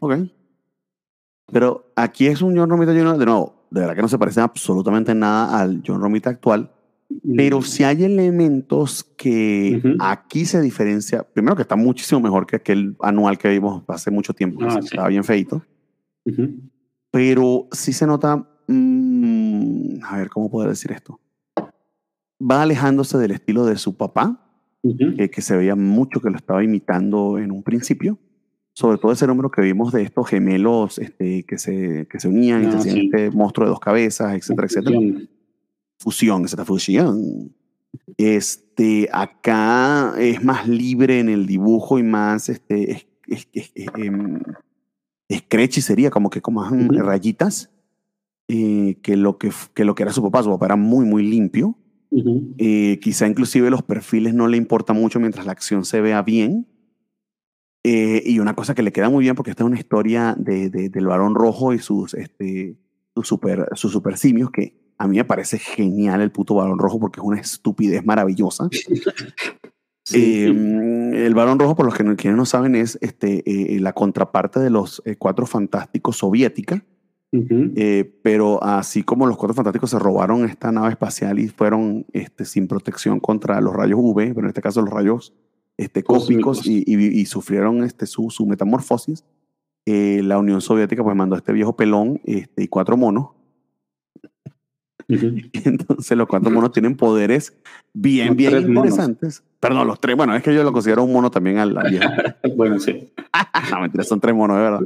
[0.00, 0.14] Ok.
[1.52, 4.40] Pero aquí es un John Romita Jr., de nuevo, de verdad que no se parece
[4.40, 6.72] absolutamente nada al John Romita actual,
[7.36, 11.22] pero sí hay elementos que aquí se diferencia.
[11.22, 14.78] Primero que está muchísimo mejor que aquel anual que vimos hace mucho tiempo, que Ah,
[14.82, 14.88] sí.
[14.90, 15.62] estaba bien feito.
[17.10, 21.20] Pero sí se nota, mm, a ver, ¿cómo puedo decir esto?
[22.40, 24.42] Va alejándose del estilo de su papá,
[25.16, 28.18] que, que se veía mucho que lo estaba imitando en un principio,
[28.72, 32.62] sobre todo ese número que vimos de estos gemelos este, que, se, que se unían
[32.62, 33.10] y Ah, se hacían sí.
[33.12, 34.98] este monstruo de dos cabezas, etcétera, etcétera.
[35.98, 37.52] Fusión, esa fusión.
[38.18, 43.88] Este, acá es más libre en el dibujo y más, este, es, es, es- es-
[43.96, 44.40] em,
[45.32, 47.70] scratchy sería, como que como mm, rayitas,
[48.48, 50.42] eh, que, lo que, que lo que era su papá.
[50.42, 51.76] Su papá era muy, muy limpio.
[52.10, 52.54] Ujú.
[52.58, 56.66] Eh, quizá inclusive los perfiles no le importa mucho mientras la acción se vea bien.
[57.84, 60.70] Eh, y una cosa que le queda muy bien, porque esta es una historia de,
[60.70, 62.76] de- del varón rojo y sus, este,
[63.14, 66.98] sus, super, sus super simios, que a mí me parece genial el puto varón rojo
[67.00, 68.68] porque es una estupidez maravillosa.
[70.08, 73.42] Sí, Eh, el varón rojo, por los que no, quienes no saben, es este,
[73.74, 76.84] eh, la contraparte de los eh, cuatro fantásticos soviética.
[77.76, 82.44] Eh, pero así como los cuatro fantásticos se robaron esta nave espacial y fueron este,
[82.44, 85.34] sin protección contra los rayos UV, pero en este caso los rayos
[85.76, 89.24] este, cósmicos y, y- y sufrieron este, su, su metamorfosis,
[89.86, 93.30] eh, la Unión Soviética pues mandó a este viejo pelón este, y cuatro monos.
[95.08, 95.16] Y
[95.64, 97.56] entonces los cuatro monos tienen poderes
[97.92, 98.84] bien, Son bien tres monos.
[98.90, 99.42] interesantes.
[99.60, 100.16] Perdón, los tres.
[100.16, 101.74] Bueno, es que yo lo considero un mono también al.
[102.56, 103.12] Bueno, sí.
[103.70, 104.80] no, mentira, son tres monos, de verdad.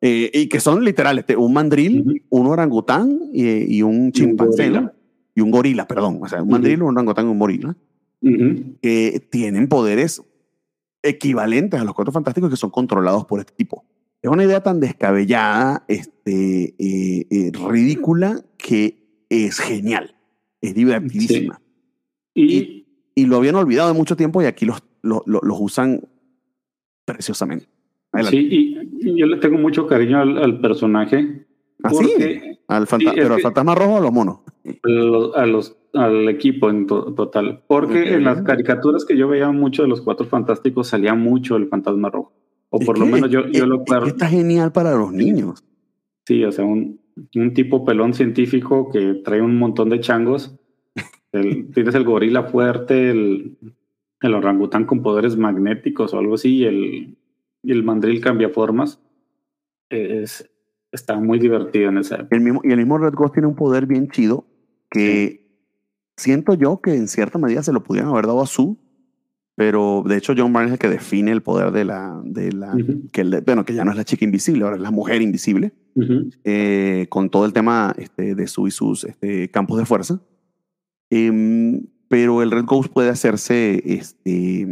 [0.00, 2.40] Eh, y que son literal, este, un mandril, Ujú.
[2.40, 4.70] un orangután y, y un chimpancé.
[4.70, 4.92] ¿no?
[5.34, 6.18] Y un gorila, perdón.
[6.22, 7.76] O sea, un mandril, un orangután y un gorila.
[8.20, 10.22] Que tienen poderes
[11.02, 13.84] equivalentes a los cuatro fantásticos que son controlados por este tipo.
[14.20, 20.14] Es una idea tan descabellada, este, eh, eh, ridícula, que es genial.
[20.60, 21.60] Es divertidísima.
[22.34, 26.00] Y Y lo habían olvidado de mucho tiempo y aquí los, los, los- los usan
[27.04, 27.66] preciosamente.
[28.12, 28.38] Adelante.
[28.38, 31.46] Sí, y, y yo le tengo mucho cariño al, al personaje.
[31.82, 31.96] ¿Ah, sí?
[31.96, 34.38] porque Al Sí, pero al fantasma rojo o los monos.
[34.64, 37.62] a los, a los- al equipo en to- total.
[37.66, 41.68] Porque en las caricaturas que yo veía mucho de los cuatro fantásticos salía mucho el
[41.68, 42.32] fantasma rojo.
[42.70, 44.06] O por lo menos yo, yo lo es que acuerdo.
[44.08, 45.64] está genial para los niños.
[46.26, 47.00] Sí, o sea, un,
[47.34, 50.56] un tipo pelón científico que trae un montón de changos.
[51.32, 53.56] El- tienes el gorila fuerte, el,
[54.20, 57.18] el orangután con poderes magnéticos o algo así, y el,
[57.62, 59.00] y el mandril cambia formas.
[59.90, 60.50] Es,
[60.92, 62.26] está muy divertido en esa.
[62.30, 64.46] El mismo, y el mismo Red Ghost tiene un poder bien chido
[64.90, 65.46] que
[66.16, 68.76] siento yo que en cierta medida se lo pudieran haber dado a Sue,
[69.58, 72.74] pero de hecho John Byrne es el que define el poder de la, de la
[72.74, 75.20] Ujú, que, le- bueno, que ya no es la chica invisible, ahora es la mujer
[75.20, 76.30] invisible, ujú.
[76.44, 80.20] eh, con todo el tema este, de Sue y sus este, campos de fuerza.
[81.10, 84.66] Em, pero el Red Ghost puede hacerse este,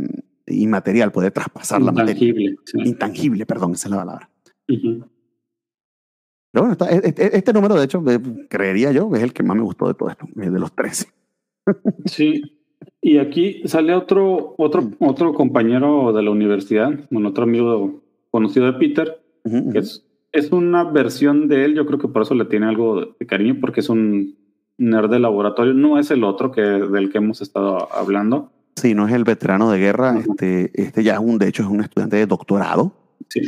[0.46, 2.12] inmaterial, puede traspasar la materia.
[2.12, 2.56] Intangible.
[2.64, 2.78] sí.
[2.84, 4.30] Intangible, perdón, esa es la palabra.
[4.68, 5.04] Ujú.
[6.52, 9.42] Pero bueno, está- e- e- este número, de hecho, eh, creería yo, es el que
[9.42, 11.06] más me gustó de todo esto, eh, de los tres.
[12.06, 12.42] Sí.
[13.06, 18.02] Y aquí sale otro, otro, otro compañero de la universidad, un otro amigo
[18.32, 22.34] conocido de Peter, que es, es una versión de él, yo creo que por eso
[22.34, 24.34] le tiene algo de cariño, porque es un
[24.76, 28.50] nerd de laboratorio, no es el otro que del que hemos estado hablando.
[28.74, 31.68] Sí, no es el veterano de guerra, este, este ya es un, de hecho, es
[31.68, 32.92] un estudiante de doctorado.
[33.28, 33.42] Sí.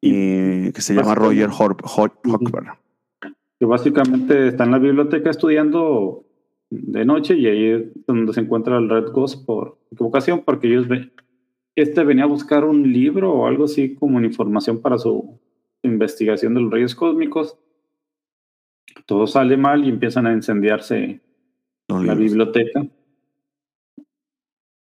[0.00, 2.78] Y, que se llama Roger Hochberg.
[3.58, 6.23] Que básicamente está en la biblioteca estudiando
[6.82, 10.88] de noche y ahí es donde se encuentra el Red Ghost por equivocación, porque ellos
[10.88, 11.12] ven,
[11.76, 15.38] este venía a buscar un libro o algo así como una información para su
[15.82, 17.58] investigación de los reyes cósmicos.
[19.06, 21.20] Todo sale mal y empiezan a incendiarse
[21.88, 22.86] la biblioteca.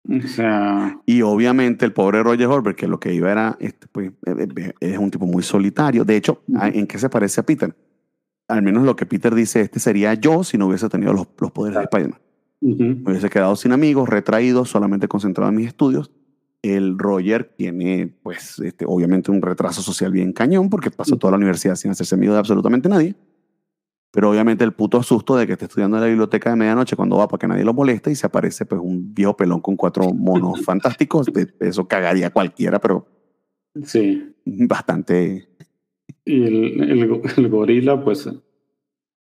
[0.09, 1.01] O sea.
[1.07, 4.73] Y obviamente el pobre Roger Horber, que lo que iba era, este, pues, eh, eh,
[4.81, 6.05] es un tipo muy solitario.
[6.05, 7.75] De hecho, ¿en qué se parece a Peter?
[8.53, 11.51] Al menos lo que Peter dice, este sería yo si no hubiese tenido los, los
[11.53, 12.21] poderes de Spider-Man.
[12.61, 16.13] Me hubiese quedado sin amigos, retraído, solamente concentrado en mis estudios.
[16.61, 21.39] El Roger tiene, pues, este, obviamente un retraso social bien cañón porque pasó toda la
[21.39, 23.17] universidad sin hacerse amigo de absolutamente nadie.
[24.13, 27.17] Pero obviamente el puto susto de que esté estudiando en la biblioteca de medianoche cuando
[27.17, 30.13] va para que nadie lo moleste y se aparece pues un viejo pelón con cuatro
[30.13, 33.09] monos fantásticos, eso cagaría cualquiera, pero
[33.83, 34.35] sí.
[34.45, 35.49] bastante...
[36.25, 36.81] Y el,
[37.37, 38.31] el, gorila pues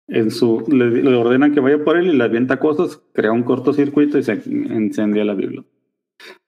[0.09, 4.19] en su, le, ordenan que vaya por él y le avienta cosas, crea un cortocircuito
[4.19, 5.75] y se incendia la biblioteca.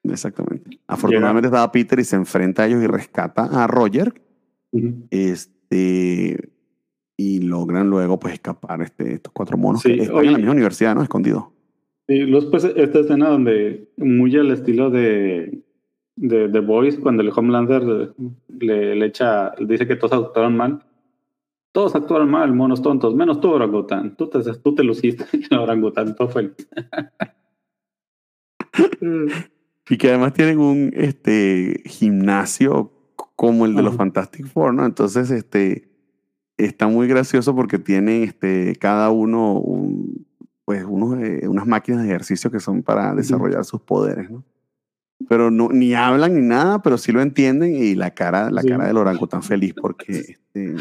[0.02, 0.78] Exactamente.
[0.86, 4.12] Afortunadamente estaba Peter y se enfrenta a ellos y rescata a Roger.
[5.10, 6.50] Este
[7.16, 10.94] y logran luego pues escapar este, estos cuatro monos que están en la misma universidad,
[10.94, 11.02] ¿no?
[11.02, 11.44] Escondidos.
[12.08, 15.62] Sí, después esta escena donde muy al estilo de
[16.20, 18.12] de The Boys, cuando el Homelander
[18.58, 20.84] le, le echa, dice que todos actuaron mal.
[21.72, 24.16] Todos actuaron mal, monos tontos, menos tú, orangután.
[24.16, 25.24] Tú te, tú te luciste,
[25.56, 26.52] orangután, todo fue.
[29.88, 32.92] y que además tienen un este, gimnasio
[33.34, 34.84] como el de los Fantastic Four, ¿no?
[34.84, 35.88] Entonces, este,
[36.58, 39.62] está muy gracioso porque tienen este, cada uno
[40.66, 44.44] pues unos, eh, unas máquinas de ejercicio que son para desarrollar sus poderes, ¿no?
[45.28, 48.86] Pero no, ni hablan ni nada, pero sí lo entienden y la cara, la cara
[48.86, 50.12] del orangután feliz porque,
[50.54, 50.76] este,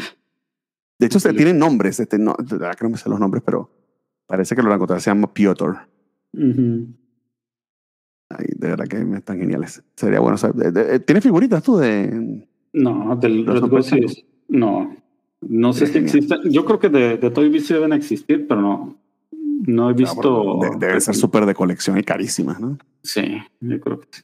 [0.98, 3.42] de hecho, se tienen nombres, este, no, de verdad que no me sé los nombres,
[3.44, 3.70] pero
[4.26, 5.76] parece que el orangután se llama Piotr.
[8.30, 9.82] Ay, de verdad que están geniales.
[9.96, 11.00] Sería bueno saber.
[11.04, 12.46] ¿Tienes figuritas tú de.?
[12.72, 13.62] No, del Red
[14.48, 14.96] No.
[15.40, 16.38] No sé si existen.
[16.50, 19.00] Yo creo que de, de Toy Biz deben existir, pero no.
[19.66, 20.58] No he visto.
[20.78, 22.78] deben ser súper de colección y carísimas, ¿no?
[23.02, 24.22] Sí, yo creo que sí.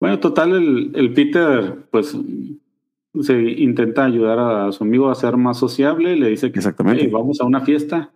[0.00, 2.16] Bueno, total, el, el Peter, pues
[3.22, 6.16] se intenta ayudar a su amigo a ser más sociable.
[6.16, 7.08] Le dice que Exactamente.
[7.08, 8.12] vamos a una fiesta.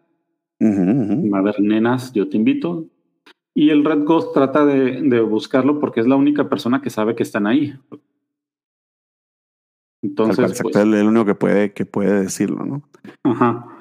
[0.61, 2.86] A ver, nenas, yo te invito.
[3.55, 7.15] Y el Red Ghost trata de, de, buscarlo porque es la única persona que sabe
[7.15, 7.74] que están ahí.
[10.02, 12.82] Entonces, pues, es el único que puede, que puede decirlo, ¿no?
[13.23, 13.80] Ajá.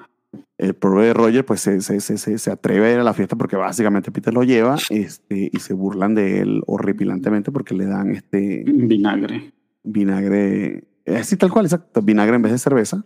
[0.60, 3.56] El pobre Roger pues se, se, se, se, atreve a ir a la fiesta porque
[3.56, 8.65] básicamente Peter lo lleva este, y se burlan de él horripilantemente porque le dan este...
[8.68, 9.53] Vinagre.
[9.84, 13.06] Vinagre, así tal cual, exacto, vinagre en vez de cerveza.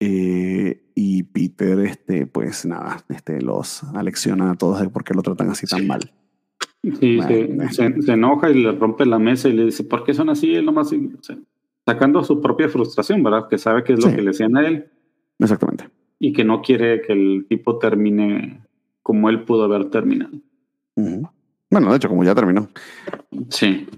[0.00, 5.20] eh, y Peter, este, pues nada, este, los alecciona a todos de por qué lo
[5.20, 6.00] tratan así tan mal.
[6.82, 10.30] Sí, se, se, enoja y le rompe la mesa y le dice, ¿por qué son
[10.30, 10.54] así?
[10.54, 10.94] Él nomás,
[11.84, 13.48] sacando su propia frustración, ¿verdad?
[13.50, 14.86] Que sabe que es lo que le hacían a él.
[15.40, 15.88] Exactamente.
[16.18, 18.60] Y que no quiere que el tipo termine
[19.02, 20.30] como él pudo haber terminado.
[21.70, 22.68] Bueno, de hecho, como ya terminó.
[23.48, 23.88] Sí.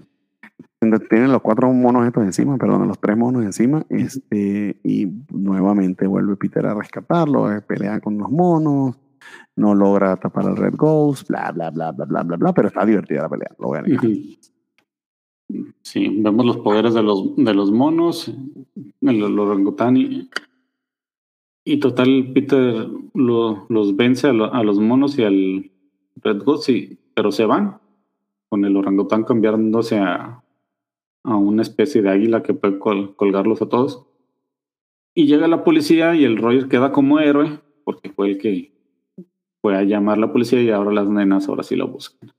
[1.09, 6.35] Tienen los cuatro monos estos encima, perdón, los tres monos encima, este, y nuevamente vuelve
[6.35, 8.97] Peter a rescatarlo, eh, pelea con los monos,
[9.55, 12.85] no logra tapar al Red Ghost, bla, bla, bla, bla, bla, bla, bla, pero está
[12.85, 13.83] divertida la pelea, lo voy a.
[15.81, 18.33] Sí, vemos los poderes de los, de los monos,
[19.01, 19.95] el, orangután
[21.65, 25.71] y, y total Peter lo, los vence a, los monos y al
[26.17, 26.69] Red Ghost,
[27.13, 27.79] pero se van
[28.49, 30.43] con el orangután cambiándose a,
[31.23, 34.05] a una especie de águila que puede colgarlos a todos.
[35.15, 38.73] Y llega la policía y el Roger queda como héroe porque fue el que
[39.61, 42.31] fue a llamar a la policía y ahora las nenas ahora sí lo buscan.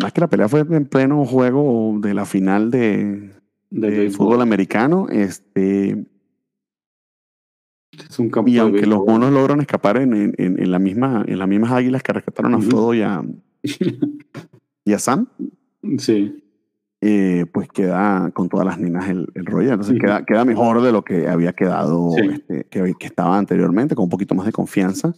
[0.00, 3.32] más que la pelea fue en pleno juego de la final de,
[3.70, 5.08] de, fútbol americano.
[5.10, 6.04] Este,
[8.08, 11.38] es un campo y aunque los monos logran escapar en, en, en, la misma, en
[11.38, 13.22] las mismas águilas que rescataron a Frodo y a,
[14.84, 15.28] y a Sam.
[15.98, 16.40] Sí.
[17.00, 19.72] Eh, pues queda con todas las nenas el, el rollo.
[19.72, 24.04] Entonces queda, queda mejor de lo que había quedado, este, que, que, estaba anteriormente, con
[24.04, 25.14] un poquito más de confianza.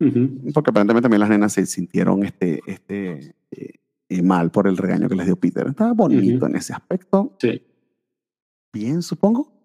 [0.00, 0.52] Ujú.
[0.54, 3.72] porque aparentemente también las nenas se sintieron este, este, eh,
[4.08, 5.66] eh, mal por el regaño que les dio Peter.
[5.66, 6.46] Estaba bonito Ujú.
[6.46, 7.36] en ese aspecto.
[7.40, 7.60] Sí.
[8.72, 9.57] Bien, supongo.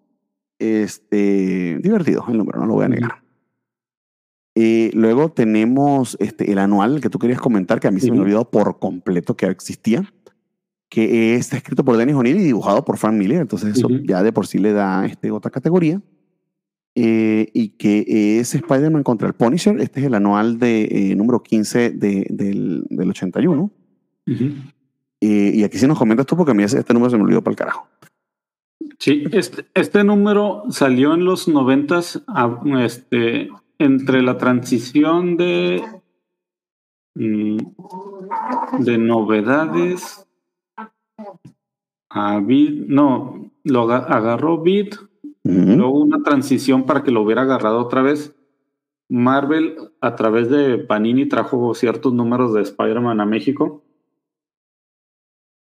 [0.58, 3.22] Este, divertido el número, no lo voy a negar.
[4.56, 8.20] Eh, luego tenemos este, el anual que tú querías comentar, que a mí se me
[8.20, 10.12] olvidó por completo que existía,
[10.88, 13.40] que está escrito por Dennis O'Neill y dibujado por Frank Miller.
[13.40, 16.00] Entonces eso ya de por sí le da este, otra categoría.
[16.96, 19.80] Eh, y que es Spider-Man contra el Punisher.
[19.80, 23.72] Este es el anual de, eh, número 15 de- del, del 81.
[24.28, 24.44] Ujú.
[25.20, 27.42] Eh, y aquí sí nos comentas tú, porque a mí este número se me olvidó
[27.42, 27.88] para el carajo.
[28.98, 32.22] Sí, este, este número salió en los noventas,
[32.78, 35.82] este, entre la transición de,
[37.14, 37.58] mm,
[38.78, 40.26] de novedades
[42.10, 44.94] a Vid, no, lo aga- agarró Vid,
[45.42, 45.76] Ujú.
[45.76, 48.34] luego una transición para que lo hubiera agarrado otra vez.
[49.10, 53.82] Marvel, a través de Panini, trajo ciertos números de Spider-Man a México.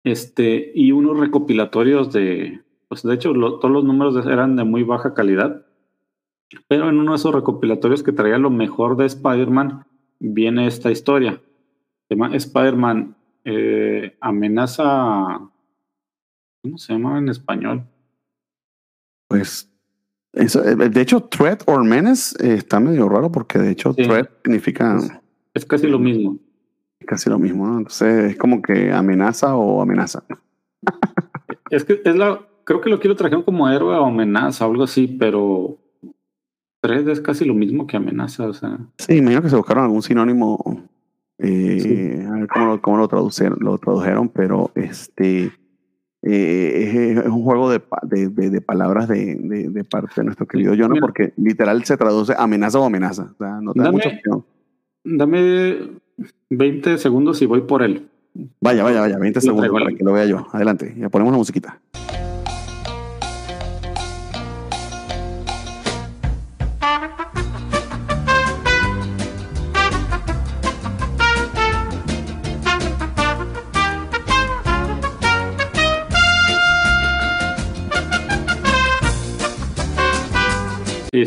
[0.06, 2.62] Este, y unos recopilatorios de,
[2.94, 5.66] pues de hecho, lo- todos los números eran de muy baja calidad.
[6.68, 9.84] Pero en uno de esos recopilatorios que traía lo mejor de Spider-Man,
[10.20, 11.42] viene esta historia.
[12.08, 13.16] Se llama Spider-Man
[13.46, 15.40] eh, amenaza.
[16.62, 17.84] ¿Cómo se llama en español?
[19.28, 19.68] Pues,
[20.34, 24.04] eso, eh, de hecho, threat or menace eh, está medio raro porque de hecho Sí.
[24.04, 25.12] threat significa Es-
[25.56, 26.38] Es casi lo mismo.
[27.08, 27.80] casi lo mismo, ¿no?
[27.80, 30.24] Entonces es como que amenaza o amenaza.
[31.72, 32.40] Es que es la.
[32.66, 35.78] Creo que lo quiero trajeron como héroe o amenaza o algo así, pero.
[36.82, 38.78] Thread es casi lo mismo que amenaza, o sea.
[38.98, 40.84] Sí, imagino que se buscaron algún sinónimo,
[41.38, 42.26] eh, Sí.
[42.28, 45.52] a ver cómo, lo, cómo lo, traducieron, lo tradujeron, pero este
[46.26, 50.74] eh, es, es un juego de, de, de- de palabras de, parte de nuestro querido
[50.78, 53.32] Jonah, porque literal se traduce amenaza o amenaza.
[53.34, 54.46] O sea, no te da Dame- mucha opción.
[55.06, 55.90] Dame
[56.50, 58.10] 20 segundos y voy por él.
[58.62, 60.48] Vaya, vaya, vaya, 20 Lo segundos para que lo vea yo.
[60.52, 61.80] Adelante, ya ponemos la musiquita.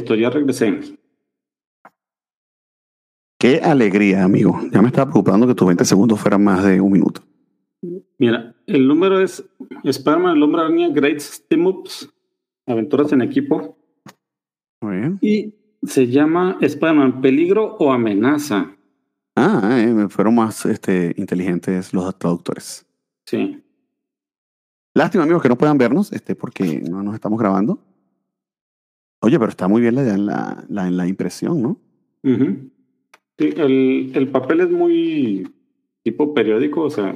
[0.07, 0.99] Listo, ya regresé.
[3.41, 4.57] Qué alegría, amigo.
[4.71, 7.23] Ya me estaba preocupando que tus 20 segundos fueran más de un minuto.
[8.19, 9.45] Mira, el número es
[9.83, 12.09] Spider-Man, el hombre araña, Great Steam Ups,
[12.69, 13.77] Aventuras en equipo.
[14.81, 15.19] Muy bien.
[15.21, 18.77] Y se llama Spider-Man, Peligro o Amenaza.
[19.35, 22.87] Ah, eh, fueron más este, inteligentes los traductores.
[23.27, 23.61] Sí.
[24.95, 27.81] Lástima, amigos, que no puedan vernos, este, porque no nos estamos grabando.
[29.21, 31.81] Oye, pero está muy bien la, la, la, la impresión, ¿no?
[32.23, 32.71] Ujú.
[33.39, 35.53] Sí, el, el papel es muy
[36.03, 37.15] tipo periódico, o sea,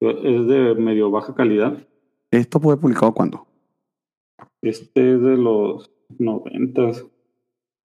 [0.00, 1.76] es de medio baja calidad.
[2.30, 3.46] ¿Esto fue publicado cuándo?
[4.62, 7.04] Este es de los noventas,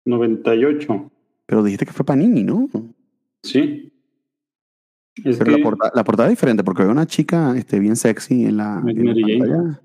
[0.06, 1.12] 98.
[1.46, 2.70] Pero dijiste que fue Panini, ¿no?
[3.44, 3.92] Sí.
[5.24, 7.96] Es Pero que la, porta- la portada es diferente porque veo una chica este, bien
[7.96, 9.82] sexy en la, en la pantalla.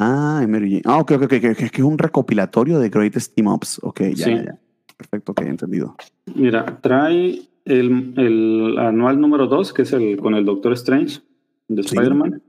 [0.00, 0.82] Ah, Mary Jane.
[0.84, 1.28] Ah, ok, ok, ok.
[1.28, 3.80] que- Es un recopilatorio de Greatest Team Ups.
[3.82, 4.30] Ok, ya, Sí.
[4.34, 4.58] ya.
[4.96, 5.94] Perfecto, ok, entendido.
[6.34, 11.20] Mira, trae el, el anual número 2, que es el con el Doctor Strange
[11.68, 11.90] de Sí.
[11.96, 12.42] Spider-Man.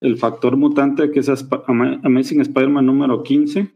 [0.00, 3.70] El factor mutante, que es Amazing Spider-Man número 15.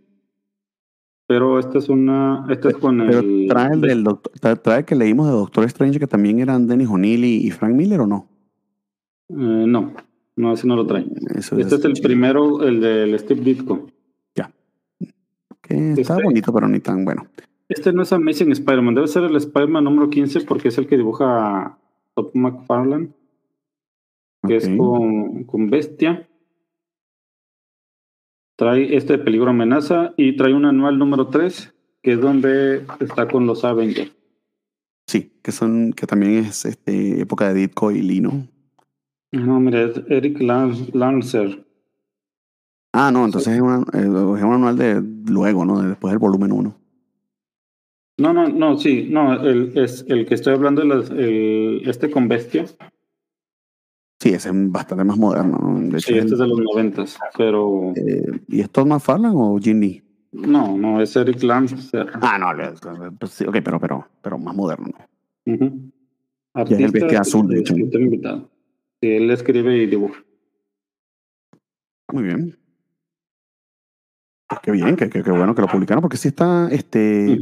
[1.26, 2.46] Pero esta es una.
[2.48, 3.46] Esta es con Pero el.
[3.48, 6.88] trae el del doctor, tra- trae que leímos de Doctor Strange que también eran Dennis
[6.88, 8.26] O'Neill y, y Frank Miller o no?
[9.28, 9.34] Eh,
[9.66, 9.92] no,
[10.38, 11.04] no, ese no lo trae.
[11.34, 13.86] Eso Este es el primero, el del Steve Ditko.
[15.60, 17.26] Que está este- bonito, pero ni tan bueno.
[17.68, 20.96] Este no es Amazing Spider-Man, debe ser el Spider-Man número 15 porque es el que
[20.96, 21.78] dibuja
[22.14, 23.10] Top McFarlane,
[24.46, 26.26] que es con, con Bestia.
[28.56, 33.28] Trae este de Peligro Amenaza y trae un anual número 3, que es donde está
[33.28, 34.12] con los Avengers.
[35.06, 38.48] Sí, que son, que también es este, época de Ditko y Lino.
[39.32, 41.64] No, mira, es Eric Lan- Lancer.
[42.92, 44.06] Ah, no, entonces es, una- eh, es
[44.44, 45.82] un anual de luego, ¿no?
[45.82, 46.74] De- después del volumen 1.
[48.18, 52.26] No, no, no, sí, no, el, es el que estoy hablando, el, el- este con
[52.26, 52.64] Bestia.
[54.20, 55.78] Sí, ese es bastante más moderno, ¿no?
[55.78, 58.86] De hecho, Sí, es este el- es de los noventas, pero eh, ¿Y es Todd
[58.86, 60.02] McFarlane o Jim Lee?
[60.32, 62.08] no, no, es Eric Lancer.
[62.20, 62.72] Ah, no, le-
[63.18, 64.88] pues sí, ok, pero, pero, pero más moderno.
[65.46, 65.54] ¿no?
[65.54, 65.90] Ujú.
[66.68, 67.74] Y es el bestia azul, de hecho.
[67.76, 68.50] invitado.
[69.00, 70.22] Sí, él escribe y dibuja.
[72.12, 72.58] Muy bien.
[74.48, 77.38] Pues qué bien, qué, qué- qué bueno que lo publicaron, porque sí está, este,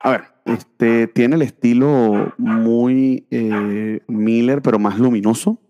[0.00, 5.60] a ver, este, tiene el estilo muy eh, Miller, pero más luminoso.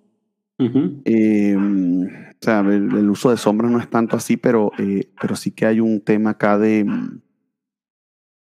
[1.04, 5.50] Eh, o sea, el, uso de sombras no es tanto así, pero, eh, pero sí
[5.50, 6.86] que hay un tema acá de,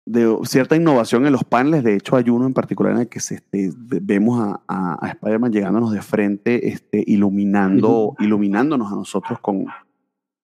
[0.07, 1.83] de cierta innovación en los paneles.
[1.83, 5.53] De hecho, hay uno en particular en el que se, este, vemos a, a, Spider-Man
[5.53, 9.67] llegándonos de frente, este, iluminando, iluminándonos a nosotros con,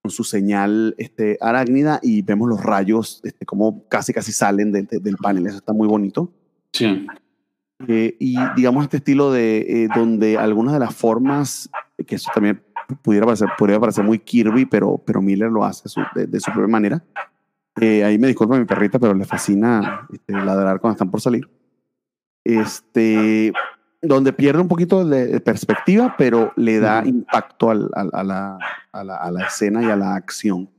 [0.02, 5.16] con su señal este, arácnida y vemos los rayos este, como casi casi salen del
[5.16, 5.46] panel.
[5.46, 6.32] Eso está muy bonito.
[6.72, 7.06] Sí.
[7.88, 11.70] Eh, y digamos este estilo de eh, donde algunas de las formas,
[12.06, 12.62] que eso también
[13.02, 17.04] pudiera parecer, podría parecer muy Kirby, pero, pero Miller lo hace de, su propia manera.
[17.80, 21.48] Eh, ahí me disculpa mi perrita, pero le fascina este, ladrar cuando están por salir.
[22.44, 23.52] Este,
[24.02, 28.58] donde pierde un poquito de perspectiva, pero le da impacto al, a, la,
[28.92, 30.70] a, la, a, la, escena y a la acción.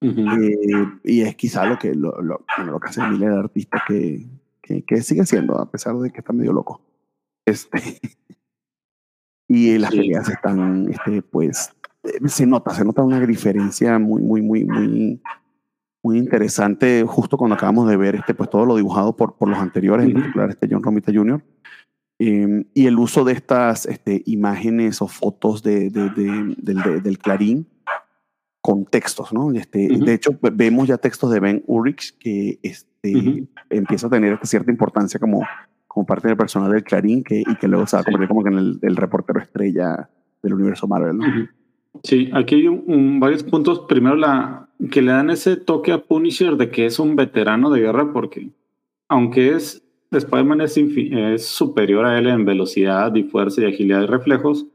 [0.00, 4.26] Eh, y es quizá lo que, lo, lo, lo que hace Miller, el artista que,
[4.62, 6.80] que, que, sigue siendo, a pesar de que está medio loco.
[7.44, 7.80] Este,
[9.48, 14.42] y las peleas están, este, pues, eh, se nota, se nota una diferencia muy, muy,
[14.42, 15.22] muy, muy,
[16.08, 19.58] muy interesante justo cuando acabamos de ver este, pues, todo lo dibujado por, por los
[19.58, 21.42] anteriores, en particular este John Romita Jr.,
[22.18, 26.10] Em, y el uso de estas este, imágenes o fotos de, de,
[26.58, 27.68] del, del, Clarín
[28.60, 29.52] con textos, ¿no?
[29.52, 34.72] Este, De hecho, vemos ya textos de Ben Urich que este, empieza a tener cierta
[34.72, 35.46] importancia como,
[35.86, 38.42] como parte del personal del Clarín que, y que luego se va a convertir como
[38.42, 40.10] que en el, reportero estrella
[40.42, 41.24] del universo Marvel, ¿no?
[42.02, 43.80] Sí, aquí hay un, varios puntos.
[43.88, 47.80] Primero, la, que le dan ese toque a Punisher de que es un veterano de
[47.80, 48.50] guerra, porque
[49.08, 54.66] aunque es Spider-Man es, superior a él en velocidad y fuerza y agilidad y reflejos.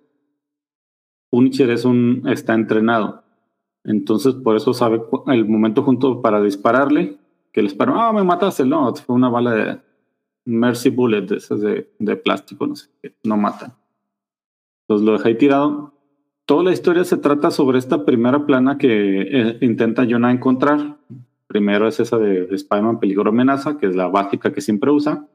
[1.30, 3.24] Punisher es un, está entrenado.
[3.84, 7.18] Entonces, por eso sabe el momento junto para dispararle,
[7.52, 8.66] que le disparó, ah, me mataste.
[8.66, 9.80] No, fue una bala de
[10.46, 12.90] Mercy Bullet, de esas de, de plástico, no sé,
[13.24, 13.36] no.
[13.36, 15.93] Entonces lo deja ahí tirado.
[16.46, 20.98] Toda la historia se trata sobre esta primera plana que eh, intenta Jonah encontrar,
[21.54, 25.28] Primero es esa de Spider-Man Peligro Amenaza, que es la básica que siempre usa.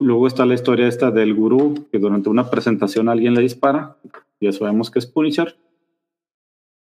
[0.00, 3.98] Luego está la historia esta del gurú, que durante una presentación alguien le dispara.
[4.40, 5.56] Ya sabemos que es Punisher,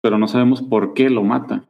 [0.02, 1.68] pero no sabemos por qué lo mata.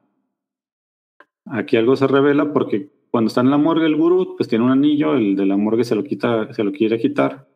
[1.46, 4.72] Aquí algo se revela porque cuando está en la morgue el gurú, pues tiene un
[4.72, 7.48] anillo, el de la morgue se lo quita, se lo quiere quitar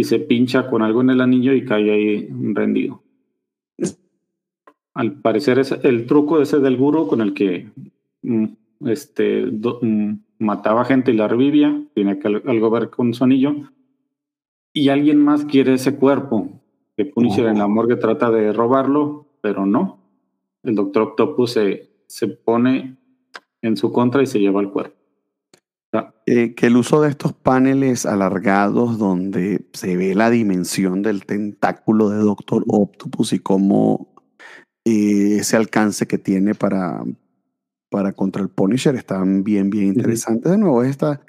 [0.00, 3.02] y se pincha con algo en el anillo y cae ahí rendido.
[4.94, 7.68] Al parecer es el truco ese del gurú con el que
[8.22, 8.46] mm,
[8.86, 13.54] este, mm, mataba gente y la revivía, tiene que algo ver con su anillo.
[14.72, 16.48] Y alguien más quiere ese cuerpo.
[16.96, 17.68] Que Punisher en la oh.
[17.68, 19.98] morgue trata de robarlo, pero no.
[20.62, 22.96] El Doctor Octopus se, se pone
[23.60, 24.96] en su contra y se lleva el cuerpo.
[26.26, 32.10] Eh, que el uso de estos paneles alargados donde se ve la dimensión del tentáculo
[32.10, 34.14] de Doctor Octopus y cómo
[34.84, 37.02] ese alcance que tiene para,
[37.90, 40.48] para contra el Punisher está bien, bien interesante.
[40.48, 41.20] De nuevo, esta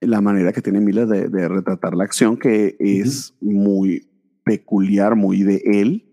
[0.00, 4.08] la manera que tiene Miller de, retratar la acción, que es muy
[4.44, 6.04] peculiar, muy de él,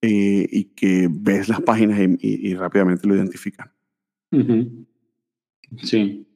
[0.00, 3.70] eh, y que ves las páginas y, rápidamente lo identifican.
[5.76, 6.26] Sí.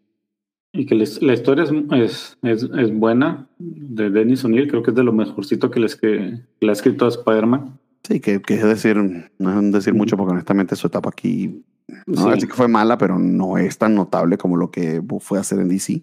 [0.76, 5.04] Y que la historia es, es, es, buena de Dennis O'Neill, creo que es de
[5.04, 7.78] lo mejorcito que, les, que, le ha escrito a Spider-Man.
[8.02, 8.96] Sí, que, es decir,
[9.38, 11.64] no es decir mucho porque honestamente su etapa aquí,
[12.06, 12.46] no sí.
[12.46, 16.02] que fue mala, pero no es tan notable como lo que fue hacer en DC.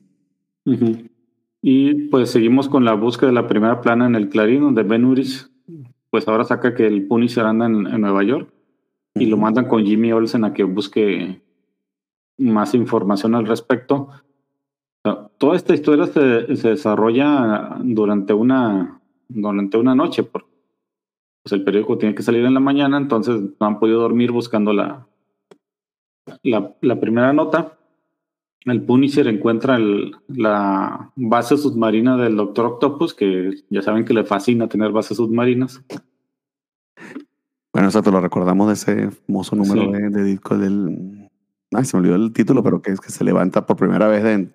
[1.62, 5.06] Y pues seguimos con la búsqueda de la primera plana en el Clarín, donde Ben
[5.06, 5.48] Urich,
[6.10, 8.52] pues ahora saca que el Punisher anda en, Nueva York
[9.16, 11.41] y lo mandan con Jimmy Olsen a que busque
[12.38, 14.10] más información al respecto.
[15.38, 20.49] Toda esta historia se, se desarrolla durante una, durante una noche, porque
[21.43, 24.71] pues el periódico tiene que salir en la mañana, entonces no han podido dormir buscando
[24.71, 25.05] la,
[26.41, 27.77] la, primera nota.
[28.65, 29.77] El Punisher encuentra
[30.30, 35.84] la base submarina del Doctor Octopus, que ya saben que le fascina tener bases submarinas.
[37.73, 41.30] Bueno, eso te lo recordamos de ese famoso número de, disco del.
[41.73, 44.23] Ay, se me olvidó el título, pero que es que se levanta por primera vez
[44.23, 44.47] de,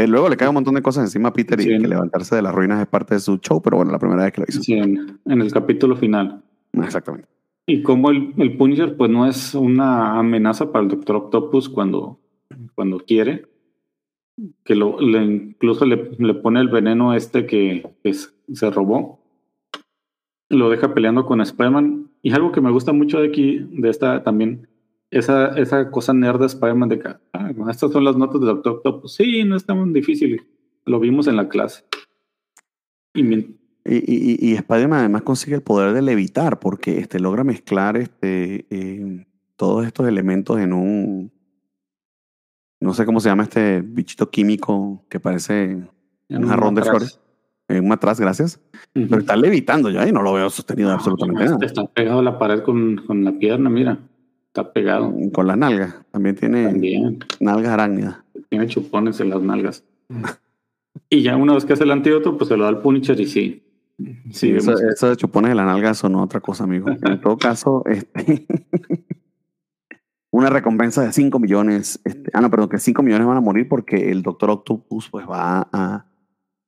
[0.00, 2.40] que luego le cae un montón de cosas encima a Peter y que levantarse de
[2.40, 4.62] las ruinas es parte de su show, pero bueno, la primera vez que lo hizo.
[4.62, 6.42] Sí, en, el capítulo final.
[6.72, 7.28] Exactamente.
[7.66, 12.18] Y como el, el, Punisher, pues no es una amenaza para el Doctor Octopus cuando,
[12.74, 13.44] cuando quiere,
[14.64, 19.20] que lo, le, incluso le, le, pone el veneno este que, se robó,
[20.48, 22.10] lo deja peleando con Spider-Man.
[22.22, 24.66] Y algo que me gusta mucho de aquí, de esta también,
[25.10, 28.74] esa, esa cosa nerd de Spider-Man de que, ah, estas son las notas de Doctor
[28.74, 29.14] Octopus.
[29.14, 30.42] Sí, no es tan difícil.
[30.84, 31.84] Lo vimos en la clase.
[33.14, 37.96] Y, y, y, y Spider-Man además consigue el poder de levitar porque este, logra mezclar
[37.96, 39.26] este, eh,
[39.56, 41.32] todos estos elementos en un,
[42.80, 45.82] no sé cómo se llama este bichito químico que parece
[46.28, 47.20] un jarrón de flores.
[47.68, 48.60] En un matraz, gracias.
[48.92, 51.58] Pero está levitando yo ahí, no lo veo sostenido absolutamente nada.
[51.60, 53.98] Está pegado a la pared con, con la pierna, mira.
[54.50, 55.14] Está pegado.
[55.32, 55.94] Con las nalgas.
[56.10, 58.16] También tiene nalgas arácnidas.
[58.48, 59.84] Tiene chupones en las nalgas.
[61.08, 63.26] y ya una vez que hace el antídoto, pues se lo da al Punisher y
[63.26, 63.62] sí.
[64.32, 66.88] Sí, eso, de chupones en la nalga son otra cosa, amigo.
[66.88, 68.46] En todo caso, este
[70.32, 72.00] una recompensa de 5 millones.
[72.02, 75.26] Este, ah, no, perdón, que 5 millones van a morir porque el Doctor Octopus pues
[75.28, 76.06] va a,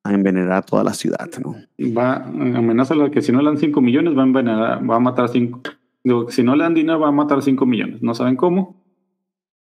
[0.04, 1.56] a envenenar a toda la ciudad, ¿no?
[1.96, 5.28] Va, amenaza que si no le dan 5 millones va a envenenar, va a matar
[5.28, 5.60] 5.
[6.04, 8.02] Digo, si no le dan dinero va a matar 5 millones.
[8.02, 8.82] No saben cómo,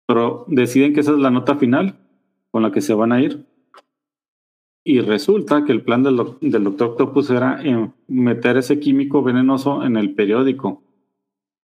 [0.05, 1.99] pero deciden que esa es la nota final
[2.51, 3.45] con la que se van a ir.
[4.83, 7.61] Y resulta que el plan del, del Doctor Octopus era
[8.07, 10.83] meter ese químico venenoso en el periódico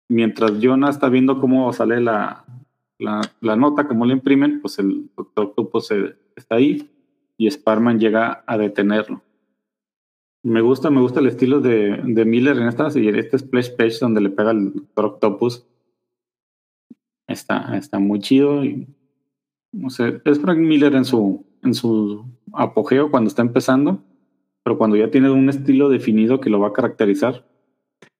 [0.09, 2.43] mientras Jonah está viendo cómo sale la,
[2.97, 5.91] la, nota, cómo la imprimen, pues el doctor Octopus
[6.35, 6.89] está ahí
[7.37, 9.21] y Sparman llega a detenerlo.
[10.43, 13.97] Me gusta, me gusta el estilo de, de Miller en esta y este splash page
[13.99, 15.67] donde le pega el doctor Octopus.
[17.27, 18.87] Está, está muy chido y
[19.71, 24.01] no sé, es Frank Miller en su, en su apogeo cuando está empezando,
[24.63, 27.45] pero cuando ya tiene un estilo definido que lo va a caracterizar,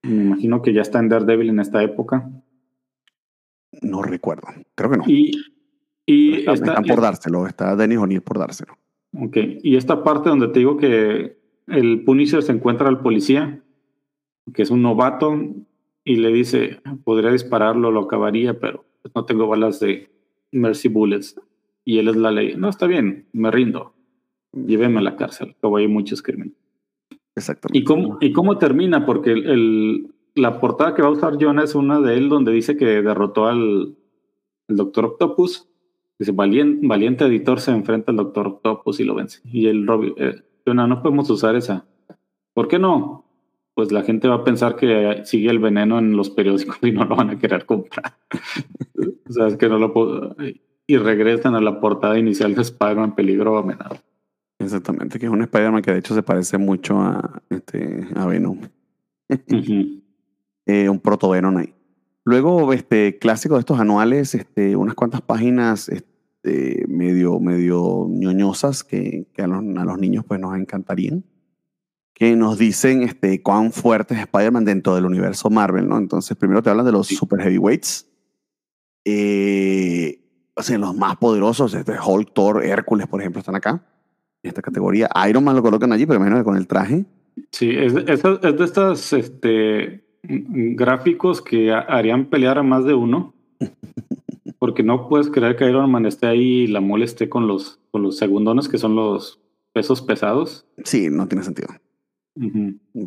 [0.02, 2.30] me imagino que ya está en Daredevil en esta época.
[3.82, 5.04] No recuerdo, creo que no.
[5.06, 5.32] Y,
[6.06, 8.74] y está, están por dárselo, está Dennis O'Neill por dárselo.
[9.18, 11.39] Ok, y esta parte donde te digo que
[11.70, 13.62] el Punisher se encuentra al policía,
[14.54, 15.38] que es un novato,
[16.04, 18.84] y le dice, podría dispararlo, lo acabaría, pero
[19.14, 20.10] no tengo balas de
[20.52, 21.40] Mercy Bullets.
[21.84, 22.54] Y él es la ley.
[22.56, 23.94] No, está bien, me rindo.
[24.52, 26.54] Lléveme a la cárcel, que hay muchos crímenes.
[27.34, 27.78] Exactamente.
[27.78, 29.06] ¿Y cómo, ¿Y cómo termina?
[29.06, 32.76] Porque el, la portada que va a usar Jonah es una de él donde dice
[32.76, 33.96] que derrotó al
[34.68, 35.68] Doctor Octopus.
[36.18, 39.40] Dice, valiente, valiente editor se enfrenta al Doctor Octopus y lo vence.
[39.44, 41.84] Y el Robin, eh, Jonah, no podemos usar esa.
[42.54, 43.24] ¿Por qué no?
[43.74, 47.04] Pues la gente va a pensar que sigue el veneno en los periódicos y no
[47.04, 48.14] lo van a querer comprar.
[49.28, 50.36] o sea, es que no lo puedo.
[50.86, 54.02] Y regresan a la portada inicial de Spider-Man Peligro Amenaza.
[54.58, 58.60] Exactamente, que es un Spider-Man que de hecho se parece mucho a, este, a Venom.
[60.66, 61.74] Eh, un proto Venom ahí.
[62.24, 66.09] Luego, este, clásico de estos anuales, este, unas cuantas páginas este,
[66.42, 71.24] medio, medio ñoñosas que, que a, los, a, los, niños pues nos encantarían,
[72.14, 75.98] que nos dicen este, cuán fuerte es Spider-Man dentro del universo Marvel, ¿no?
[75.98, 78.08] Entonces, primero te hablan de los super heavyweights,
[79.04, 80.20] eh,
[80.54, 83.82] o sea, los más poderosos, este, Hulk, Thor, Hércules, por ejemplo, están acá
[84.42, 85.08] esta categoría.
[85.28, 87.04] Iron Man lo colocan allí, pero menos con el traje.
[87.52, 93.34] Sí, es de, es de estos este, gráficos que harían pelear a más de uno.
[94.58, 97.80] Porque no puedes creer que Iron Man esté ahí y la mole esté con los,
[97.90, 99.40] con los segundones, que son los
[99.72, 100.66] pesos pesados.
[100.84, 101.68] Sí, no tiene sentido.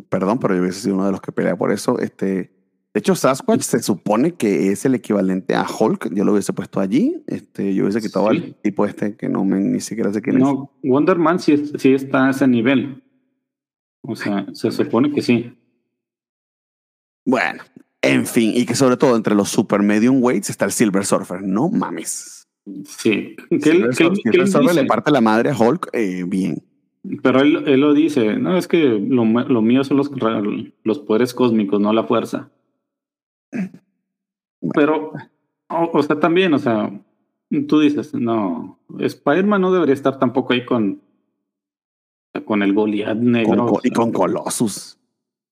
[0.08, 1.98] Perdón, pero yo hubiese sido uno de los que pelea por eso.
[1.98, 2.52] Este,
[2.94, 6.14] de hecho, Sasquatch se supone que es el equivalente a Hulk.
[6.14, 7.24] Yo lo hubiese puesto allí.
[7.26, 10.46] Este, yo hubiese quitado al tipo este que no me ni siquiera sé quién no,
[10.46, 10.54] es.
[10.54, 11.54] No, Wonder Man sí,
[11.92, 13.02] está a ese nivel.
[14.02, 15.58] O sea, se supone que sí.
[17.24, 17.64] Bueno,
[18.12, 21.42] en fin, y que sobre todo entre los super medium weights está el Silver Surfer.
[21.42, 22.46] No mames.
[22.86, 23.36] Sí.
[23.60, 26.62] Silver, Silver Surfer le parte la madre a Hulk eh, bien.
[27.22, 30.10] Pero él, él, lo dice, no, es que lo, lo mío son los,
[30.84, 32.50] los poderes cósmicos, no la fuerza.
[34.72, 35.12] Pero,
[35.68, 36.98] o, sea, también, o sea,
[37.68, 41.02] tú dices, no, Spider-Man no debería estar tampoco ahí con,
[42.46, 43.80] con el Goliath negro.
[43.82, 44.98] y con Colossus.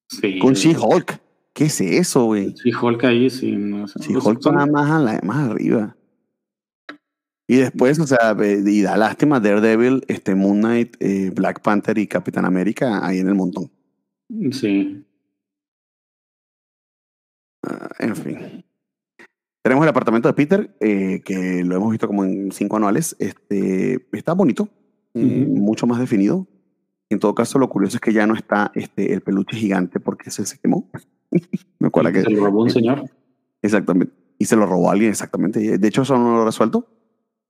[0.07, 0.39] Sí.
[0.39, 1.21] Con She-Hulk.
[1.53, 2.53] ¿Qué es eso, güey?
[2.53, 3.51] She-Hulk ahí, sí.
[3.51, 5.95] No, She-Hulk más, más arriba.
[7.47, 12.07] Y después, o sea, y da lástima Daredevil, este Moon Knight, eh, Black Panther y
[12.07, 13.69] Capitán América ahí en el montón.
[14.51, 15.05] Sí.
[17.63, 18.65] Ah, en fin.
[19.61, 23.15] Tenemos el apartamento de Peter, eh, que lo hemos visto como en cinco anuales.
[23.19, 24.69] Este, está bonito,
[25.13, 26.47] eh, mucho más definido.
[27.09, 30.31] En todo caso, lo curioso es que ya no está este, el peluche gigante porque
[30.31, 30.89] se, se quemó.
[31.79, 32.21] Me acuerdo que.
[32.21, 33.03] Se lo robó un señor.
[33.61, 34.13] Exactamente.
[34.37, 35.77] Y se lo robó alguien, exactamente.
[35.77, 36.87] De hecho, eso no lo resuelto.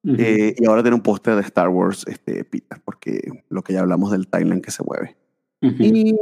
[0.06, 3.80] Eh, y ahora tiene un póster de Star Wars, este, Peter, porque lo que ya
[3.80, 5.16] hablamos del timeline que se mueve.
[5.62, 6.14] Y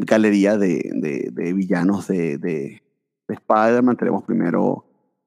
[0.00, 2.82] galería de, de, de villanos de, de
[3.28, 4.84] Spider-Man tenemos primero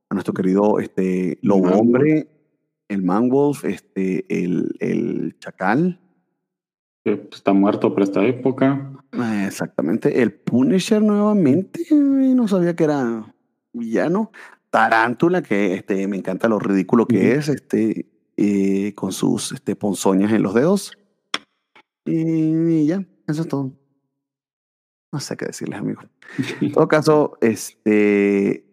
[0.09, 1.69] a nuestro querido este, Lobo.
[1.69, 2.27] Hombre,
[2.87, 5.99] el Manwolf, este, el, el Chacal,
[7.03, 8.91] que pues, está muerto para esta época.
[9.11, 10.21] Ah, Exactamente.
[10.21, 11.85] El Punisher nuevamente.
[11.91, 13.33] No sabía que era
[13.73, 14.31] villano.
[14.69, 18.07] Tarántula, que este, me encanta lo ridículo que es, este,
[18.37, 20.97] eh, con sus este, ponzoñas en los dedos.
[22.05, 23.71] Y, y ya, eso es todo.
[25.11, 26.07] No sé qué decirles, amigos.
[26.59, 28.65] En todo caso, este.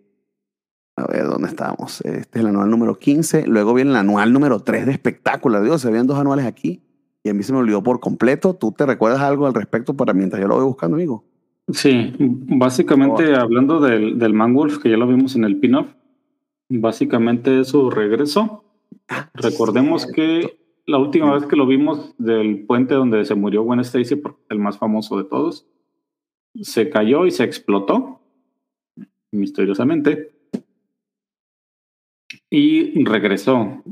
[0.96, 2.00] A ver, ¿dónde estamos?
[2.00, 3.46] Este es el anual número 15.
[3.46, 5.62] Luego viene el anual número 3 de espectáculo.
[5.62, 6.82] Dios, se habían dos anuales aquí.
[7.22, 8.54] Y a mí se me olvidó por completo.
[8.54, 11.24] ¿Tú te recuerdas algo al respecto para mientras yo lo voy buscando, amigo?
[11.72, 15.88] Sí, básicamente hablando del, del Manwolf, que ya lo vimos en el pin-off,
[16.68, 18.64] básicamente es su regreso.
[19.34, 24.20] Recordemos que la última vez que lo vimos del puente donde se murió Gwen Stacy,
[24.48, 25.66] el más famoso de todos,
[26.60, 28.20] se cayó y se explotó
[29.30, 30.32] misteriosamente
[32.50, 33.82] y regresó.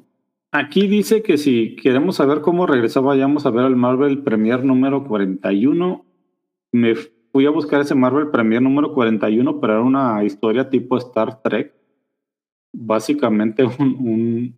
[0.51, 5.05] Aquí dice que si queremos saber cómo regresó, vayamos a ver el Marvel Premier número
[5.05, 6.07] 41.
[6.73, 11.43] Me fui a buscar ese Marvel Premier número 41, pero era una historia tipo Star
[11.43, 11.75] Trek.
[12.73, 14.57] Básicamente un, un,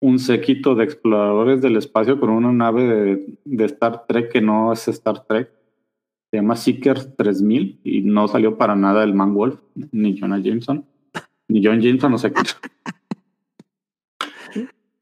[0.00, 4.72] un séquito de exploradores del espacio con una nave de, de Star Trek que no
[4.72, 5.50] es Star Trek.
[6.30, 9.60] Se llama Seeker 3000 y no salió para nada el Man Wolf,
[9.90, 10.86] ni Jonah Jameson,
[11.48, 12.40] ni John Jameson, no sé qué.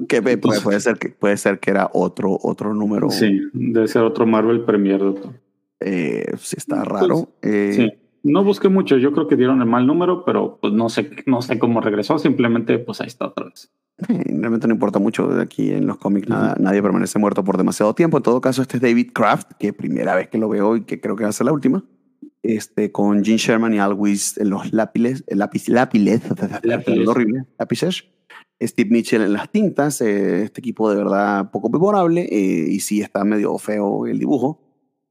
[0.09, 3.11] Que puede, puede, ser que puede ser que era otro, otro número.
[3.11, 5.33] Sí, debe ser otro Marvel Premier, doctor.
[5.81, 7.29] Eh, sí, está raro.
[7.41, 8.01] Pues, eh, sí.
[8.23, 11.41] No busqué mucho, yo creo que dieron el mal número, pero pues no sé, no
[11.41, 13.73] sé cómo regresó, simplemente pues ahí está otra vez.
[14.09, 17.57] Eh, realmente no importa mucho de aquí en los cómics, nada, nadie permanece muerto por
[17.57, 18.19] demasiado tiempo.
[18.19, 21.01] En todo caso, este es David Kraft, que primera vez que lo veo y que
[21.01, 21.83] creo que va a ser la última.
[22.43, 26.23] Este, con Gene Sherman y Always en los lápiles, el lápiz, lápiles,
[26.63, 27.09] Lápiles.
[27.09, 28.05] horrible, lápices.
[28.63, 33.01] Steve Mitchell en las tintas, eh, este equipo de verdad poco memorable eh, y sí
[33.01, 34.61] está medio feo el dibujo.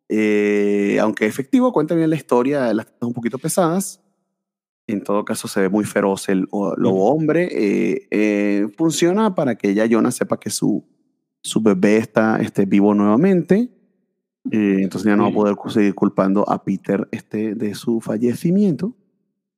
[0.07, 4.01] Eh, aunque efectivo, cuenta bien la historia, las tintas un poquito pesadas.
[4.88, 7.47] En todo caso, se ve muy feroz el o- lobo hombre.
[7.51, 10.84] eh, eh, funciona para que ya Jonah sepa que su,
[11.43, 13.69] su bebé está este, vivo nuevamente.
[14.51, 18.95] Eh, entonces ya no va a poder seguir culpando a Peter este, de su fallecimiento.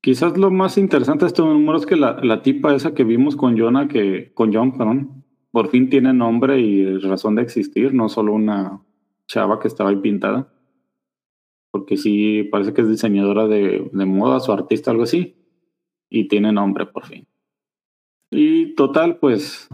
[0.01, 3.35] Quizás lo más interesante de este número es que la, la tipa esa que vimos
[3.35, 8.09] con Jonah, que, con John, perdón, por fin tiene nombre y razón de existir, no
[8.09, 8.81] solo una
[9.27, 10.51] chava que estaba ahí pintada.
[11.71, 15.37] Porque sí, parece que es diseñadora de, de modas o artista, algo así.
[16.09, 17.27] Y tiene nombre por fin.
[18.31, 19.69] Y total, pues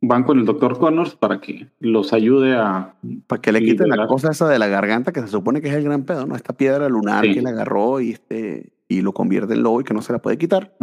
[0.00, 2.96] van con el doctor Connors para que los ayude a...
[3.26, 5.74] Para que le quiten la cosa esa de la garganta que se supone que es
[5.74, 6.36] el gran pedo, ¿no?
[6.36, 7.34] Esta piedra lunar Sí.
[7.34, 10.20] que le agarró y, este, y lo convierte en lobo y que no se la
[10.20, 10.76] puede quitar.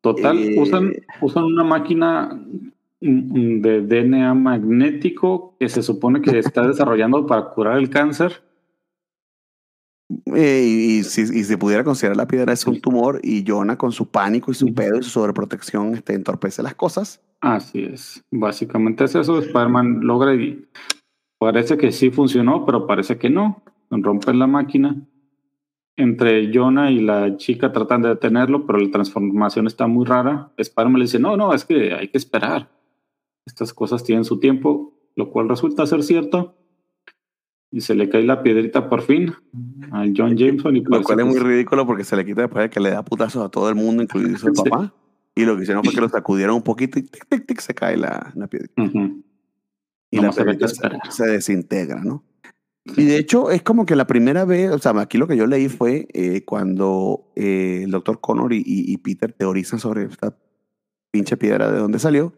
[0.00, 2.38] Total, Eh, usan, usan una máquina
[3.00, 8.42] mm, de DNA magnético que se supone que está desarrollando para curar el cáncer.
[10.34, 13.90] Eh, y, si, y si pudiera considerar la piedra es un tumor y Jonah con
[13.90, 17.22] su pánico y su pedo y su sobreprotección este, entorpece las cosas.
[17.40, 18.22] Así es.
[18.30, 19.38] Básicamente es eso.
[19.38, 20.66] Spider-Man logra y
[21.38, 23.62] parece que sí funcionó, pero parece que no.
[23.90, 24.96] Rompen la máquina.
[25.96, 30.50] Entre Jonah y la chica tratan de detenerlo, pero la transformación está muy rara.
[30.56, 32.68] Spider-Man le dice, no, no, es que hay que esperar.
[33.46, 36.56] Estas cosas tienen su tiempo, lo cual resulta ser cierto.
[37.70, 39.34] Y se le cae la piedrita por fin
[39.92, 40.76] al John Jameson.
[40.76, 42.90] Y Lo parece cual es muy ridículo porque se le quita después de que le
[42.90, 44.92] da putazos a todo el mundo, incluido su papá.
[45.36, 47.74] Y lo que hicieron fue que lo sacudieron un poquito y tic, tic, tic, se
[47.74, 48.68] cae la, la piedra.
[48.76, 49.22] Ujú.
[50.10, 50.76] Y la piedrita se,
[51.10, 52.24] se desintegra, ¿no?
[52.84, 55.46] Y de hecho es como que la primera vez, o sea, aquí lo que yo
[55.46, 60.36] leí fue eh, cuando eh, el doctor Connor y, Peter teorizan sobre esta
[61.10, 62.34] pinche piedra de dónde salió.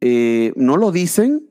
[0.00, 1.50] Eh, no lo dicen,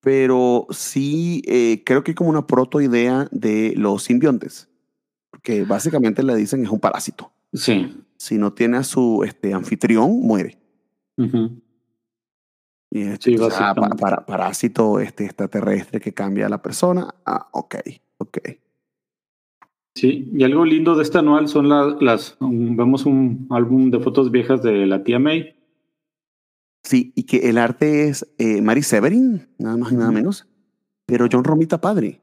[0.00, 1.42] pero sí
[1.86, 4.68] creo que hay como una protoidea de los simbiontes.
[5.30, 7.32] Porque básicamente le dicen es un parásito.
[7.52, 8.04] Sí.
[8.18, 10.58] Si no tiene a su este, anfitrión, muere.
[12.90, 14.00] Y este, Sí, o sea, pa- básicamente.
[14.02, 17.14] para- parásito este, extraterrestre que cambia a la persona.
[17.24, 17.76] Ah, ok,
[18.18, 18.38] ok.
[19.94, 23.98] Sí, y algo lindo de este anual son la- las, um, vemos un álbum de
[24.00, 25.56] fotos viejas de la tía May.
[26.84, 30.46] Sí, y que el arte es eh, Mary Severin, nada más y nada menos.
[31.06, 32.20] Pero John Romita padre.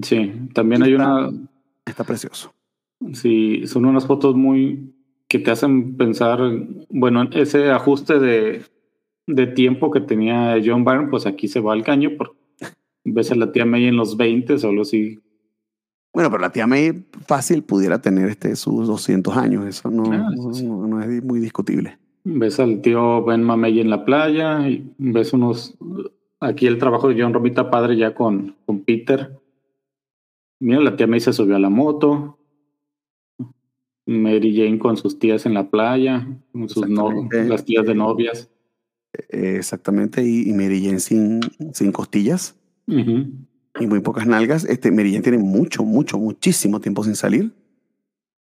[0.00, 1.48] Sí, también hay Está- una,
[1.84, 2.54] Está precioso.
[3.12, 4.94] sí, son unas fotos muy
[5.28, 6.38] que te hacen pensar,
[6.90, 8.62] bueno, ese ajuste de,
[9.26, 12.34] de tiempo que tenía John Byrne, pues aquí se va al caño, porque
[13.04, 15.18] ves a la tía May en los 20 o algo así,
[16.12, 19.66] Bueno, pero la tía May fácil pudiera tener este, sus 200 años.
[19.66, 21.98] Eso no, Ah, no- sí, no es muy discutible.
[22.24, 25.76] Ves al tío Ben Mamey en la playa y ves unos.
[26.40, 29.38] Aquí el trabajo de John Romita padre ya con, con Peter.
[30.60, 32.38] Mira, la tía May se subió a la moto.
[34.06, 38.50] Mary Jane con sus tías en la playa, con sus no, las tías de novias.
[39.30, 40.22] Eh, exactamente.
[40.24, 41.40] Y, y Mary Jane sin,
[41.72, 42.56] sin costillas
[43.80, 44.64] y muy pocas nalgas.
[44.64, 47.52] Este, Mary Jane tiene mucho, mucho, muchísimo tiempo sin salir.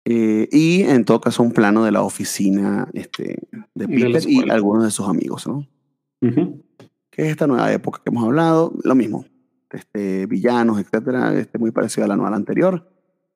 [0.05, 3.39] Eh, y en todo caso, un plano de la oficina este,
[3.73, 5.65] de Peter y algunos de sus amigos, ¿no?
[7.09, 9.25] Que es esta nueva época que hemos hablado, lo mismo,
[9.71, 12.89] este, villanos, etcétera, este, muy parecido a la nueva anterior.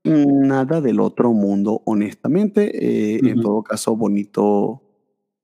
[0.03, 3.15] Nada del otro mundo, honestamente.
[3.15, 4.81] Eh, En todo caso, bonito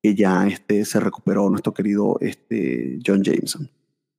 [0.03, 3.69] que ya este, se recuperó nuestro querido este, John Jameson.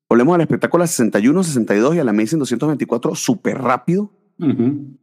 [0.09, 4.11] Volvemos al espectáculo a 61, 62 y a la Amazing 224 súper rápido.
[4.39, 4.97] Ujú.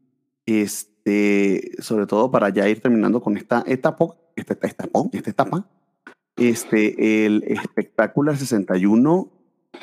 [0.46, 5.70] Este, sobre todo para ya ir terminando con esta etapa, esta, esta, esta, esta etapa.
[6.36, 9.30] Este, el espectáculo 61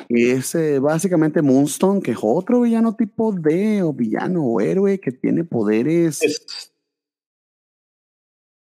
[0.09, 5.11] es eh, básicamente Moonstone, que es otro villano tipo D o villano o héroe que
[5.13, 6.73] tiene poderes Es-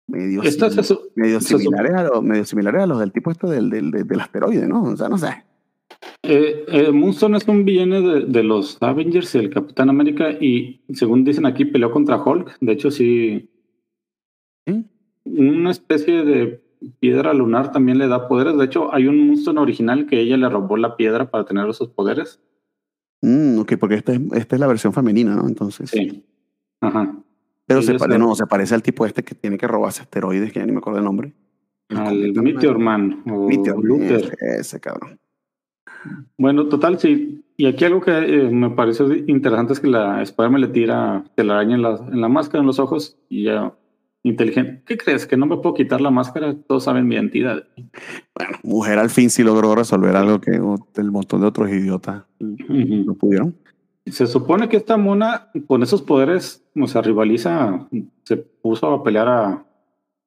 [0.07, 3.71] medio, sim- se medio similares, a los, medio similares a los del tipo este del,
[3.71, 4.83] del, del, del asteroide, ¿no?
[4.85, 5.45] O sea, no sé.
[6.23, 10.83] Eh, eh, Moonstone es un villano de, de los Avengers y el Capitán América y
[10.93, 12.59] según dicen aquí peleó contra Hulk.
[12.61, 13.49] De hecho sí,
[14.67, 14.83] ¿Eh?
[15.25, 16.63] una especie de
[17.01, 18.57] piedra lunar también le da poderes.
[18.59, 21.89] De hecho hay un Moonstone original que ella le robó la piedra para tener esos
[21.89, 22.41] poderes.
[23.23, 25.49] Mm, ok, porque esta es, esta es la versión femenina, ¿no?
[25.49, 25.91] Entonces.
[25.91, 26.23] Sí.
[26.81, 27.17] Ajá.
[27.67, 30.61] Pero se, pare- no, se parece al tipo este que tiene que robarse asteroides, que
[30.61, 31.33] ya ni me acuerdo el nombre.
[31.89, 34.37] El Al Meteor Man o Meteor Luther.
[34.59, 35.19] ese, cabrón.
[36.39, 37.45] Bueno, total, sí.
[37.57, 41.75] Y aquí algo que eh, me pareció interesante es que la Spider-Man le tira telaraña
[41.75, 43.73] en la, en la máscara, en los ojos, y ya
[44.23, 44.83] inteligente.
[44.85, 45.27] ¿Qué crees?
[45.27, 46.55] ¿Que no me puedo quitar la máscara?
[46.67, 47.65] Todos saben mi identidad.
[48.35, 52.25] Bueno, mujer al fin sí logró resolver algo que o- el montón de otros idiotas
[52.41, 53.55] no pudieron.
[54.07, 57.89] Se supone que esta mona, con esos poderes, o sea, rivaliza,
[58.23, 59.67] se puso a pelear a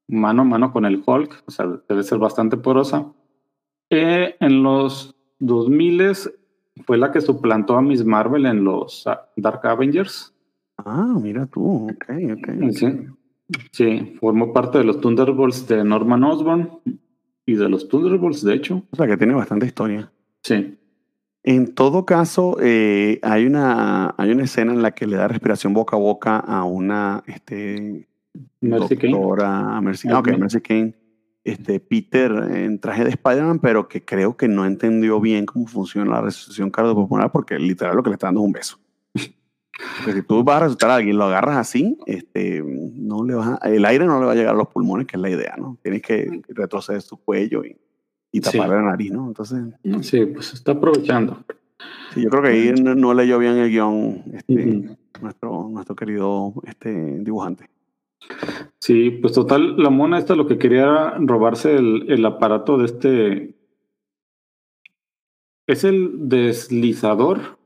[0.08, 3.12] mano a mano con el Hulk, o sea, debe ser bastante poderosa.
[3.90, 6.14] Eh, en los 2000
[6.86, 10.34] fue la que suplantó a Miss Marvel en los ah, Dark Avengers.
[10.78, 12.72] Ah, mira tú, ok, ok.
[12.72, 12.88] Sí.
[13.72, 16.70] Sí, formó parte de los Thunderbolts de Norman Osborn
[17.46, 18.84] y de los Thunderbolts, de hecho.
[18.92, 20.12] O sea que tiene bastante historia.
[20.44, 20.78] Sí.
[21.44, 25.74] En todo caso, eh, hay, una, hay una escena en la que le da respiración
[25.74, 28.08] boca a boca a una este,
[28.62, 29.14] Mercy Kane.
[29.14, 30.38] doctora Mercy, ah, ok, Ujú.
[30.40, 30.96] Mercy Kane.
[31.46, 36.12] Este, Peter en traje de Spider-Man, pero que creo que no entendió bien cómo funciona
[36.12, 38.78] la resucitación cardiopulmonar porque literal lo que le está dando es un beso.
[39.14, 43.58] Porque si tú vas a resucitar a alguien, lo agarras así, este, no le vas
[43.62, 45.56] a- el aire no le va a llegar a los pulmones, que es la idea,
[45.58, 45.78] ¿no?
[45.82, 47.78] Tienes que retroceder su cuello y,
[48.32, 48.52] y Sí.
[48.58, 49.28] tapar la nariz, ¿no?
[49.28, 49.64] Entonces,
[50.02, 51.44] Sí, pues está aprovechando.
[52.14, 56.54] sí, yo creo que ahí no, no leyó bien el guion este, nuestro, nuestro querido
[56.66, 57.70] este, dibujante.
[58.80, 62.86] Sí, pues total, la mona esta lo que quería era robarse el, el aparato de
[62.86, 63.56] este.
[65.68, 67.58] Es el deslizador.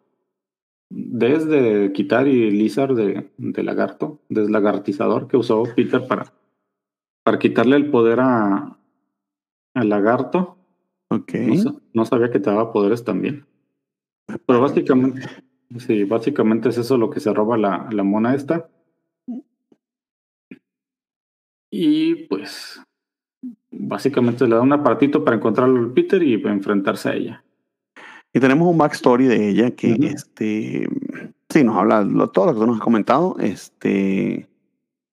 [0.96, 6.32] Desde quitar y lizar de, de lagarto, deslagartizador que usó Peter para,
[7.24, 8.78] para quitarle el poder a
[9.74, 10.58] al lagarto.
[11.10, 11.34] Ok.
[11.36, 13.46] No, no sabía que te daba poderes también.
[14.46, 15.22] Pero básicamente,
[15.78, 18.70] sí, básicamente es eso lo que se roba la, la mona esta.
[21.72, 22.82] Y pues,
[23.72, 27.44] básicamente le da un aparatito para encontrarlo al Peter y enfrentarse a ella.
[28.32, 30.88] Y tenemos un backstory de ella que, este,
[31.50, 33.36] sí, nos habla lo- todo lo que tú nos has comentado.
[33.40, 34.48] Este,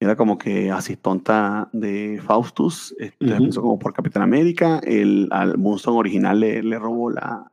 [0.02, 3.34] era como que asistonta de Faustus, este, Ujú.
[3.34, 4.80] empezó como por Capitán América.
[4.82, 7.52] El, al Moonstone original le, le robó la,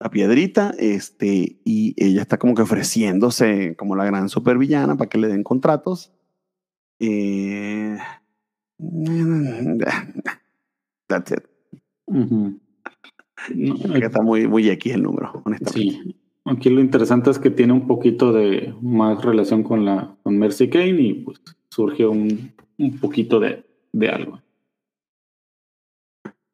[0.00, 5.18] la piedrita, este, y ella está como que ofreciéndose como la gran supervillana para que
[5.18, 6.12] le den contratos.
[6.98, 7.96] Eh,
[11.06, 11.44] that's it.
[12.08, 12.58] No,
[13.94, 15.80] Que está muy, muy X el número, honestamente.
[15.80, 16.16] sí.
[16.46, 20.68] Aquí lo interesante es que tiene un poquito de más relación con la con Mercy
[20.68, 21.40] Kane y pues
[21.70, 24.40] surge un, un poquito de, de algo.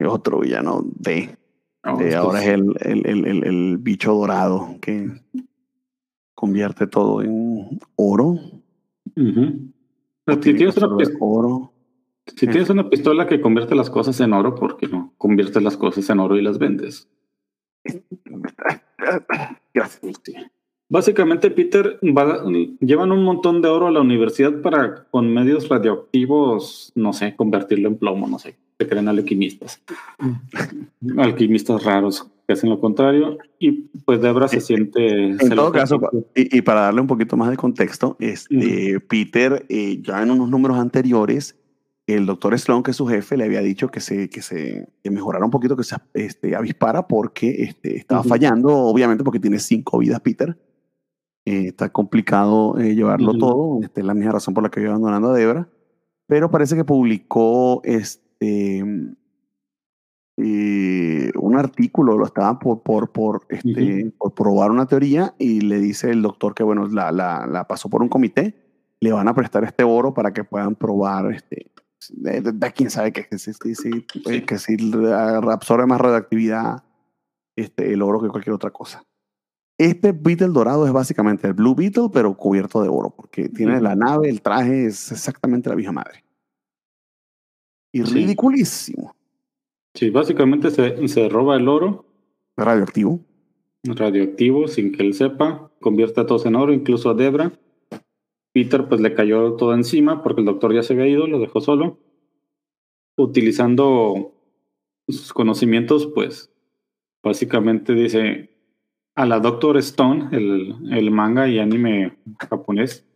[0.07, 1.37] Otro villano de,
[1.83, 5.09] Ahora, de esto ahora es- el, el, el, el, bicho dorado que
[6.35, 8.39] convierte todo en oro.
[9.15, 11.73] Si tiene tienes, una oro.
[12.27, 15.15] si tienes una pistola que convierte las cosas en oro, ¿por qué no?
[15.17, 17.09] Conviertes las cosas en oro y las vendes.
[19.75, 20.21] Gracias.
[20.23, 20.35] Sí.
[20.89, 22.45] Básicamente, Peter, va-
[22.81, 27.89] llevan un montón de oro a la universidad para, con medios radioactivos, no sé, convertirlo
[27.89, 29.83] en plomo, no sé, se creen alquimistas.
[31.19, 33.39] alquimistas raros que hacen lo contrario.
[33.59, 33.73] Y
[34.05, 35.31] pues Debra se siente.
[35.31, 35.99] En todo caso,
[36.37, 40.49] y, y para darle un poquito más de contexto, este, Peter, eh, ya en unos
[40.49, 41.57] números anteriores,
[42.07, 45.11] el doctor Sloan, que es su jefe, le había dicho que se, que se que
[45.11, 49.99] mejorara un poquito, que se este, avispara porque este, estaba fallando, obviamente porque tiene cinco
[49.99, 50.57] vidas, Peter.
[51.45, 53.81] Eh, está complicado eh, llevarlo todo.
[53.83, 55.69] Esta es la misma razón por la que iba abandonando a Debra.
[56.29, 58.79] Pero parece que publicó este,
[60.39, 65.79] eh, un artículo, lo estaba por, por, por, este, por probar una teoría y le
[65.79, 68.55] dice el doctor que, bueno, la, la, la pasó por un comité,
[69.01, 71.71] le van a prestar este oro para que puedan probar, este,
[72.13, 73.53] de quién sabe que, que, si-
[74.27, 74.77] eh, que si
[75.13, 76.83] absorbe más radioactividad
[77.57, 79.03] este, el oro que cualquier otra cosa.
[79.79, 83.95] Este Beetle dorado es básicamente el Blue Beetle, pero cubierto de oro, porque tiene la
[83.95, 86.25] nave, el traje, es exactamente la vieja madre.
[87.93, 88.15] Y Sí.
[88.15, 89.15] ridiculísimo.
[89.95, 92.05] Sí, básicamente se, se roba el oro
[92.57, 93.21] Radioactivo.
[93.85, 97.53] radioactivo sin que él sepa, convierte a todos en oro, incluso a Debra.
[98.57, 101.61] Peter pues le cayó todo encima porque el doctor ya se había ido, lo dejó
[101.61, 101.99] solo.
[103.15, 104.33] Utilizando
[105.07, 106.51] sus conocimientos, pues
[107.23, 108.49] básicamente dice
[109.15, 112.17] a la Doctor Stone, el, el manga y anime
[112.49, 113.07] japonés,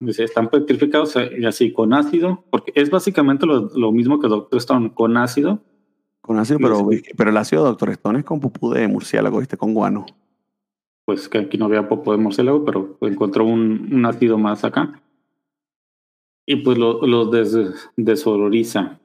[0.00, 4.28] dice, están petrificados eh, y así con ácido, porque es básicamente lo, lo mismo que
[4.28, 5.62] Doctor Stone, con ácido,
[6.20, 9.56] Con ácido, pero, pero el ácido Doctor Stone es con pupú de murciélago, ¿viste?
[9.56, 10.04] Con guano.
[11.04, 15.02] Pues que aquí no había popo de murciélago, pero encontró un, un ácido más acá.
[16.46, 17.56] Y pues lo, lo des,
[17.96, 19.00] desoloriza.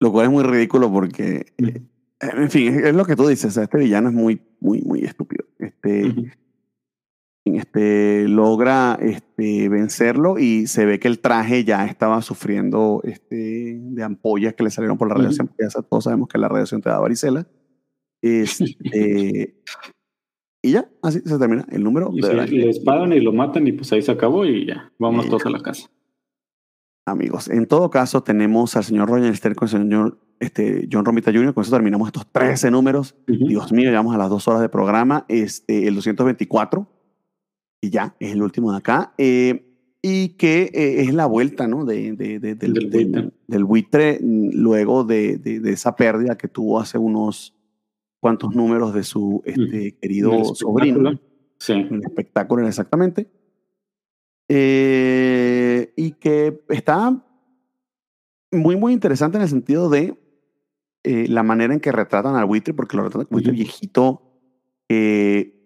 [0.00, 1.82] Lo cual es muy ridículo porque, eh,
[2.20, 3.46] en fin, es, lo que tú dices.
[3.46, 5.44] o sea, este villano es muy, muy, muy estúpido.
[5.58, 6.26] Este, Ujú.
[7.44, 14.02] este, logra este, vencerlo y se ve que el traje ya estaba sufriendo este, de
[14.02, 15.50] ampollas que le salieron por la radiación.
[15.58, 17.46] ya sa- todos sabemos que la radiación te da varicela.
[18.22, 19.56] Este,
[20.62, 22.10] y ya, así se termina el número.
[22.12, 25.26] Y de le disparan y lo matan y pues ahí se acabó y ya, vámonos
[25.26, 25.88] Y todos a la casa.
[27.06, 27.48] amigos.
[27.48, 31.54] En todo caso, tenemos al señor Roger Stern con el señor este, John Romita Jr.
[31.54, 33.16] Con eso terminamos estos 13 números.
[33.28, 33.46] Ujú.
[33.48, 35.24] Dios mío, llegamos a las dos horas de programa.
[35.28, 36.86] Este, el 224.
[37.80, 39.14] Y ya, es el último de acá.
[39.18, 39.64] Eh,
[40.02, 41.84] y que eh, es la vuelta ¿no?
[41.84, 43.30] de, de- de- del, Del buitre.
[43.48, 47.54] del buitre mm, luego de esa pérdida que tuvo hace unos
[48.20, 51.18] cuantos números de su este, querido sobrino.
[51.58, 51.72] Sí.
[51.72, 53.30] el espectáculo exactamente.
[54.48, 57.22] Eh, y que está
[58.50, 60.18] muy, muy interesante en el sentido de
[61.04, 63.50] eh, la manera en que retratan al buitre, porque lo retratan como Ujú.
[63.52, 64.22] viejito
[64.88, 65.58] que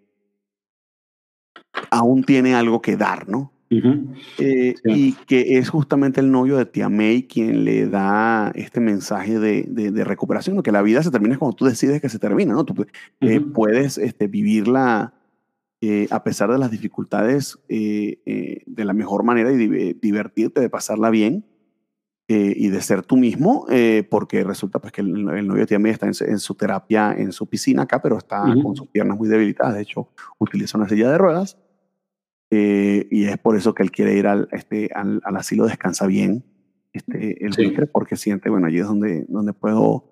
[1.90, 3.52] aún tiene algo que dar, ¿no?
[3.72, 4.14] Ujú.
[4.38, 4.90] Eh, Sí.
[4.92, 9.64] Y que es justamente el novio de Tia May quien le da este mensaje de,
[9.68, 10.62] de- de recuperación, ¿no?
[10.62, 12.64] que la vida se termina cuando tú decides que se termina, ¿no?
[12.64, 12.84] Tú
[13.20, 13.52] eh, Ujú.
[13.52, 15.14] puedes este, vivirla
[15.80, 20.60] eh, a pesar de las dificultades eh, eh, de la mejor manera y di- divertirte,
[20.60, 21.44] de pasarla bien
[22.28, 25.66] eh, y de ser tú mismo, eh, porque resulta pues, que el, el novio de
[25.66, 28.62] Tia May está en, su- en su terapia, en su piscina acá, pero está Ujú.
[28.62, 30.08] con sus piernas muy debilitadas, de hecho
[30.38, 31.56] utiliza una silla de ruedas
[32.54, 36.06] eh, y es por eso que él quiere ir al, este, al, al asilo Descansa
[36.06, 36.44] Bien,
[36.92, 37.72] este, el Sí.
[37.90, 40.04] porque siente, bueno, allí es donde, donde puedo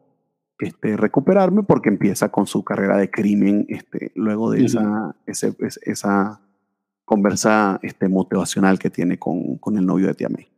[0.58, 4.66] este, recuperarme, porque empieza con su carrera de crimen este, luego de Ujú.
[4.66, 6.40] esa, ese- es- esa
[7.04, 10.48] conversa este, motivacional que tiene con, con el novio de Tia May.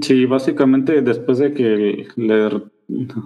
[0.00, 2.62] Sí, básicamente después de que le,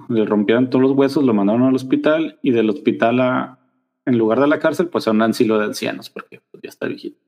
[0.09, 3.59] le rompieran todos los huesos, lo mandaron al hospital y del hospital a,
[4.07, 6.87] en lugar de la cárcel, pues a un asilo de ancianos, porque pues, ya está
[6.87, 7.19] viejito.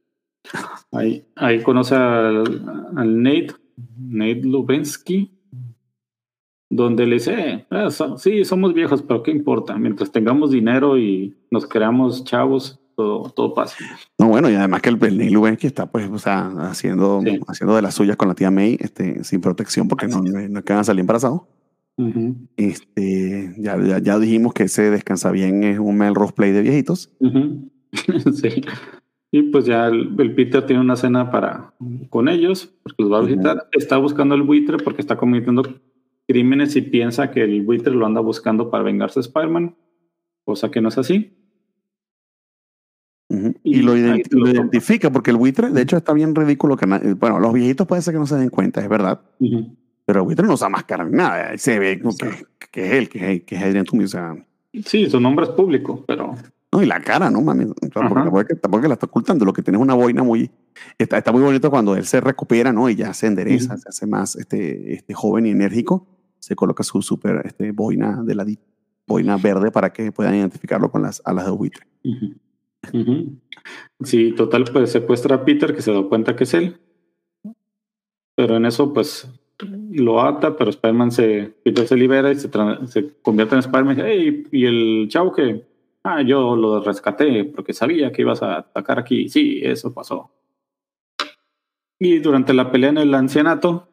[0.92, 2.44] Ahí, ahí conoce al,
[2.96, 3.48] al Nate,
[3.98, 5.30] Nate Lubensky,
[6.70, 9.76] donde le dice, "Ah, so- sí, somos viejos, pero ¿qué importa?
[9.78, 13.76] Mientras tengamos dinero y nos creamos chavos, todo, todo pasa.
[14.18, 17.40] No, bueno, y además que el, el Lubensky está pues, o sea, haciendo, Sí.
[17.48, 20.58] haciendo de las suyas con la tía May este, sin protección porque no, no, no
[20.58, 21.42] es que van a salir embarazados.
[21.96, 26.62] Ujú, Este, ya, ya, ya dijimos que ese Descansa Bien es un Melrose Play de
[26.62, 27.10] viejitos.
[27.20, 27.70] ujú.
[28.34, 28.62] sí.
[29.34, 31.74] Y pues ya el, el Peter tiene una cena para
[32.08, 33.68] con ellos, porque los va a visitar.
[33.72, 35.64] Está buscando el buitre porque está cometiendo
[36.28, 39.74] crímenes y piensa que el buitre lo anda buscando para vengarse de Spider-Man,
[40.44, 41.36] cosa que no es así.
[43.64, 46.76] Y Y, lo, identifica porque el buitre, de hecho, está bien ridículo.
[46.76, 49.20] que Bueno, los viejitos puede ser que no se den cuenta, es verdad.
[50.06, 51.50] Pero el buitre no usa máscara ni nada.
[51.50, 52.00] ahí Se ve
[52.70, 54.04] que, es él, que es, que es Adrian Toomey.
[54.04, 54.36] O sea,
[54.84, 56.34] Sí, su nombre es público, pero
[56.74, 57.66] No, y la cara, ¿no, mami?
[57.92, 59.44] tampoco, es que, tampoco la está ocultando.
[59.44, 60.50] Lo que tiene es una boina muy.
[60.98, 62.90] Está, está muy bonito cuando él se recupera, ¿no?
[62.90, 66.08] Y ya se endereza, se hace más este, este joven y enérgico.
[66.40, 68.44] Se coloca su super este, boina de la
[69.06, 71.86] boina verde para que puedan identificarlo con las alas de buitre.
[74.02, 76.80] Sí, total, pues secuestra a Peter, que se da cuenta que es él.
[78.34, 79.30] Pero en eso, pues
[79.92, 82.50] lo ata, pero Spider-Man se, Peter se libera y se,
[82.86, 84.02] se convierte en Spider-Man.
[84.50, 85.72] y el chavo que,
[86.04, 89.28] ah, yo lo rescaté porque sabía que ibas a atacar aquí.
[89.28, 90.30] Sí, eso pasó.
[91.98, 93.88] Y durante la pelea en el ancianato,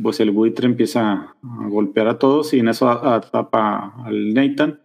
[0.00, 1.12] pues el buitre empieza
[1.42, 4.80] a golpear a todos y en eso atapa al Nathan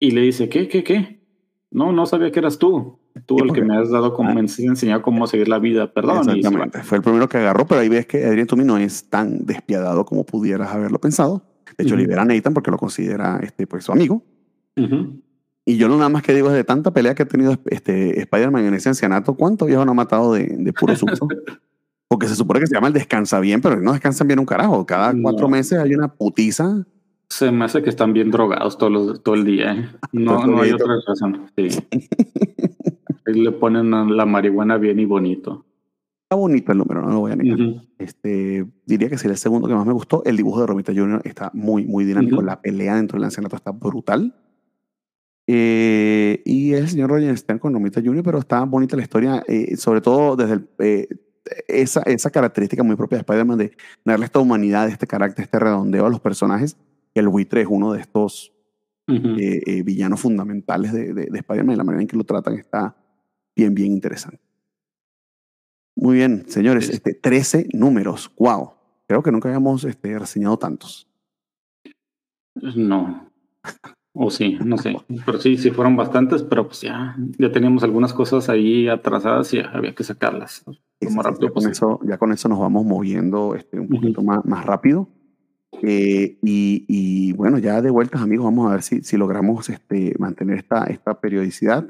[0.00, 1.22] y le dice, ¿qué, qué, qué?
[1.70, 2.98] No, no sabía que eras tú.
[3.26, 4.34] Tú el que me has dado como, ah.
[4.34, 6.28] me has enseñado cómo seguir la vida, perdón.
[6.30, 9.44] Exactamente, fue el primero que agarró, pero ahí ves que Adrian Toomey no es tan
[9.44, 11.42] despiadado como pudieras haberlo pensado.
[11.76, 14.22] De hecho, libera a Nathan porque lo considera este, pues, su amigo.
[15.64, 18.20] Y yo lo nada más que digo es de tanta pelea que ha tenido este,
[18.20, 21.28] Spider-Man en ese ancianato, ¿cuánto viejo no ha matado de, de puro susto?
[22.12, 24.84] Porque se supone que se llama el descansa bien, pero no descansan bien un carajo.
[24.84, 26.84] Cada cuatro meses hay una putiza.
[27.30, 29.72] Se me hace que están bien drogados todos todo el día.
[29.72, 29.88] ¿eh?
[30.12, 31.50] No, no hay otra razón.
[31.56, 31.68] Sí.
[33.26, 35.64] Ahí le ponen la marihuana bien y bonito.
[36.24, 37.58] Está bonito el número, no lo voy a negar.
[37.96, 40.22] este, diría que sería el segundo que más me gustó.
[40.26, 41.22] El dibujo de Romita Jr.
[41.24, 42.42] está muy, muy dinámico.
[42.42, 44.34] La pelea dentro del ancianato está brutal.
[45.46, 49.76] Eh, y el señor Roger Stern con Romita Jr., pero está bonita la historia, eh,
[49.76, 51.08] sobre todo desde el, eh,
[51.66, 56.06] esa, esa característica muy propia de Spider-Man de darle esta humanidad, este carácter, este redondeo
[56.06, 56.76] a los personajes.
[57.14, 58.52] El buitre es uno de estos
[59.06, 62.96] villanos fundamentales de, de, Spider-Man y la manera en que lo tratan está
[63.54, 64.40] bien, bien interesante.
[65.94, 68.32] Muy bien, señores, este, 13 números.
[68.38, 68.72] ¡Wow!
[69.06, 71.06] Creo que nunca habíamos este, reseñado tantos.
[72.54, 73.30] No.
[74.14, 74.94] O sí, no sé.
[75.24, 79.60] Pero sí, sí fueron bastantes, pero pues ya, ya teníamos algunas cosas ahí atrasadas y
[79.60, 80.64] había que sacarlas
[81.00, 84.64] rápido ya, con eso, ya con eso nos vamos moviendo este, un poquito más, más
[84.64, 85.08] rápido.
[85.82, 90.14] Eh, y, y, bueno, ya de vueltas, amigos, vamos a ver si, si logramos este,
[90.18, 91.86] mantener esta, esta periodicidad.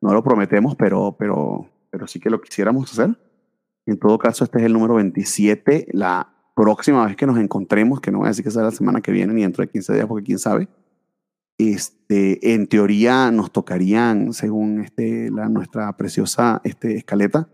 [0.00, 3.16] No lo prometemos, pero, pero, pero sí que lo quisiéramos hacer.
[3.86, 5.88] En todo caso, este es el número 27.
[5.92, 9.00] La próxima vez que nos encontremos, que no voy a decir que sea la semana
[9.00, 10.68] que viene ni dentro de 15 días, porque quién sabe,
[11.60, 17.48] este, en teoría nos tocarían, según este, la, nuestra preciosa este, escaleta,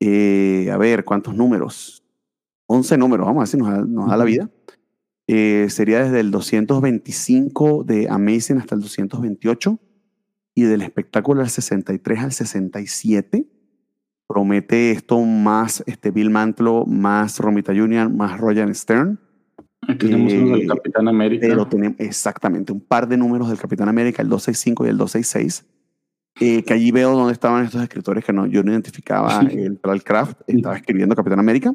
[0.00, 2.02] eh, a ver, ¿cuántos números?
[2.66, 4.50] 11 números, vamos a ver si nos da, la vida.
[5.28, 9.78] Eh, sería desde el 225 de Amazing hasta el 228
[10.54, 13.46] y del espectáculo del 63 al 67.
[14.26, 19.20] Promete esto más este Bill Mantlo, más Romita Jr., más Roger Stern.
[19.98, 21.46] tenemos uno del eh, Capitán América.
[21.48, 25.66] Pero tenemos exactamente un par de números del Capitán América, el 265 y el 266
[26.38, 30.42] eh, que allí veo dónde estaban estos escritores que no, yo no identificaba el Craft,
[30.46, 31.74] estaba escribiendo Capitán América.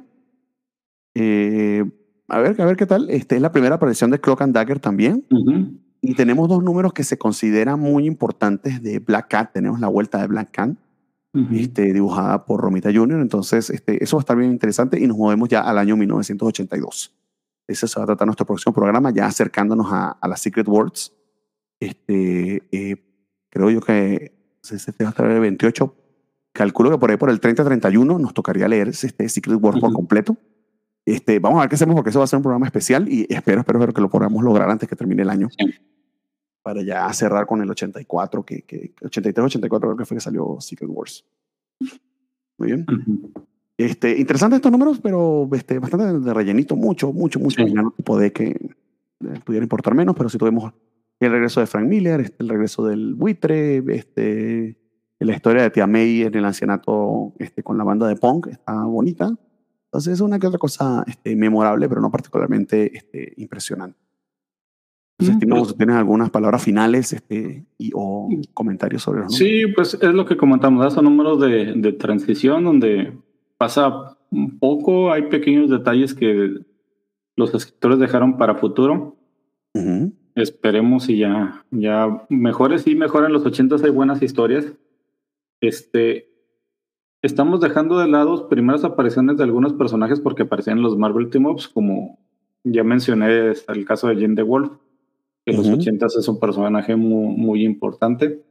[1.15, 1.83] Eh,
[2.27, 3.09] a ver, a ver qué tal.
[3.09, 5.25] Esta es la primera aparición de Cloak and Dagger también.
[5.99, 9.51] Y tenemos dos números que se consideran muy importantes de Black Cat.
[9.53, 10.71] Tenemos la vuelta de Black Cat,
[11.51, 13.19] este, dibujada por Romita Jr.
[13.19, 17.13] Entonces, este, eso va a estar bien interesante y nos movemos ya al año 1982.
[17.72, 21.14] Ese se va a tratar nuestro próximo programa, ya acercándonos a, a las Secret Words.
[21.80, 22.95] Este, eh,
[23.49, 24.34] creo yo que
[24.69, 25.95] este va a estar el 28.
[26.53, 30.38] Calculo que por ahí por el 30-31 nos tocaría leer este Secret Wars por completo.
[31.06, 33.22] Este, vamos a ver qué hacemos porque eso va a ser un programa especial y
[33.30, 35.49] espero, espero, espero que lo podamos lograr antes que termine el año.
[36.61, 40.89] Para ya cerrar con el 84, que, que 83-84 creo que fue que salió Secret
[40.91, 41.26] Wars.
[42.57, 42.85] Muy bien.
[43.77, 47.65] Este, interesante estos números, pero este, bastante de rellenito, mucho, mucho, mucho.
[47.65, 50.73] Ya no puede que eh, pudiera importar menos, pero si tuvimos
[51.19, 54.77] el regreso de Frank Miller, este, el regreso del buitre, este,
[55.19, 58.84] la historia de Tia May en el ancianato este, con la banda de punk está
[58.85, 59.31] bonita.
[59.85, 63.99] Entonces es una que otra cosa este, memorable, pero no particularmente este, impresionante.
[65.19, 69.38] Entonces, mm, pues ¿tienes algunas palabras finales este, y, o comentarios sobre los números?
[69.38, 73.14] Sí, pues es lo que comentamos, son números de, de transición donde
[73.61, 76.65] pasa un poco, hay pequeños detalles que
[77.35, 79.17] los escritores dejaron para futuro.
[80.33, 84.65] Esperemos y ya, ya mejores y mejoran los ochentas, hay buenas historias.
[85.61, 86.33] Este,
[87.21, 91.45] estamos dejando de lado primeras apariciones de algunos personajes porque aparecían en los Marvel Team
[91.45, 92.17] Ups, como
[92.63, 94.71] ya mencioné, el caso de Jane the Wolf,
[95.45, 98.43] que en los ochentas es un personaje muy, muy importante.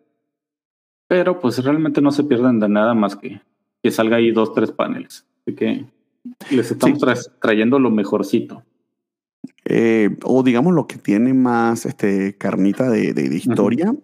[1.08, 3.40] Pero pues realmente no se pierden de nada más que
[3.82, 5.26] que salga ahí dos, tres paneles.
[5.46, 5.86] Así que
[6.50, 7.00] les estamos
[7.40, 8.62] trayendo lo mejorcito.
[9.64, 13.94] Eh, o digamos lo que tiene más este, carnita de, de, historia,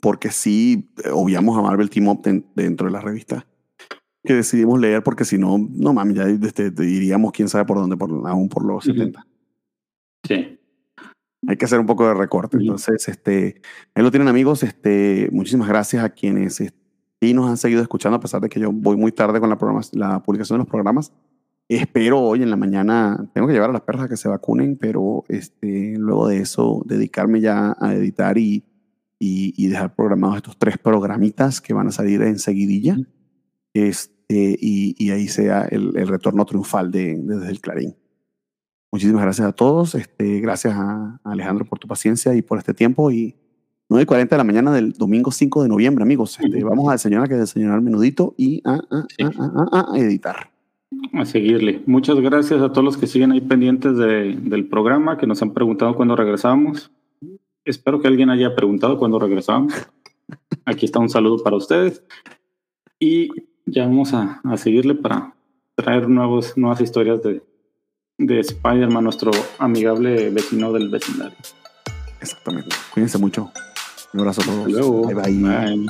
[0.00, 3.46] porque sí eh, obviamos a Marvel Team Up den- dentro de la revista
[4.24, 7.78] que decidimos leer porque si no, no mames, ya este, te iríamos quién sabe por
[7.78, 8.94] dónde, por, aún por los Ujú.
[8.96, 9.26] 70.
[10.26, 10.58] Sí.
[11.48, 12.56] Hay que hacer un poco de recorte.
[12.56, 13.60] Entonces, este,
[13.94, 14.62] ahí lo tienen amigos.
[14.62, 16.78] Este, muchísimas gracias a quienes este,
[17.22, 19.56] sí nos han seguido escuchando, a pesar de que yo voy muy tarde con la,
[19.92, 21.12] la publicación de los programas.
[21.68, 24.76] Espero hoy en la mañana, tengo que llevar a las perras a que se vacunen,
[24.76, 28.64] pero este, luego de eso dedicarme ya a editar y,
[29.20, 32.96] y, y dejar programados estos tres programitas que van a salir enseguidilla.
[33.72, 37.96] Este, y, y ahí sea el, el retorno triunfal de, de Desde el Clarín.
[38.90, 39.94] Muchísimas gracias a todos.
[39.94, 43.12] Este, gracias a, a Alejandro por tu paciencia y por este tiempo.
[43.12, 43.36] Y
[43.92, 46.38] 9 y 40 de la mañana del domingo 5 de noviembre, amigos.
[46.40, 49.22] Este, vamos a desayunar, que desayunar menudito y a, a- Sí.
[49.22, 50.50] a- a- a- a editar.
[51.14, 51.82] A seguirle.
[51.86, 55.52] Muchas gracias a todos los que siguen ahí pendientes de- del programa, que nos han
[55.52, 56.90] preguntado cuándo regresamos.
[57.64, 59.72] Espero que alguien haya preguntado cuándo regresamos.
[60.64, 62.02] Aquí está un saludo para ustedes.
[62.98, 63.28] Y
[63.66, 65.34] ya vamos a, a seguirle para
[65.74, 67.42] traer nuevos, nuevas historias de,
[68.18, 71.36] de Spider-Man, nuestro amigable vecino del vecindario.
[72.20, 72.74] Exactamente.
[72.94, 73.50] Cuídense mucho.
[74.12, 75.06] Un abrazo a todos.
[75.06, 75.32] Bye bye.
[75.32, 75.86] Bye.